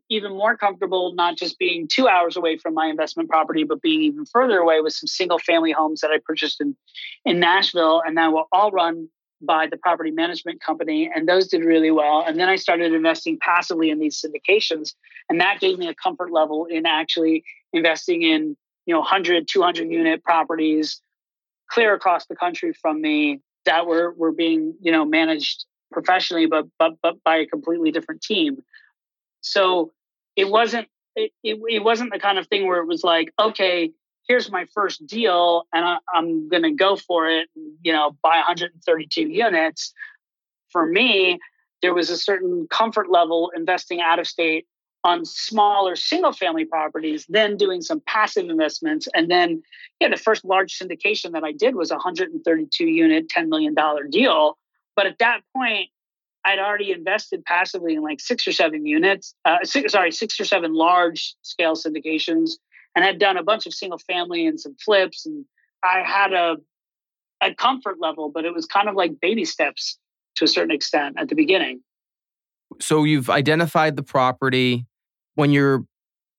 even 0.10 0.32
more 0.32 0.58
comfortable, 0.58 1.14
not 1.14 1.38
just 1.38 1.60
being 1.60 1.88
two 1.88 2.08
hours 2.08 2.36
away 2.36 2.58
from 2.58 2.74
my 2.74 2.88
investment 2.88 3.30
property, 3.30 3.64
but 3.64 3.80
being 3.80 4.02
even 4.02 4.26
further 4.26 4.58
away 4.58 4.82
with 4.82 4.94
some 4.94 5.06
single 5.06 5.38
family 5.38 5.72
homes 5.72 6.02
that 6.02 6.10
I 6.10 6.18
purchased 6.26 6.60
in, 6.60 6.76
in 7.26 7.40
Nashville. 7.40 8.02
And 8.04 8.18
that 8.18 8.32
will 8.32 8.48
all 8.52 8.72
run 8.72 9.08
by 9.40 9.68
the 9.68 9.78
property 9.78 10.10
management 10.10 10.60
company 10.60 11.12
and 11.14 11.30
those 11.30 11.48
did 11.48 11.64
really 11.64 11.92
well 11.92 12.24
and 12.26 12.40
then 12.40 12.50
i 12.50 12.56
started 12.56 12.92
investing 12.92 13.38
passively 13.40 13.92
in 13.92 14.00
these 14.00 14.20
syndications 14.20 14.96
and 15.30 15.40
that 15.40 15.60
gave 15.60 15.78
me 15.78 15.88
a 15.88 15.94
comfort 15.94 16.32
level 16.32 16.66
in 16.66 16.88
actually 16.88 17.44
investing 17.72 18.24
in 18.24 18.58
you 18.88 18.94
know 18.96 19.00
100 19.00 19.48
200 19.48 19.92
unit 19.92 20.24
properties 20.24 21.04
clear 21.70 21.94
across 21.94 22.26
the 22.28 22.36
country 22.36 22.74
from 22.74 23.02
me 23.02 23.42
that 23.66 23.86
were 23.86 24.14
were 24.18 24.32
being 24.32 24.76
you 24.82 24.92
know 24.92 25.06
managed 25.06 25.66
professionally 25.92 26.46
but 26.46 26.66
but 26.80 26.94
but 27.02 27.22
by 27.24 27.38
a 27.38 27.46
completely 27.46 27.92
different 27.92 28.22
team 28.22 28.58
so 29.42 29.92
it 30.36 30.50
wasn't 30.50 30.88
it, 31.16 31.32
it, 31.44 31.60
it 31.68 31.84
wasn't 31.84 32.12
the 32.12 32.20
kind 32.20 32.38
of 32.38 32.48
thing 32.48 32.68
where 32.68 32.82
it 32.82 32.88
was 32.88 33.04
like 33.04 33.32
okay 33.40 33.92
here's 34.28 34.52
my 34.52 34.66
first 34.74 35.06
deal 35.08 35.64
and 35.74 35.86
I, 35.86 35.98
am 36.16 36.50
going 36.50 36.64
to 36.64 36.72
go 36.72 36.96
for 36.96 37.30
it, 37.30 37.48
you 37.82 37.94
know, 37.94 38.18
buy 38.22 38.36
132 38.36 39.22
units. 39.22 39.94
For 40.70 40.86
me, 40.86 41.40
there 41.82 41.94
was 41.94 42.10
a 42.10 42.18
certain 42.18 42.68
comfort 42.70 43.10
level 43.10 43.52
investing 43.56 44.02
out 44.02 44.20
of 44.20 44.28
state 44.28 44.68
on 45.04 45.26
smaller 45.26 45.96
single 45.96 46.34
family 46.34 46.66
properties, 46.66 47.26
then 47.30 47.56
doing 47.56 47.82
some 47.82 48.02
passive 48.06 48.50
investments. 48.50 49.08
And 49.14 49.30
then, 49.30 49.62
yeah, 50.00 50.10
the 50.10 50.18
first 50.18 50.44
large 50.44 50.78
syndication 50.78 51.32
that 51.34 51.44
I 51.44 51.52
did 51.52 51.76
was 51.76 51.92
a 51.92 51.96
132 51.96 52.86
unit, 52.86 53.30
$10 53.30 53.48
million 53.48 53.76
deal. 54.10 54.58
But 54.96 55.06
at 55.06 55.20
that 55.20 55.42
point, 55.56 55.90
I'd 56.44 56.60
already 56.60 56.92
invested 56.92 57.44
passively 57.46 57.96
in 57.96 58.02
like 58.02 58.20
six 58.20 58.48
or 58.48 58.52
seven 58.52 58.86
units, 58.86 59.36
uh, 59.46 59.58
six, 59.64 59.92
sorry, 59.92 60.12
six 60.12 60.40
or 60.40 60.46
seven 60.46 60.74
large 60.74 61.36
scale 61.42 61.76
syndications, 61.76 62.52
and 62.96 63.04
had 63.04 63.20
done 63.20 63.38
a 63.38 63.44
bunch 63.44 63.66
of 63.66 63.74
single 63.74 64.00
family 64.00 64.48
and 64.48 64.60
some 64.60 64.76
flips. 64.84 65.26
And 65.26 65.46
I 65.84 66.04
had 66.06 66.34
a, 66.34 66.56
a 67.42 67.54
comfort 67.54 67.98
level, 68.00 68.30
but 68.30 68.46
it 68.46 68.54
was 68.54 68.66
kind 68.66 68.88
of 68.88 68.96
like 68.96 69.20
baby 69.20 69.46
steps 69.46 69.98
to 70.38 70.46
a 70.46 70.48
certain 70.48 70.72
extent 70.72 71.16
at 71.20 71.28
the 71.28 71.36
beginning. 71.36 71.82
So 72.80 73.04
you've 73.04 73.30
identified 73.30 73.96
the 73.96 74.04
property, 74.04 74.86
when 75.36 75.52
you're 75.52 75.86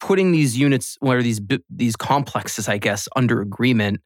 putting 0.00 0.32
these 0.32 0.58
units 0.58 0.96
or 1.00 1.22
these 1.22 1.40
these 1.70 1.96
complexes, 1.96 2.68
I 2.68 2.78
guess, 2.78 3.08
under 3.16 3.40
agreement, 3.40 4.00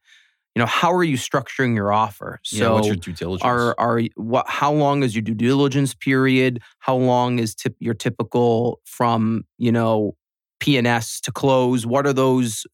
you 0.55 0.59
know, 0.59 0.67
how 0.67 0.93
are 0.93 1.03
you 1.03 1.17
structuring 1.17 1.75
your 1.75 1.91
offer? 1.91 2.39
So 2.43 2.57
yeah, 2.57 2.71
what's 2.73 2.87
your 2.87 2.95
due 2.95 3.13
diligence? 3.13 3.43
Are 3.43 3.75
are 3.79 4.01
what? 4.15 4.45
How 4.47 4.71
long 4.71 5.03
is 5.03 5.15
your 5.15 5.23
due 5.23 5.33
diligence 5.33 5.95
period? 5.95 6.61
How 6.79 6.95
long 6.95 7.39
is 7.39 7.55
tip, 7.55 7.75
your 7.79 7.95
typical 7.95 8.79
from 8.85 9.45
you 9.57 9.71
know 9.71 10.15
P&S 10.59 11.19
to 11.21 11.31
close? 11.31 11.85
What 11.85 12.05
are 12.05 12.13
those 12.13 12.65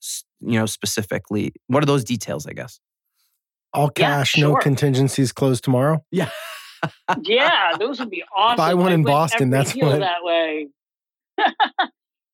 you 0.42 0.60
know 0.60 0.66
specifically? 0.66 1.54
What 1.68 1.84
are 1.84 1.86
those 1.88 2.04
details? 2.04 2.46
I 2.46 2.54
guess. 2.54 2.80
All 3.72 3.90
cash, 3.90 4.36
yeah, 4.36 4.42
sure. 4.42 4.56
no 4.56 4.60
contingencies. 4.60 5.32
Close 5.32 5.62
tomorrow. 5.62 6.04
Yeah. 6.12 6.30
Yeah, 7.24 7.78
those 7.78 8.00
would 8.00 8.10
be 8.10 8.24
awesome. 8.36 8.58
Buy 8.58 8.74
one 8.74 8.92
in 8.92 9.04
Boston. 9.04 9.50
That's 9.50 9.76
what. 9.76 10.00
That 10.00 10.24
way. 10.24 10.70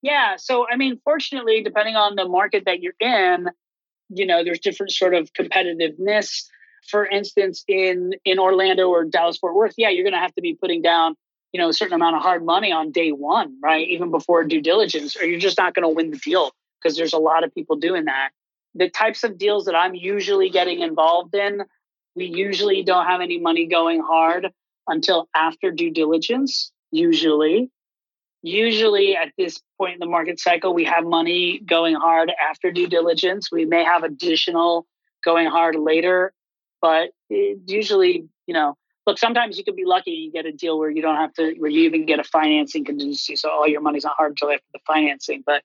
Yeah. 0.06 0.36
So, 0.36 0.66
I 0.70 0.76
mean, 0.76 1.00
fortunately, 1.02 1.64
depending 1.64 1.96
on 1.96 2.14
the 2.14 2.28
market 2.28 2.64
that 2.66 2.80
you're 2.80 2.94
in, 3.00 3.48
you 4.08 4.24
know, 4.24 4.44
there's 4.44 4.60
different 4.60 4.92
sort 4.92 5.14
of 5.14 5.32
competitiveness. 5.32 6.44
For 6.88 7.04
instance, 7.04 7.64
in 7.66 8.12
in 8.24 8.38
Orlando 8.38 8.88
or 8.88 9.04
Dallas 9.04 9.36
Fort 9.38 9.56
Worth, 9.56 9.74
yeah, 9.76 9.88
you're 9.88 10.04
going 10.04 10.14
to 10.14 10.20
have 10.20 10.34
to 10.36 10.40
be 10.40 10.54
putting 10.54 10.80
down, 10.80 11.16
you 11.52 11.60
know, 11.60 11.68
a 11.68 11.72
certain 11.72 11.94
amount 11.94 12.14
of 12.14 12.22
hard 12.22 12.44
money 12.44 12.70
on 12.70 12.92
day 12.92 13.10
one, 13.10 13.58
right? 13.60 13.88
Even 13.88 14.12
before 14.12 14.44
due 14.44 14.60
diligence, 14.60 15.16
or 15.16 15.26
you're 15.26 15.40
just 15.40 15.58
not 15.58 15.74
going 15.74 15.82
to 15.82 15.88
win 15.88 16.12
the 16.12 16.18
deal 16.18 16.52
because 16.80 16.96
there's 16.96 17.12
a 17.12 17.18
lot 17.18 17.42
of 17.42 17.52
people 17.52 17.74
doing 17.74 18.04
that. 18.04 18.30
The 18.76 18.88
types 18.88 19.24
of 19.24 19.36
deals 19.38 19.64
that 19.64 19.74
I'm 19.74 19.96
usually 19.96 20.50
getting 20.50 20.82
involved 20.82 21.34
in, 21.34 21.62
we 22.16 22.26
usually 22.26 22.82
don't 22.82 23.06
have 23.06 23.20
any 23.20 23.38
money 23.38 23.66
going 23.66 24.00
hard 24.00 24.50
until 24.88 25.28
after 25.34 25.70
due 25.70 25.90
diligence, 25.90 26.72
usually 26.90 27.70
usually 28.46 29.16
at 29.16 29.32
this 29.36 29.60
point 29.78 29.94
in 29.94 29.98
the 29.98 30.06
market 30.06 30.38
cycle, 30.38 30.72
we 30.72 30.84
have 30.84 31.04
money 31.04 31.58
going 31.66 31.94
hard 31.94 32.32
after 32.50 32.70
due 32.70 32.86
diligence. 32.86 33.50
We 33.50 33.64
may 33.64 33.84
have 33.84 34.04
additional 34.04 34.86
going 35.24 35.48
hard 35.48 35.74
later, 35.74 36.32
but 36.80 37.10
usually, 37.28 38.28
you 38.46 38.54
know, 38.54 38.76
look, 39.06 39.18
sometimes 39.18 39.58
you 39.58 39.64
could 39.64 39.74
be 39.74 39.84
lucky 39.84 40.14
and 40.14 40.22
you 40.22 40.32
get 40.32 40.46
a 40.46 40.52
deal 40.52 40.78
where 40.78 40.90
you 40.90 41.02
don't 41.02 41.16
have 41.16 41.32
to, 41.34 41.54
where 41.58 41.70
you 41.70 41.82
even 41.82 42.06
get 42.06 42.20
a 42.20 42.24
financing 42.24 42.84
contingency. 42.84 43.34
So 43.34 43.50
all 43.50 43.66
your 43.66 43.80
money's 43.80 44.04
not 44.04 44.14
hard 44.16 44.32
until 44.32 44.50
after 44.50 44.64
the 44.72 44.80
financing. 44.86 45.42
But 45.44 45.62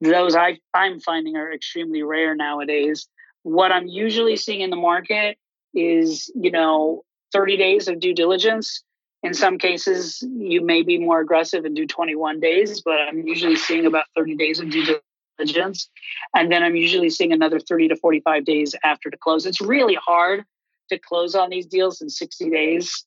those 0.00 0.34
I, 0.34 0.58
I'm 0.72 1.00
finding 1.00 1.36
are 1.36 1.52
extremely 1.52 2.02
rare 2.02 2.34
nowadays. 2.34 3.06
What 3.42 3.72
I'm 3.72 3.86
usually 3.86 4.36
seeing 4.36 4.62
in 4.62 4.70
the 4.70 4.76
market 4.76 5.36
is, 5.74 6.30
you 6.34 6.50
know, 6.50 7.04
30 7.32 7.56
days 7.56 7.88
of 7.88 8.00
due 8.00 8.14
diligence 8.14 8.82
in 9.22 9.34
some 9.34 9.58
cases, 9.58 10.22
you 10.22 10.60
may 10.60 10.82
be 10.82 10.98
more 10.98 11.20
aggressive 11.20 11.64
and 11.64 11.76
do 11.76 11.86
21 11.86 12.40
days, 12.40 12.80
but 12.80 13.00
I'm 13.00 13.26
usually 13.26 13.56
seeing 13.56 13.86
about 13.86 14.06
30 14.16 14.36
days 14.36 14.58
of 14.58 14.68
due 14.68 14.98
diligence. 15.38 15.88
And 16.34 16.50
then 16.50 16.64
I'm 16.64 16.74
usually 16.74 17.08
seeing 17.08 17.32
another 17.32 17.60
30 17.60 17.88
to 17.88 17.96
45 17.96 18.44
days 18.44 18.74
after 18.82 19.10
to 19.10 19.16
close. 19.16 19.46
It's 19.46 19.60
really 19.60 19.94
hard 19.94 20.44
to 20.90 20.98
close 20.98 21.36
on 21.36 21.50
these 21.50 21.66
deals 21.66 22.02
in 22.02 22.10
60 22.10 22.50
days, 22.50 23.04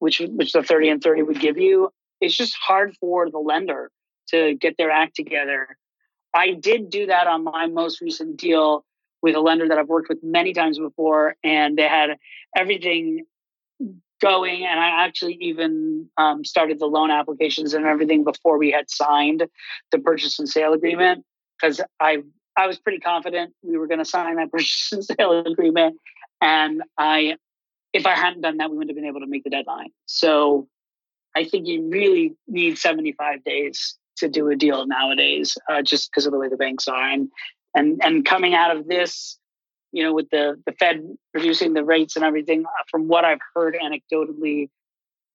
which, 0.00 0.20
which 0.26 0.52
the 0.52 0.62
30 0.62 0.88
and 0.88 1.02
30 1.02 1.22
would 1.22 1.40
give 1.40 1.56
you. 1.56 1.90
It's 2.20 2.36
just 2.36 2.56
hard 2.56 2.96
for 2.96 3.30
the 3.30 3.38
lender 3.38 3.92
to 4.30 4.54
get 4.54 4.76
their 4.76 4.90
act 4.90 5.14
together. 5.14 5.76
I 6.34 6.54
did 6.54 6.90
do 6.90 7.06
that 7.06 7.28
on 7.28 7.44
my 7.44 7.68
most 7.68 8.00
recent 8.00 8.38
deal 8.38 8.84
with 9.24 9.34
a 9.34 9.40
lender 9.40 9.66
that 9.66 9.78
I've 9.78 9.88
worked 9.88 10.10
with 10.10 10.18
many 10.22 10.52
times 10.52 10.78
before, 10.78 11.34
and 11.42 11.78
they 11.78 11.88
had 11.88 12.10
everything 12.54 13.24
going 14.20 14.64
and 14.64 14.78
i 14.78 15.04
actually 15.04 15.36
even 15.40 16.08
um, 16.16 16.44
started 16.44 16.78
the 16.78 16.86
loan 16.86 17.10
applications 17.10 17.74
and 17.74 17.84
everything 17.84 18.24
before 18.24 18.58
we 18.58 18.70
had 18.70 18.88
signed 18.88 19.42
the 19.90 19.98
purchase 19.98 20.38
and 20.38 20.48
sale 20.48 20.72
agreement 20.72 21.24
because 21.60 21.80
i 22.00 22.22
i 22.56 22.66
was 22.66 22.78
pretty 22.78 23.00
confident 23.00 23.52
we 23.62 23.76
were 23.76 23.88
going 23.88 23.98
to 23.98 24.04
sign 24.04 24.36
that 24.36 24.50
purchase 24.52 24.90
and 24.92 25.04
sale 25.04 25.44
agreement 25.44 25.96
and 26.40 26.80
i 26.96 27.36
if 27.92 28.06
i 28.06 28.14
hadn't 28.14 28.40
done 28.40 28.56
that 28.56 28.70
we 28.70 28.76
wouldn't 28.76 28.90
have 28.90 28.96
been 28.96 29.10
able 29.10 29.20
to 29.20 29.26
make 29.26 29.44
the 29.44 29.50
deadline. 29.50 29.90
So 30.06 30.68
i 31.36 31.44
think 31.44 31.66
you 31.66 31.88
really 31.90 32.34
need 32.46 32.78
75 32.78 33.42
days 33.44 33.98
to 34.16 34.28
do 34.28 34.48
a 34.48 34.56
deal 34.56 34.86
nowadays 34.86 35.58
uh, 35.68 35.82
just 35.82 36.10
because 36.10 36.24
of 36.24 36.32
the 36.32 36.38
way 36.38 36.48
the 36.48 36.56
banks 36.56 36.86
are 36.88 37.10
and 37.10 37.28
and 37.74 38.00
and 38.02 38.24
coming 38.24 38.54
out 38.54 38.76
of 38.76 38.86
this 38.86 39.38
you 39.94 40.02
know, 40.02 40.12
with 40.12 40.28
the 40.30 40.60
the 40.66 40.72
Fed 40.72 41.02
reducing 41.32 41.72
the 41.72 41.84
rates 41.84 42.16
and 42.16 42.24
everything, 42.24 42.64
uh, 42.66 42.82
from 42.90 43.06
what 43.06 43.24
I've 43.24 43.38
heard 43.54 43.76
anecdotally, 43.80 44.68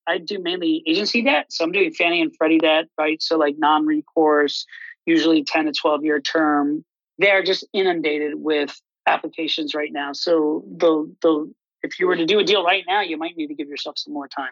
I 0.06 0.18
do 0.18 0.38
mainly 0.38 0.82
agency 0.86 1.22
debt. 1.22 1.46
So 1.48 1.64
I'm 1.64 1.72
doing 1.72 1.92
Fannie 1.92 2.20
and 2.20 2.30
Freddie 2.36 2.58
debt, 2.58 2.84
right? 2.98 3.22
So 3.22 3.38
like 3.38 3.54
non-recourse, 3.58 4.66
usually 5.06 5.44
10 5.44 5.64
to 5.64 5.72
12 5.72 6.04
year 6.04 6.20
term. 6.20 6.84
They're 7.16 7.42
just 7.42 7.66
inundated 7.72 8.34
with 8.34 8.78
applications 9.06 9.74
right 9.74 9.92
now. 9.92 10.12
So 10.12 10.62
the 10.76 11.10
the 11.22 11.50
if 11.82 11.98
you 11.98 12.06
were 12.06 12.16
to 12.16 12.26
do 12.26 12.38
a 12.38 12.44
deal 12.44 12.62
right 12.62 12.84
now, 12.86 13.00
you 13.00 13.16
might 13.16 13.38
need 13.38 13.46
to 13.46 13.54
give 13.54 13.68
yourself 13.68 13.98
some 13.98 14.12
more 14.12 14.28
time. 14.28 14.50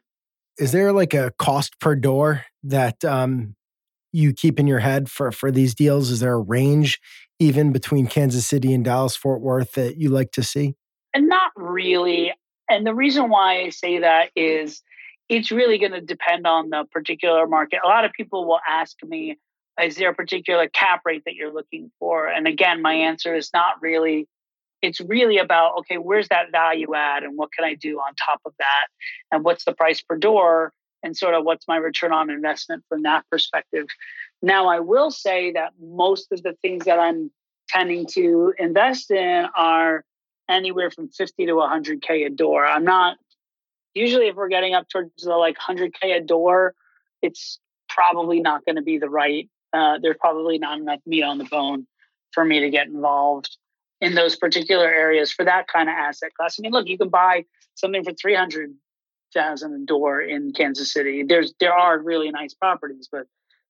Is 0.59 0.73
there 0.73 0.91
like 0.91 1.13
a 1.13 1.33
cost 1.39 1.79
per 1.81 1.95
door 1.95 2.47
that 2.63 3.05
um, 3.05 3.57
you 4.11 4.33
keep 4.33 4.59
in 4.59 4.67
your 4.67 4.79
head 4.79 5.11
for 5.11 5.31
for 5.33 5.51
these 5.51 5.75
deals? 5.75 6.11
Is 6.11 6.21
there 6.21 6.33
a 6.33 6.41
range 6.41 6.99
even 7.39 7.73
between 7.73 8.07
Kansas 8.07 8.47
City 8.47 8.73
and 8.73 8.85
Dallas 8.85 9.17
Fort 9.17 9.41
Worth 9.41 9.73
that 9.73 9.97
you 9.97 10.11
like 10.11 10.33
to 10.33 10.43
see? 10.43 10.75
And 11.15 11.29
not 11.29 11.53
really. 11.57 12.33
And 12.69 12.87
the 12.87 12.95
reason 12.95 13.31
why 13.31 13.63
I 13.63 13.69
say 13.71 14.01
that 14.01 14.31
is 14.37 14.83
it's 15.29 15.51
really 15.51 15.79
going 15.79 15.93
to 15.93 16.01
depend 16.01 16.47
on 16.47 16.71
the 16.71 16.85
particular 16.91 17.47
market. 17.47 17.81
A 17.85 17.89
lot 17.89 18.05
of 18.05 18.13
people 18.13 18.47
will 18.47 18.61
ask 18.69 18.97
me, 19.05 19.39
is 19.83 19.97
there 19.97 20.11
a 20.11 20.15
particular 20.15 20.69
cap 20.69 21.03
rate 21.05 21.23
that 21.27 21.35
you're 21.35 21.53
looking 21.53 21.91
for? 21.99 22.27
And 22.27 22.49
again, 22.49 22.83
my 22.83 22.95
answer 22.95 23.35
is 23.35 23.51
not 23.53 23.81
really. 23.81 24.27
It's 24.81 25.01
really 25.01 25.39
about, 25.39 25.79
okay, 25.81 25.97
where's 25.97 26.29
that 26.29 26.53
value 26.53 26.95
add 26.95 27.25
and 27.25 27.37
what 27.37 27.51
can 27.53 27.65
I 27.65 27.75
do 27.75 27.99
on 27.99 28.15
top 28.15 28.41
of 28.45 28.53
that? 28.59 28.87
And 29.33 29.45
what's 29.45 29.65
the 29.65 29.75
price 29.75 30.01
per 30.01 30.17
door? 30.17 30.73
And 31.03 31.17
sort 31.17 31.35
of 31.35 31.45
what's 31.45 31.67
my 31.67 31.77
return 31.77 32.13
on 32.13 32.31
investment 32.31 32.85
from 32.89 33.03
that 33.03 33.25
perspective? 33.31 33.87
Now, 34.43 34.69
I 34.69 34.81
will 34.81 35.11
say 35.11 35.53
that 35.53 35.73
most 35.81 36.31
of 36.33 36.43
the 36.43 36.55
things 36.63 36.85
that 36.85 36.99
I'm 36.99 37.31
tending 37.69 38.07
to 38.07 38.55
invest 38.59 39.11
in 39.11 39.47
are 39.57 40.05
anywhere 40.49 40.91
from 40.91 41.09
50 41.09 41.47
to 41.47 41.53
100K 41.53 42.27
a 42.27 42.31
door. 42.31 42.65
I'm 42.65 42.85
not, 42.85 43.19
usually, 43.95 44.29
if 44.29 44.37
we're 44.37 44.49
getting 44.49 44.75
up 44.75 44.89
towards 44.89 45.23
the 45.23 45.35
like 45.35 45.57
100K 45.59 46.17
a 46.17 46.21
door, 46.21 46.75
it's 47.21 47.59
probably 47.89 48.41
not 48.41 48.65
going 48.65 48.77
to 48.77 48.83
be 48.83 48.99
the 48.99 49.09
right, 49.09 49.49
uh, 49.73 49.99
there's 50.01 50.17
probably 50.19 50.59
not 50.59 50.79
enough 50.79 51.01
meat 51.07 51.23
on 51.23 51.39
the 51.39 51.45
bone 51.45 51.87
for 52.33 52.45
me 52.45 52.61
to 52.61 52.71
get 52.71 52.87
involved 52.87 53.57
in 54.01 54.15
those 54.15 54.37
particular 54.37 54.87
areas 54.87 55.33
for 55.33 55.45
that 55.45 55.67
kind 55.67 55.89
of 55.89 55.95
asset 55.95 56.31
class. 56.35 56.57
I 56.59 56.63
mean, 56.63 56.73
look, 56.73 56.87
you 56.87 56.97
can 56.97 57.09
buy 57.09 57.45
something 57.75 58.05
for 58.05 58.13
300,000 58.13 59.75
a 59.75 59.87
door 59.87 60.21
in 60.21 60.53
Kansas 60.53 60.93
City. 60.93 61.25
There's, 61.25 61.53
there 61.59 61.75
are 61.75 61.99
really 61.99 62.31
nice 62.31 62.55
properties, 62.55 63.09
but 63.11 63.27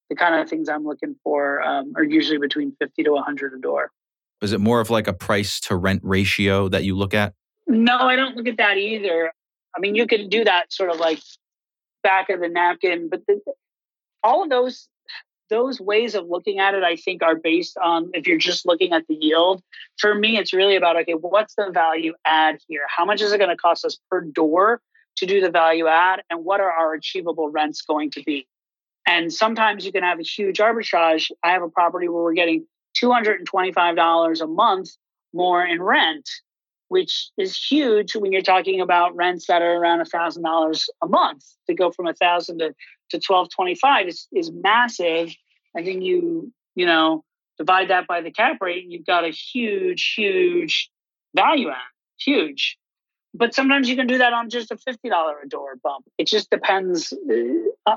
the 0.09 0.16
kind 0.16 0.35
of 0.35 0.49
things 0.49 0.68
I'm 0.68 0.85
looking 0.85 1.16
for 1.23 1.62
um, 1.62 1.92
are 1.97 2.05
usually 2.05 2.38
between 2.38 2.75
50 2.81 3.02
to 3.04 3.11
100 3.13 3.54
a 3.54 3.61
door. 3.61 3.90
Is 4.40 4.52
it 4.52 4.61
more 4.61 4.81
of 4.81 4.90
like 4.90 5.09
a 5.09 5.13
price 5.13 5.61
to 5.61 5.77
rent 5.77 6.00
ratio 6.04 6.69
that 6.69 6.85
you 6.85 6.96
look 6.96 7.15
at? 7.15 7.35
No, 7.67 7.98
I 7.98 8.17
don't 8.17 8.37
look 8.37 8.46
at 8.46 8.56
that 8.59 8.79
either. 8.79 9.33
I 9.77 9.81
mean, 9.81 9.94
you 9.94 10.06
can 10.06 10.29
do 10.29 10.44
that 10.44 10.73
sort 10.73 10.90
of 10.90 10.98
like 10.98 11.21
back 12.02 12.31
of 12.31 12.40
the 12.40 12.48
napkin, 12.48 13.09
but 13.09 13.23
the, 13.27 13.40
all 14.23 14.44
of 14.44 14.50
those 14.50 14.88
those 15.50 15.81
ways 15.81 16.15
of 16.15 16.27
looking 16.29 16.59
at 16.59 16.75
it, 16.75 16.85
I 16.85 16.96
think, 16.96 17.23
are 17.23 17.35
based 17.35 17.79
on 17.79 18.11
if 18.13 18.27
you're 18.27 18.38
just 18.38 18.67
looking 18.67 18.92
at 18.92 19.06
the 19.09 19.15
yield. 19.15 19.63
For 19.98 20.15
me, 20.15 20.37
it's 20.37 20.52
really 20.52 20.77
about 20.77 20.96
okay, 20.96 21.13
what's 21.13 21.54
the 21.54 21.71
value 21.73 22.15
add 22.25 22.59
here? 22.69 22.83
How 22.88 23.04
much 23.04 23.21
is 23.23 23.33
it 23.33 23.38
going 23.38 23.50
to 23.50 23.56
cost 23.56 23.85
us 23.85 23.98
per 24.11 24.21
door 24.21 24.81
to 25.17 25.27
do 25.27 25.40
the 25.40 25.50
value 25.50 25.87
add, 25.87 26.23
and 26.31 26.44
what 26.44 26.61
are 26.61 26.71
our 26.71 26.94
achievable 26.94 27.50
rents 27.50 27.83
going 27.83 28.11
to 28.13 28.23
be? 28.23 28.46
And 29.09 29.33
sometimes 29.33 29.87
you 29.87 29.90
can 29.90 30.02
have 30.02 30.21
a 30.21 30.23
huge 30.23 30.59
arbitrage. 30.59 31.31
I 31.42 31.52
have 31.52 31.63
a 31.63 31.69
property 31.71 32.09
where 32.09 32.23
we're 32.23 32.35
getting 32.35 32.67
$225 33.02 34.40
a 34.40 34.46
month 34.46 34.90
more 35.33 35.65
in 35.65 35.83
rent, 35.83 36.29
which 36.88 37.31
is 37.38 37.56
huge 37.56 38.15
when 38.15 38.33
you're 38.33 38.42
talking 38.42 38.83
about 38.83 39.17
rents 39.17 39.46
that 39.46 39.63
are 39.63 39.77
around 39.77 40.06
$1,000 40.06 40.85
a 41.02 41.09
month. 41.09 41.42
To 41.69 41.75
go 41.75 41.90
from 41.90 42.04
1000 42.04 42.59
to, 42.59 42.65
to 42.67 43.17
1225 43.17 44.09
is, 44.09 44.29
is 44.31 44.52
massive. 44.52 45.35
I 45.75 45.83
think 45.83 46.02
you, 46.04 46.52
you 46.75 46.85
know, 46.85 47.25
divide 47.56 47.88
that 47.88 48.06
by 48.06 48.21
the 48.21 48.31
cap 48.31 48.59
rate, 48.61 48.85
and 48.85 48.92
you've 48.92 49.06
got 49.06 49.25
a 49.25 49.31
huge, 49.31 50.13
huge 50.15 50.90
value 51.35 51.71
add, 51.71 51.77
huge. 52.19 52.77
But 53.35 53.54
sometimes 53.54 53.88
you 53.88 53.96
can 53.96 54.06
do 54.06 54.18
that 54.18 54.33
on 54.33 54.48
just 54.48 54.70
a 54.70 54.76
fifty 54.76 55.08
dollar 55.08 55.37
a 55.42 55.48
door 55.48 55.76
bump. 55.83 56.06
It 56.16 56.26
just 56.26 56.50
depends. 56.50 57.12
Uh, 57.87 57.96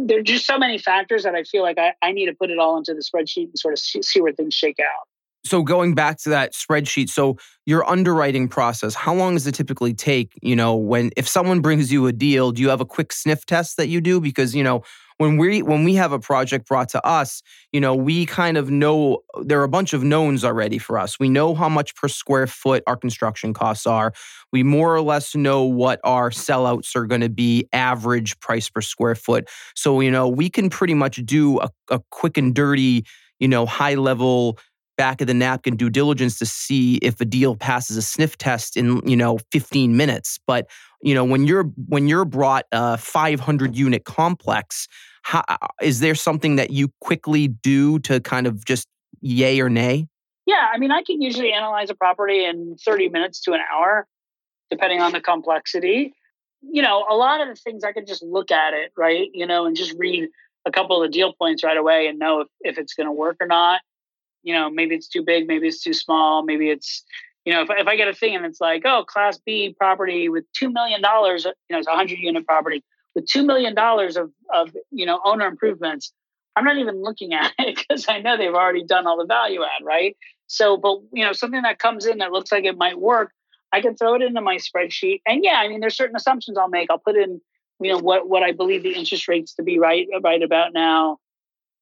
there 0.00 0.18
are 0.18 0.22
just 0.22 0.46
so 0.46 0.58
many 0.58 0.78
factors 0.78 1.22
that 1.22 1.34
I 1.34 1.44
feel 1.44 1.62
like 1.62 1.78
I, 1.78 1.94
I 2.02 2.12
need 2.12 2.26
to 2.26 2.34
put 2.34 2.50
it 2.50 2.58
all 2.58 2.76
into 2.76 2.94
the 2.94 3.00
spreadsheet 3.00 3.44
and 3.44 3.58
sort 3.58 3.74
of 3.74 3.78
see, 3.78 4.02
see 4.02 4.20
where 4.20 4.32
things 4.32 4.54
shake 4.54 4.78
out 4.80 5.06
so 5.44 5.62
going 5.62 5.94
back 5.94 6.18
to 6.18 6.28
that 6.28 6.52
spreadsheet 6.52 7.08
so 7.08 7.36
your 7.66 7.88
underwriting 7.88 8.48
process 8.48 8.94
how 8.94 9.14
long 9.14 9.34
does 9.34 9.46
it 9.46 9.54
typically 9.54 9.94
take 9.94 10.38
you 10.42 10.54
know 10.54 10.74
when 10.74 11.10
if 11.16 11.28
someone 11.28 11.60
brings 11.60 11.92
you 11.92 12.06
a 12.06 12.12
deal 12.12 12.52
do 12.52 12.62
you 12.62 12.68
have 12.68 12.80
a 12.80 12.86
quick 12.86 13.12
sniff 13.12 13.44
test 13.46 13.76
that 13.76 13.88
you 13.88 14.00
do 14.00 14.20
because 14.20 14.54
you 14.54 14.62
know 14.62 14.82
when 15.22 15.36
we 15.36 15.62
when 15.62 15.84
we 15.84 15.94
have 15.94 16.10
a 16.10 16.18
project 16.18 16.66
brought 16.66 16.88
to 16.88 17.06
us 17.06 17.42
you 17.72 17.80
know 17.80 17.94
we 17.94 18.26
kind 18.26 18.56
of 18.56 18.70
know 18.70 19.18
there 19.42 19.60
are 19.60 19.64
a 19.64 19.68
bunch 19.68 19.92
of 19.92 20.02
knowns 20.02 20.44
already 20.44 20.78
for 20.78 20.98
us. 20.98 21.18
We 21.20 21.28
know 21.28 21.54
how 21.54 21.68
much 21.68 21.94
per 21.94 22.08
square 22.08 22.46
foot 22.46 22.82
our 22.86 22.96
construction 22.96 23.54
costs 23.54 23.86
are. 23.86 24.12
We 24.52 24.62
more 24.62 24.94
or 24.94 25.00
less 25.00 25.34
know 25.34 25.62
what 25.62 26.00
our 26.04 26.30
sellouts 26.30 26.96
are 26.96 27.06
going 27.06 27.20
to 27.20 27.28
be 27.28 27.68
average 27.72 28.38
price 28.40 28.68
per 28.68 28.80
square 28.80 29.14
foot. 29.14 29.48
So 29.76 30.00
you 30.00 30.10
know 30.10 30.28
we 30.28 30.50
can 30.50 30.68
pretty 30.70 30.94
much 30.94 31.24
do 31.24 31.60
a, 31.60 31.70
a 31.88 32.00
quick 32.10 32.36
and 32.36 32.54
dirty 32.54 33.06
you 33.38 33.48
know 33.48 33.64
high 33.64 33.94
level 33.94 34.58
back 34.96 35.20
of 35.20 35.26
the 35.26 35.34
napkin 35.34 35.76
due 35.76 35.90
diligence 35.90 36.38
to 36.38 36.46
see 36.46 36.96
if 36.96 37.20
a 37.20 37.24
deal 37.24 37.56
passes 37.56 37.96
a 37.96 38.02
sniff 38.02 38.36
test 38.38 38.76
in 38.76 39.00
you 39.08 39.16
know 39.16 39.38
15 39.50 39.96
minutes. 39.96 40.38
But 40.46 40.68
you 41.02 41.14
know 41.14 41.24
when 41.24 41.46
you're 41.46 41.64
when 41.88 42.08
you're 42.08 42.24
brought 42.24 42.66
a 42.72 42.96
500 42.96 43.76
unit 43.76 44.04
complex 44.04 44.88
how, 45.22 45.44
uh, 45.48 45.56
is 45.80 46.00
there 46.00 46.14
something 46.14 46.56
that 46.56 46.70
you 46.70 46.92
quickly 47.00 47.48
do 47.48 47.98
to 48.00 48.20
kind 48.20 48.46
of 48.46 48.64
just 48.64 48.88
yay 49.20 49.60
or 49.60 49.68
nay? 49.68 50.08
Yeah 50.46 50.68
i 50.72 50.78
mean 50.78 50.90
i 50.90 51.02
can 51.02 51.20
usually 51.20 51.52
analyze 51.52 51.90
a 51.90 51.94
property 51.94 52.44
in 52.44 52.76
30 52.84 53.08
minutes 53.08 53.40
to 53.42 53.52
an 53.52 53.60
hour 53.72 54.06
depending 54.70 55.02
on 55.02 55.12
the 55.12 55.20
complexity. 55.20 56.14
You 56.62 56.82
know 56.82 57.04
a 57.08 57.14
lot 57.14 57.40
of 57.40 57.48
the 57.48 57.56
things 57.56 57.84
i 57.84 57.92
can 57.92 58.06
just 58.06 58.22
look 58.22 58.50
at 58.50 58.72
it 58.74 58.92
right 58.96 59.28
you 59.34 59.46
know 59.46 59.66
and 59.66 59.76
just 59.76 59.94
read 59.98 60.28
a 60.64 60.70
couple 60.70 61.02
of 61.02 61.08
the 61.10 61.12
deal 61.12 61.32
points 61.32 61.64
right 61.64 61.76
away 61.76 62.06
and 62.06 62.18
know 62.18 62.40
if, 62.40 62.48
if 62.60 62.78
it's 62.78 62.94
going 62.94 63.06
to 63.06 63.12
work 63.12 63.36
or 63.40 63.46
not 63.46 63.80
you 64.42 64.54
know, 64.54 64.70
maybe 64.70 64.94
it's 64.94 65.08
too 65.08 65.22
big, 65.22 65.46
maybe 65.46 65.68
it's 65.68 65.82
too 65.82 65.92
small, 65.92 66.42
maybe 66.42 66.70
it's, 66.70 67.04
you 67.44 67.52
know, 67.52 67.62
if, 67.62 67.68
if 67.70 67.86
I 67.86 67.96
get 67.96 68.08
a 68.08 68.14
thing 68.14 68.36
and 68.36 68.44
it's 68.44 68.60
like, 68.60 68.82
oh, 68.84 69.04
class 69.04 69.38
B 69.38 69.74
property 69.78 70.28
with 70.28 70.44
$2 70.60 70.72
million, 70.72 71.00
you 71.00 71.52
know, 71.70 71.78
it's 71.78 71.86
a 71.86 71.90
100 71.90 72.18
unit 72.18 72.46
property 72.46 72.82
with 73.14 73.26
$2 73.26 73.44
million 73.44 73.76
of, 73.78 74.30
of, 74.52 74.76
you 74.90 75.06
know, 75.06 75.20
owner 75.24 75.46
improvements, 75.46 76.12
I'm 76.56 76.64
not 76.64 76.78
even 76.78 77.02
looking 77.02 77.34
at 77.34 77.52
it 77.58 77.76
because 77.88 78.06
I 78.08 78.20
know 78.20 78.36
they've 78.36 78.54
already 78.54 78.84
done 78.84 79.06
all 79.06 79.18
the 79.18 79.26
value 79.26 79.62
add, 79.62 79.84
right? 79.84 80.16
So, 80.46 80.76
but, 80.76 80.98
you 81.12 81.24
know, 81.24 81.32
something 81.32 81.62
that 81.62 81.78
comes 81.78 82.06
in 82.06 82.18
that 82.18 82.32
looks 82.32 82.52
like 82.52 82.64
it 82.64 82.76
might 82.76 82.98
work, 82.98 83.32
I 83.72 83.80
can 83.80 83.96
throw 83.96 84.14
it 84.14 84.22
into 84.22 84.40
my 84.40 84.56
spreadsheet. 84.56 85.22
And 85.26 85.42
yeah, 85.42 85.60
I 85.62 85.68
mean, 85.68 85.80
there's 85.80 85.96
certain 85.96 86.16
assumptions 86.16 86.58
I'll 86.58 86.68
make. 86.68 86.90
I'll 86.90 86.98
put 86.98 87.16
in, 87.16 87.40
you 87.80 87.92
know, 87.92 87.98
what, 87.98 88.28
what 88.28 88.42
I 88.42 88.52
believe 88.52 88.82
the 88.82 88.94
interest 88.94 89.28
rates 89.28 89.54
to 89.54 89.62
be 89.62 89.78
right, 89.78 90.06
right 90.22 90.42
about 90.42 90.74
now. 90.74 91.18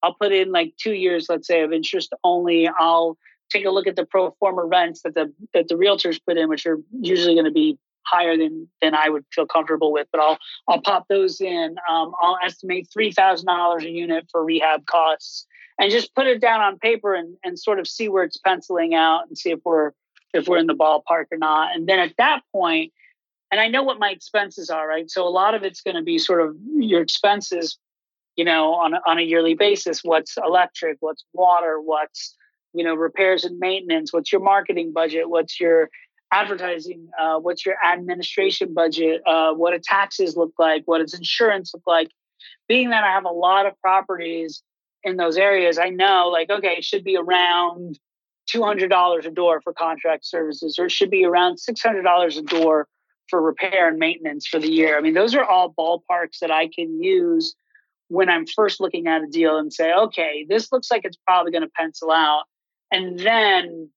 I'll 0.02 0.14
put 0.14 0.32
in 0.32 0.52
like 0.52 0.74
two 0.76 0.94
years, 0.94 1.26
let's 1.28 1.46
say, 1.46 1.62
of 1.62 1.72
interest 1.72 2.12
only. 2.24 2.68
I'll 2.68 3.18
take 3.50 3.64
a 3.64 3.70
look 3.70 3.86
at 3.86 3.96
the 3.96 4.06
pro 4.06 4.30
forma 4.38 4.64
rents 4.64 5.02
that 5.02 5.14
the 5.14 5.32
that 5.54 5.68
the 5.68 5.74
realtors 5.74 6.20
put 6.26 6.38
in, 6.38 6.48
which 6.48 6.66
are 6.66 6.78
usually 7.00 7.34
going 7.34 7.44
to 7.44 7.50
be 7.50 7.78
higher 8.06 8.36
than 8.36 8.68
than 8.80 8.94
I 8.94 9.08
would 9.08 9.24
feel 9.32 9.46
comfortable 9.46 9.92
with. 9.92 10.08
But 10.12 10.20
I'll 10.20 10.38
I'll 10.68 10.80
pop 10.80 11.06
those 11.08 11.40
in. 11.40 11.76
Um, 11.90 12.12
I'll 12.20 12.38
estimate 12.44 12.88
three 12.92 13.12
thousand 13.12 13.46
dollars 13.46 13.84
a 13.84 13.90
unit 13.90 14.26
for 14.30 14.44
rehab 14.44 14.86
costs, 14.86 15.46
and 15.78 15.90
just 15.90 16.14
put 16.14 16.26
it 16.26 16.40
down 16.40 16.60
on 16.60 16.78
paper 16.78 17.14
and 17.14 17.36
and 17.44 17.58
sort 17.58 17.78
of 17.78 17.86
see 17.86 18.08
where 18.08 18.24
it's 18.24 18.38
penciling 18.38 18.94
out 18.94 19.28
and 19.28 19.36
see 19.36 19.50
if 19.50 19.60
we're 19.64 19.92
if 20.32 20.48
we're 20.48 20.58
in 20.58 20.66
the 20.66 20.74
ballpark 20.74 21.24
or 21.32 21.38
not. 21.38 21.74
And 21.74 21.88
then 21.88 21.98
at 21.98 22.14
that 22.18 22.42
point, 22.52 22.92
and 23.50 23.60
I 23.60 23.68
know 23.68 23.82
what 23.82 23.98
my 23.98 24.10
expenses 24.10 24.70
are, 24.70 24.86
right? 24.86 25.10
So 25.10 25.26
a 25.26 25.28
lot 25.28 25.54
of 25.54 25.64
it's 25.64 25.80
going 25.80 25.96
to 25.96 26.02
be 26.02 26.18
sort 26.18 26.40
of 26.40 26.56
your 26.76 27.02
expenses 27.02 27.78
you 28.36 28.44
know, 28.44 28.74
on 28.74 28.94
a, 28.94 29.00
on 29.06 29.18
a 29.18 29.22
yearly 29.22 29.54
basis, 29.54 30.02
what's 30.02 30.36
electric, 30.36 30.98
what's 31.00 31.24
water, 31.32 31.80
what's, 31.80 32.36
you 32.72 32.84
know, 32.84 32.94
repairs 32.94 33.44
and 33.44 33.58
maintenance, 33.58 34.12
what's 34.12 34.32
your 34.32 34.40
marketing 34.40 34.92
budget, 34.92 35.28
what's 35.28 35.60
your 35.60 35.90
advertising, 36.32 37.08
uh, 37.18 37.38
what's 37.38 37.66
your 37.66 37.74
administration 37.84 38.72
budget, 38.72 39.20
uh, 39.26 39.52
what 39.52 39.72
do 39.72 39.80
taxes 39.82 40.36
look 40.36 40.52
like, 40.58 40.82
what 40.84 40.98
does 40.98 41.14
insurance 41.14 41.72
look 41.74 41.82
like. 41.86 42.08
Being 42.68 42.90
that 42.90 43.04
I 43.04 43.08
have 43.08 43.24
a 43.24 43.30
lot 43.30 43.66
of 43.66 43.78
properties 43.80 44.62
in 45.02 45.16
those 45.16 45.36
areas, 45.36 45.78
I 45.78 45.88
know 45.88 46.28
like, 46.32 46.50
okay, 46.50 46.76
it 46.78 46.84
should 46.84 47.04
be 47.04 47.16
around 47.16 47.98
$200 48.54 49.26
a 49.26 49.30
door 49.30 49.60
for 49.60 49.72
contract 49.72 50.24
services, 50.24 50.78
or 50.78 50.86
it 50.86 50.92
should 50.92 51.10
be 51.10 51.24
around 51.24 51.58
$600 51.58 52.38
a 52.38 52.42
door 52.42 52.88
for 53.28 53.40
repair 53.40 53.88
and 53.88 53.98
maintenance 53.98 54.46
for 54.46 54.58
the 54.58 54.70
year. 54.70 54.96
I 54.96 55.00
mean, 55.00 55.14
those 55.14 55.34
are 55.34 55.44
all 55.44 55.72
ballparks 55.72 56.38
that 56.40 56.50
I 56.50 56.68
can 56.68 57.02
use 57.02 57.54
when 58.10 58.28
I'm 58.28 58.44
first 58.44 58.80
looking 58.80 59.06
at 59.06 59.22
a 59.22 59.26
deal 59.28 59.56
and 59.56 59.72
say, 59.72 59.92
okay, 59.92 60.44
this 60.48 60.72
looks 60.72 60.90
like 60.90 61.02
it's 61.04 61.16
probably 61.26 61.52
going 61.52 61.62
to 61.62 61.70
pencil 61.78 62.10
out. 62.10 62.42
And 62.90 63.20
then 63.20 63.88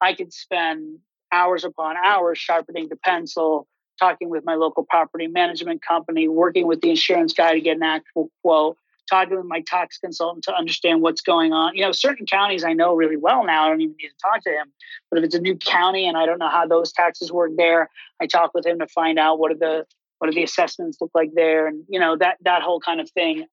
I 0.00 0.14
could 0.14 0.32
spend 0.32 0.98
hours 1.30 1.64
upon 1.64 1.96
hours 2.02 2.38
sharpening 2.38 2.88
the 2.88 2.96
pencil, 2.96 3.68
talking 3.98 4.30
with 4.30 4.42
my 4.46 4.54
local 4.54 4.84
property 4.84 5.26
management 5.26 5.82
company, 5.86 6.28
working 6.28 6.66
with 6.66 6.80
the 6.80 6.88
insurance 6.88 7.34
guy 7.34 7.52
to 7.52 7.60
get 7.60 7.76
an 7.76 7.82
actual 7.82 8.30
quote, 8.42 8.78
talking 9.10 9.36
with 9.36 9.44
my 9.44 9.62
tax 9.66 9.98
consultant 9.98 10.44
to 10.44 10.54
understand 10.54 11.02
what's 11.02 11.20
going 11.20 11.52
on. 11.52 11.76
You 11.76 11.82
know, 11.82 11.92
certain 11.92 12.24
counties 12.24 12.64
I 12.64 12.72
know 12.72 12.94
really 12.94 13.18
well 13.18 13.44
now. 13.44 13.66
I 13.66 13.68
don't 13.68 13.82
even 13.82 13.96
need 14.00 14.08
to 14.08 14.14
talk 14.22 14.42
to 14.44 14.50
him. 14.50 14.72
But 15.10 15.18
if 15.18 15.26
it's 15.26 15.34
a 15.34 15.40
new 15.40 15.56
county 15.56 16.08
and 16.08 16.16
I 16.16 16.24
don't 16.24 16.38
know 16.38 16.48
how 16.48 16.66
those 16.66 16.90
taxes 16.90 17.30
work 17.30 17.50
there, 17.58 17.90
I 18.18 18.26
talk 18.26 18.52
with 18.54 18.64
him 18.64 18.78
to 18.78 18.86
find 18.86 19.18
out 19.18 19.38
what 19.38 19.52
are 19.52 19.58
the 19.58 19.84
what 20.18 20.28
do 20.30 20.34
the 20.34 20.42
assessments 20.42 20.98
look 21.00 21.12
like 21.14 21.30
there 21.34 21.68
and 21.68 21.84
you 21.88 22.00
know 22.00 22.16
that 22.16 22.38
that 22.42 22.62
whole 22.62 22.80
kind 22.80 23.00
of 23.00 23.08
thing 23.10 23.46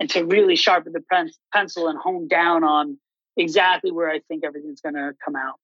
and 0.00 0.08
to 0.10 0.24
really 0.24 0.56
sharpen 0.56 0.92
the 0.92 1.02
pen, 1.12 1.30
pencil 1.52 1.86
and 1.86 1.98
hone 1.98 2.26
down 2.26 2.64
on 2.64 2.98
exactly 3.36 3.92
where 3.92 4.10
I 4.10 4.20
think 4.26 4.44
everything's 4.44 4.80
going 4.80 4.94
to 4.94 5.12
come 5.24 5.36
out. 5.36 5.54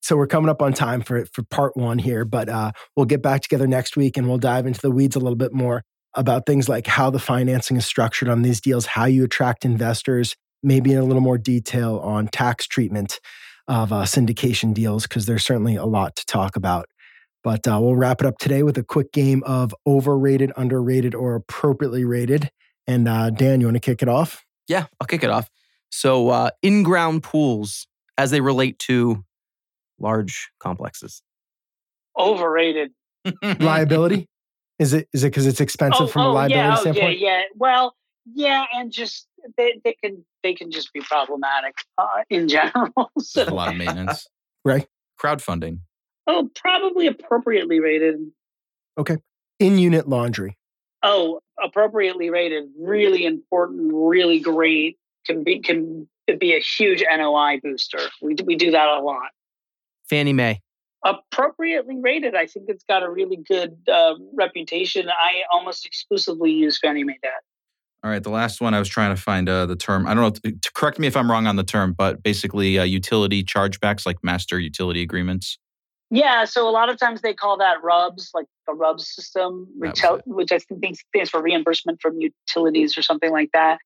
So 0.00 0.16
we're 0.16 0.26
coming 0.26 0.50
up 0.50 0.62
on 0.62 0.74
time 0.74 1.00
for 1.00 1.24
for 1.26 1.42
part 1.44 1.76
one 1.76 1.98
here, 1.98 2.24
but 2.24 2.48
uh, 2.48 2.72
we'll 2.94 3.06
get 3.06 3.22
back 3.22 3.40
together 3.40 3.66
next 3.66 3.96
week 3.96 4.16
and 4.16 4.28
we'll 4.28 4.38
dive 4.38 4.66
into 4.66 4.80
the 4.80 4.90
weeds 4.90 5.16
a 5.16 5.18
little 5.18 5.36
bit 5.36 5.52
more 5.52 5.82
about 6.14 6.46
things 6.46 6.68
like 6.68 6.86
how 6.86 7.10
the 7.10 7.18
financing 7.18 7.76
is 7.76 7.86
structured 7.86 8.28
on 8.28 8.42
these 8.42 8.60
deals, 8.60 8.86
how 8.86 9.06
you 9.06 9.24
attract 9.24 9.64
investors, 9.64 10.36
maybe 10.62 10.92
in 10.92 10.98
a 10.98 11.04
little 11.04 11.22
more 11.22 11.38
detail 11.38 11.98
on 11.98 12.28
tax 12.28 12.66
treatment 12.66 13.18
of 13.66 13.92
uh, 13.92 14.02
syndication 14.02 14.74
deals, 14.74 15.04
because 15.04 15.24
there's 15.24 15.44
certainly 15.44 15.74
a 15.74 15.86
lot 15.86 16.14
to 16.16 16.26
talk 16.26 16.54
about. 16.54 16.86
But 17.42 17.66
uh, 17.66 17.78
we'll 17.80 17.96
wrap 17.96 18.20
it 18.20 18.26
up 18.26 18.36
today 18.38 18.62
with 18.62 18.76
a 18.76 18.84
quick 18.84 19.10
game 19.10 19.42
of 19.44 19.74
overrated, 19.86 20.52
underrated, 20.56 21.14
or 21.14 21.34
appropriately 21.34 22.04
rated. 22.04 22.50
And 22.86 23.08
uh, 23.08 23.30
Dan, 23.30 23.60
you 23.60 23.66
want 23.66 23.76
to 23.76 23.80
kick 23.80 24.02
it 24.02 24.08
off? 24.08 24.44
Yeah, 24.68 24.86
I'll 25.00 25.06
kick 25.06 25.24
it 25.24 25.30
off. 25.30 25.50
So, 25.90 26.28
uh, 26.28 26.50
in 26.62 26.82
ground 26.82 27.22
pools 27.22 27.86
as 28.18 28.30
they 28.30 28.40
relate 28.40 28.78
to 28.80 29.24
large 29.98 30.50
complexes. 30.58 31.22
Overrated. 32.18 32.92
liability? 33.60 34.28
Is 34.78 34.92
it 34.92 35.08
is 35.14 35.22
it 35.22 35.28
because 35.28 35.46
it's 35.46 35.60
expensive 35.60 36.06
oh, 36.06 36.06
from 36.08 36.22
oh, 36.22 36.30
a 36.30 36.32
liability 36.32 36.68
yeah, 36.68 36.74
standpoint? 36.74 37.06
Oh, 37.06 37.08
yeah, 37.10 37.38
yeah. 37.38 37.42
Well, 37.54 37.94
yeah, 38.26 38.64
and 38.74 38.90
just 38.90 39.28
they, 39.56 39.80
they 39.84 39.94
can 40.02 40.24
they 40.42 40.54
can 40.54 40.70
just 40.70 40.92
be 40.92 41.00
problematic 41.00 41.74
uh, 41.96 42.06
in 42.28 42.48
general. 42.48 43.10
so. 43.18 43.44
a 43.44 43.54
lot 43.54 43.68
of 43.68 43.76
maintenance. 43.76 44.26
right. 44.64 44.86
Crowdfunding. 45.22 45.78
Oh, 46.26 46.50
probably 46.56 47.06
appropriately 47.06 47.78
rated. 47.78 48.16
Okay. 48.98 49.16
In 49.60 49.78
unit 49.78 50.08
laundry 50.08 50.58
oh, 51.04 51.40
appropriately 51.62 52.30
rated, 52.30 52.64
really 52.78 53.24
important, 53.24 53.90
really 53.92 54.40
great, 54.40 54.98
can 55.26 55.44
be 55.44 55.60
can 55.60 56.08
be 56.38 56.54
a 56.54 56.60
huge 56.60 57.02
NOI 57.10 57.60
booster. 57.62 58.00
We 58.22 58.36
we 58.44 58.56
do 58.56 58.70
that 58.70 58.88
a 58.88 59.00
lot. 59.00 59.30
Fannie 60.08 60.32
Mae. 60.32 60.60
Appropriately 61.04 61.98
rated, 62.00 62.34
I 62.34 62.46
think 62.46 62.66
it's 62.68 62.84
got 62.84 63.02
a 63.02 63.10
really 63.10 63.36
good 63.36 63.76
uh, 63.92 64.14
reputation. 64.32 65.08
I 65.10 65.42
almost 65.52 65.84
exclusively 65.84 66.50
use 66.50 66.78
Fannie 66.78 67.04
Mae 67.04 67.18
debt. 67.22 67.42
All 68.02 68.10
right, 68.10 68.22
the 68.22 68.30
last 68.30 68.60
one 68.60 68.74
I 68.74 68.78
was 68.78 68.88
trying 68.88 69.14
to 69.14 69.20
find 69.20 69.48
uh, 69.48 69.66
the 69.66 69.76
term. 69.76 70.06
I 70.06 70.14
don't 70.14 70.22
know. 70.44 70.50
To 70.50 70.72
correct 70.74 70.98
me 70.98 71.06
if 71.06 71.16
I'm 71.16 71.30
wrong 71.30 71.46
on 71.46 71.56
the 71.56 71.64
term, 71.64 71.94
but 71.96 72.22
basically 72.22 72.78
uh, 72.78 72.84
utility 72.84 73.42
chargebacks, 73.42 74.04
like 74.04 74.22
master 74.22 74.58
utility 74.58 75.02
agreements. 75.02 75.58
Yeah, 76.10 76.44
so 76.44 76.68
a 76.68 76.70
lot 76.70 76.90
of 76.90 76.98
times 76.98 77.22
they 77.22 77.34
call 77.34 77.56
that 77.58 77.82
RUBS, 77.82 78.30
like 78.34 78.46
the 78.66 78.74
RUBS 78.74 79.14
system, 79.14 79.66
which, 79.76 80.02
which 80.26 80.52
I 80.52 80.58
think 80.58 80.96
stands 80.96 81.30
for 81.30 81.42
reimbursement 81.42 82.00
from 82.00 82.18
utilities 82.20 82.96
or 82.96 83.02
something 83.02 83.30
like 83.30 83.50
that. 83.52 83.78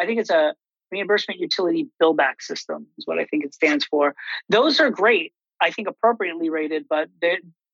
I 0.00 0.06
think 0.06 0.20
it's 0.20 0.30
a 0.30 0.54
reimbursement 0.90 1.40
utility 1.40 1.88
billback 2.00 2.40
system 2.40 2.86
is 2.98 3.06
what 3.06 3.18
I 3.18 3.24
think 3.24 3.44
it 3.44 3.54
stands 3.54 3.84
for. 3.84 4.14
Those 4.48 4.80
are 4.80 4.90
great. 4.90 5.32
I 5.60 5.70
think 5.70 5.88
appropriately 5.88 6.50
rated, 6.50 6.86
but 6.88 7.08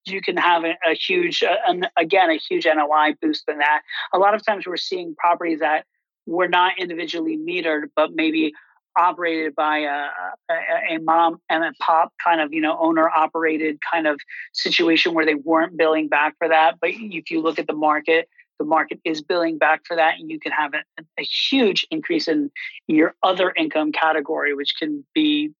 you 0.06 0.20
can 0.20 0.36
have 0.36 0.64
a, 0.64 0.74
a 0.88 0.94
huge, 0.94 1.42
uh, 1.42 1.56
an, 1.66 1.86
again, 1.96 2.30
a 2.30 2.36
huge 2.36 2.66
NOI 2.66 3.14
boost 3.20 3.44
in 3.48 3.58
that. 3.58 3.82
A 4.12 4.18
lot 4.18 4.34
of 4.34 4.44
times 4.44 4.66
we're 4.66 4.76
seeing 4.76 5.14
properties 5.16 5.60
that 5.60 5.84
were 6.26 6.48
not 6.48 6.78
individually 6.78 7.36
metered, 7.36 7.84
but 7.94 8.10
maybe 8.14 8.52
operated 8.96 9.54
by 9.54 9.78
a, 9.78 10.08
a, 10.50 10.94
a, 10.94 10.98
mom 10.98 11.40
and 11.48 11.64
a 11.64 11.72
pop 11.80 12.12
kind 12.22 12.40
of 12.40 12.52
you 12.52 12.60
know 12.60 12.76
owner 12.78 13.08
operated 13.08 13.78
kind 13.80 14.06
of 14.06 14.20
situation 14.52 15.14
where 15.14 15.26
they 15.26 15.34
weren't 15.34 15.76
billing 15.76 16.08
back 16.08 16.34
for 16.38 16.48
that. 16.48 16.76
But 16.80 16.90
if 16.90 17.30
you 17.30 17.40
look 17.40 17.58
at 17.58 17.66
the 17.66 17.74
market 17.74 18.28
the 18.58 18.64
market 18.68 19.00
is 19.04 19.22
billing 19.22 19.58
back 19.58 19.82
for 19.86 19.96
that 19.96 20.18
and 20.18 20.30
you 20.30 20.38
can 20.38 20.52
have 20.52 20.72
a, 20.74 21.02
a 21.18 21.22
huge 21.22 21.86
increase 21.90 22.28
in 22.28 22.50
your 22.86 23.14
other 23.22 23.52
income 23.56 23.90
category 23.90 24.54
which 24.54 24.74
can 24.78 25.04
be 25.14 25.50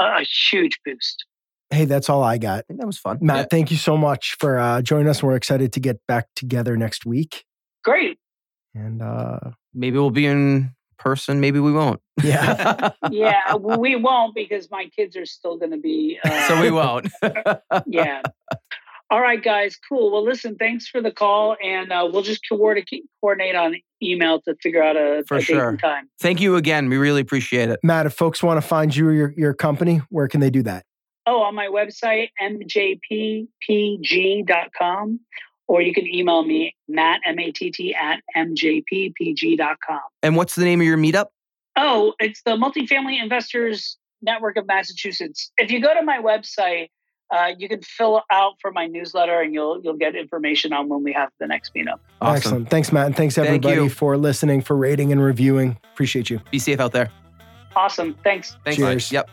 a, 0.00 0.04
a 0.04 0.22
huge 0.22 0.78
boost. 0.84 1.24
Hey 1.70 1.86
that's 1.86 2.08
all 2.08 2.22
i 2.22 2.38
got. 2.38 2.64
That 2.68 2.86
was 2.86 2.98
fun. 2.98 3.18
Matt 3.20 3.36
yeah. 3.36 3.44
thank 3.50 3.70
you 3.70 3.76
so 3.76 3.96
much 3.96 4.36
for 4.38 4.58
uh, 4.58 4.82
joining 4.82 5.08
us. 5.08 5.22
We're 5.22 5.36
excited 5.36 5.72
to 5.72 5.80
get 5.80 6.00
back 6.06 6.28
together 6.36 6.76
next 6.76 7.04
week. 7.04 7.44
Great. 7.82 8.18
And 8.74 9.02
uh 9.02 9.38
maybe 9.74 9.98
we'll 9.98 10.10
be 10.10 10.26
in 10.26 10.70
person, 11.02 11.40
maybe 11.40 11.58
we 11.58 11.72
won't. 11.72 12.00
Yeah. 12.22 12.90
yeah, 13.10 13.56
we 13.56 13.96
won't 13.96 14.34
because 14.34 14.70
my 14.70 14.86
kids 14.94 15.16
are 15.16 15.26
still 15.26 15.56
going 15.56 15.72
to 15.72 15.78
be. 15.78 16.18
Uh, 16.32 16.48
so 16.48 16.60
we 16.60 16.70
won't. 16.70 17.08
yeah. 17.86 18.22
All 19.10 19.20
right, 19.20 19.42
guys. 19.42 19.76
Cool. 19.88 20.12
Well, 20.12 20.24
listen. 20.24 20.56
Thanks 20.56 20.86
for 20.86 21.02
the 21.02 21.10
call, 21.10 21.56
and 21.62 21.92
uh, 21.92 22.08
we'll 22.10 22.22
just 22.22 22.40
coordinate 22.48 23.54
on 23.54 23.74
email 24.02 24.40
to 24.42 24.54
figure 24.62 24.82
out 24.82 24.96
a, 24.96 25.24
for 25.26 25.38
a 25.38 25.42
sure. 25.42 25.76
time. 25.76 26.08
Thank 26.20 26.40
you 26.40 26.56
again. 26.56 26.88
We 26.88 26.96
really 26.96 27.20
appreciate 27.20 27.68
it, 27.68 27.80
Matt. 27.82 28.06
If 28.06 28.14
folks 28.14 28.42
want 28.42 28.62
to 28.62 28.66
find 28.66 28.94
you 28.94 29.08
or 29.08 29.12
your 29.12 29.34
your 29.36 29.52
company, 29.52 30.00
where 30.08 30.28
can 30.28 30.40
they 30.40 30.50
do 30.50 30.62
that? 30.62 30.86
Oh, 31.26 31.42
on 31.42 31.54
my 31.54 31.66
website, 31.66 32.28
mjppg.com 32.40 33.48
or 35.68 35.82
you 35.82 35.94
can 35.94 36.06
email 36.06 36.44
me, 36.44 36.74
Matt, 36.88 37.20
M 37.26 37.38
A 37.38 37.52
T 37.52 37.70
T, 37.70 37.94
at 37.94 38.20
mjppg.com. 38.36 40.00
And 40.22 40.36
what's 40.36 40.54
the 40.54 40.64
name 40.64 40.80
of 40.80 40.86
your 40.86 40.98
meetup? 40.98 41.26
Oh, 41.76 42.14
it's 42.18 42.42
the 42.42 42.52
Multifamily 42.52 43.22
Investors 43.22 43.96
Network 44.20 44.56
of 44.56 44.66
Massachusetts. 44.66 45.50
If 45.58 45.70
you 45.70 45.80
go 45.80 45.94
to 45.94 46.02
my 46.02 46.18
website, 46.18 46.88
uh, 47.32 47.52
you 47.56 47.68
can 47.68 47.80
fill 47.80 48.22
out 48.30 48.54
for 48.60 48.70
my 48.70 48.86
newsletter 48.86 49.40
and 49.40 49.54
you'll 49.54 49.80
you'll 49.82 49.96
get 49.96 50.14
information 50.14 50.72
on 50.72 50.88
when 50.88 51.02
we 51.02 51.12
have 51.12 51.30
the 51.40 51.46
next 51.46 51.74
meetup. 51.74 51.98
Awesome. 52.20 52.36
Excellent. 52.36 52.70
Thanks, 52.70 52.92
Matt. 52.92 53.06
And 53.06 53.16
thanks 53.16 53.38
everybody 53.38 53.76
Thank 53.76 53.92
for 53.92 54.18
listening, 54.18 54.60
for 54.60 54.76
rating 54.76 55.12
and 55.12 55.22
reviewing. 55.22 55.78
Appreciate 55.92 56.28
you. 56.28 56.40
Be 56.50 56.58
safe 56.58 56.78
out 56.78 56.92
there. 56.92 57.10
Awesome. 57.74 58.14
Thanks. 58.22 58.56
Thanks. 58.64 58.76
Cheers. 58.76 59.10
Yep. 59.10 59.30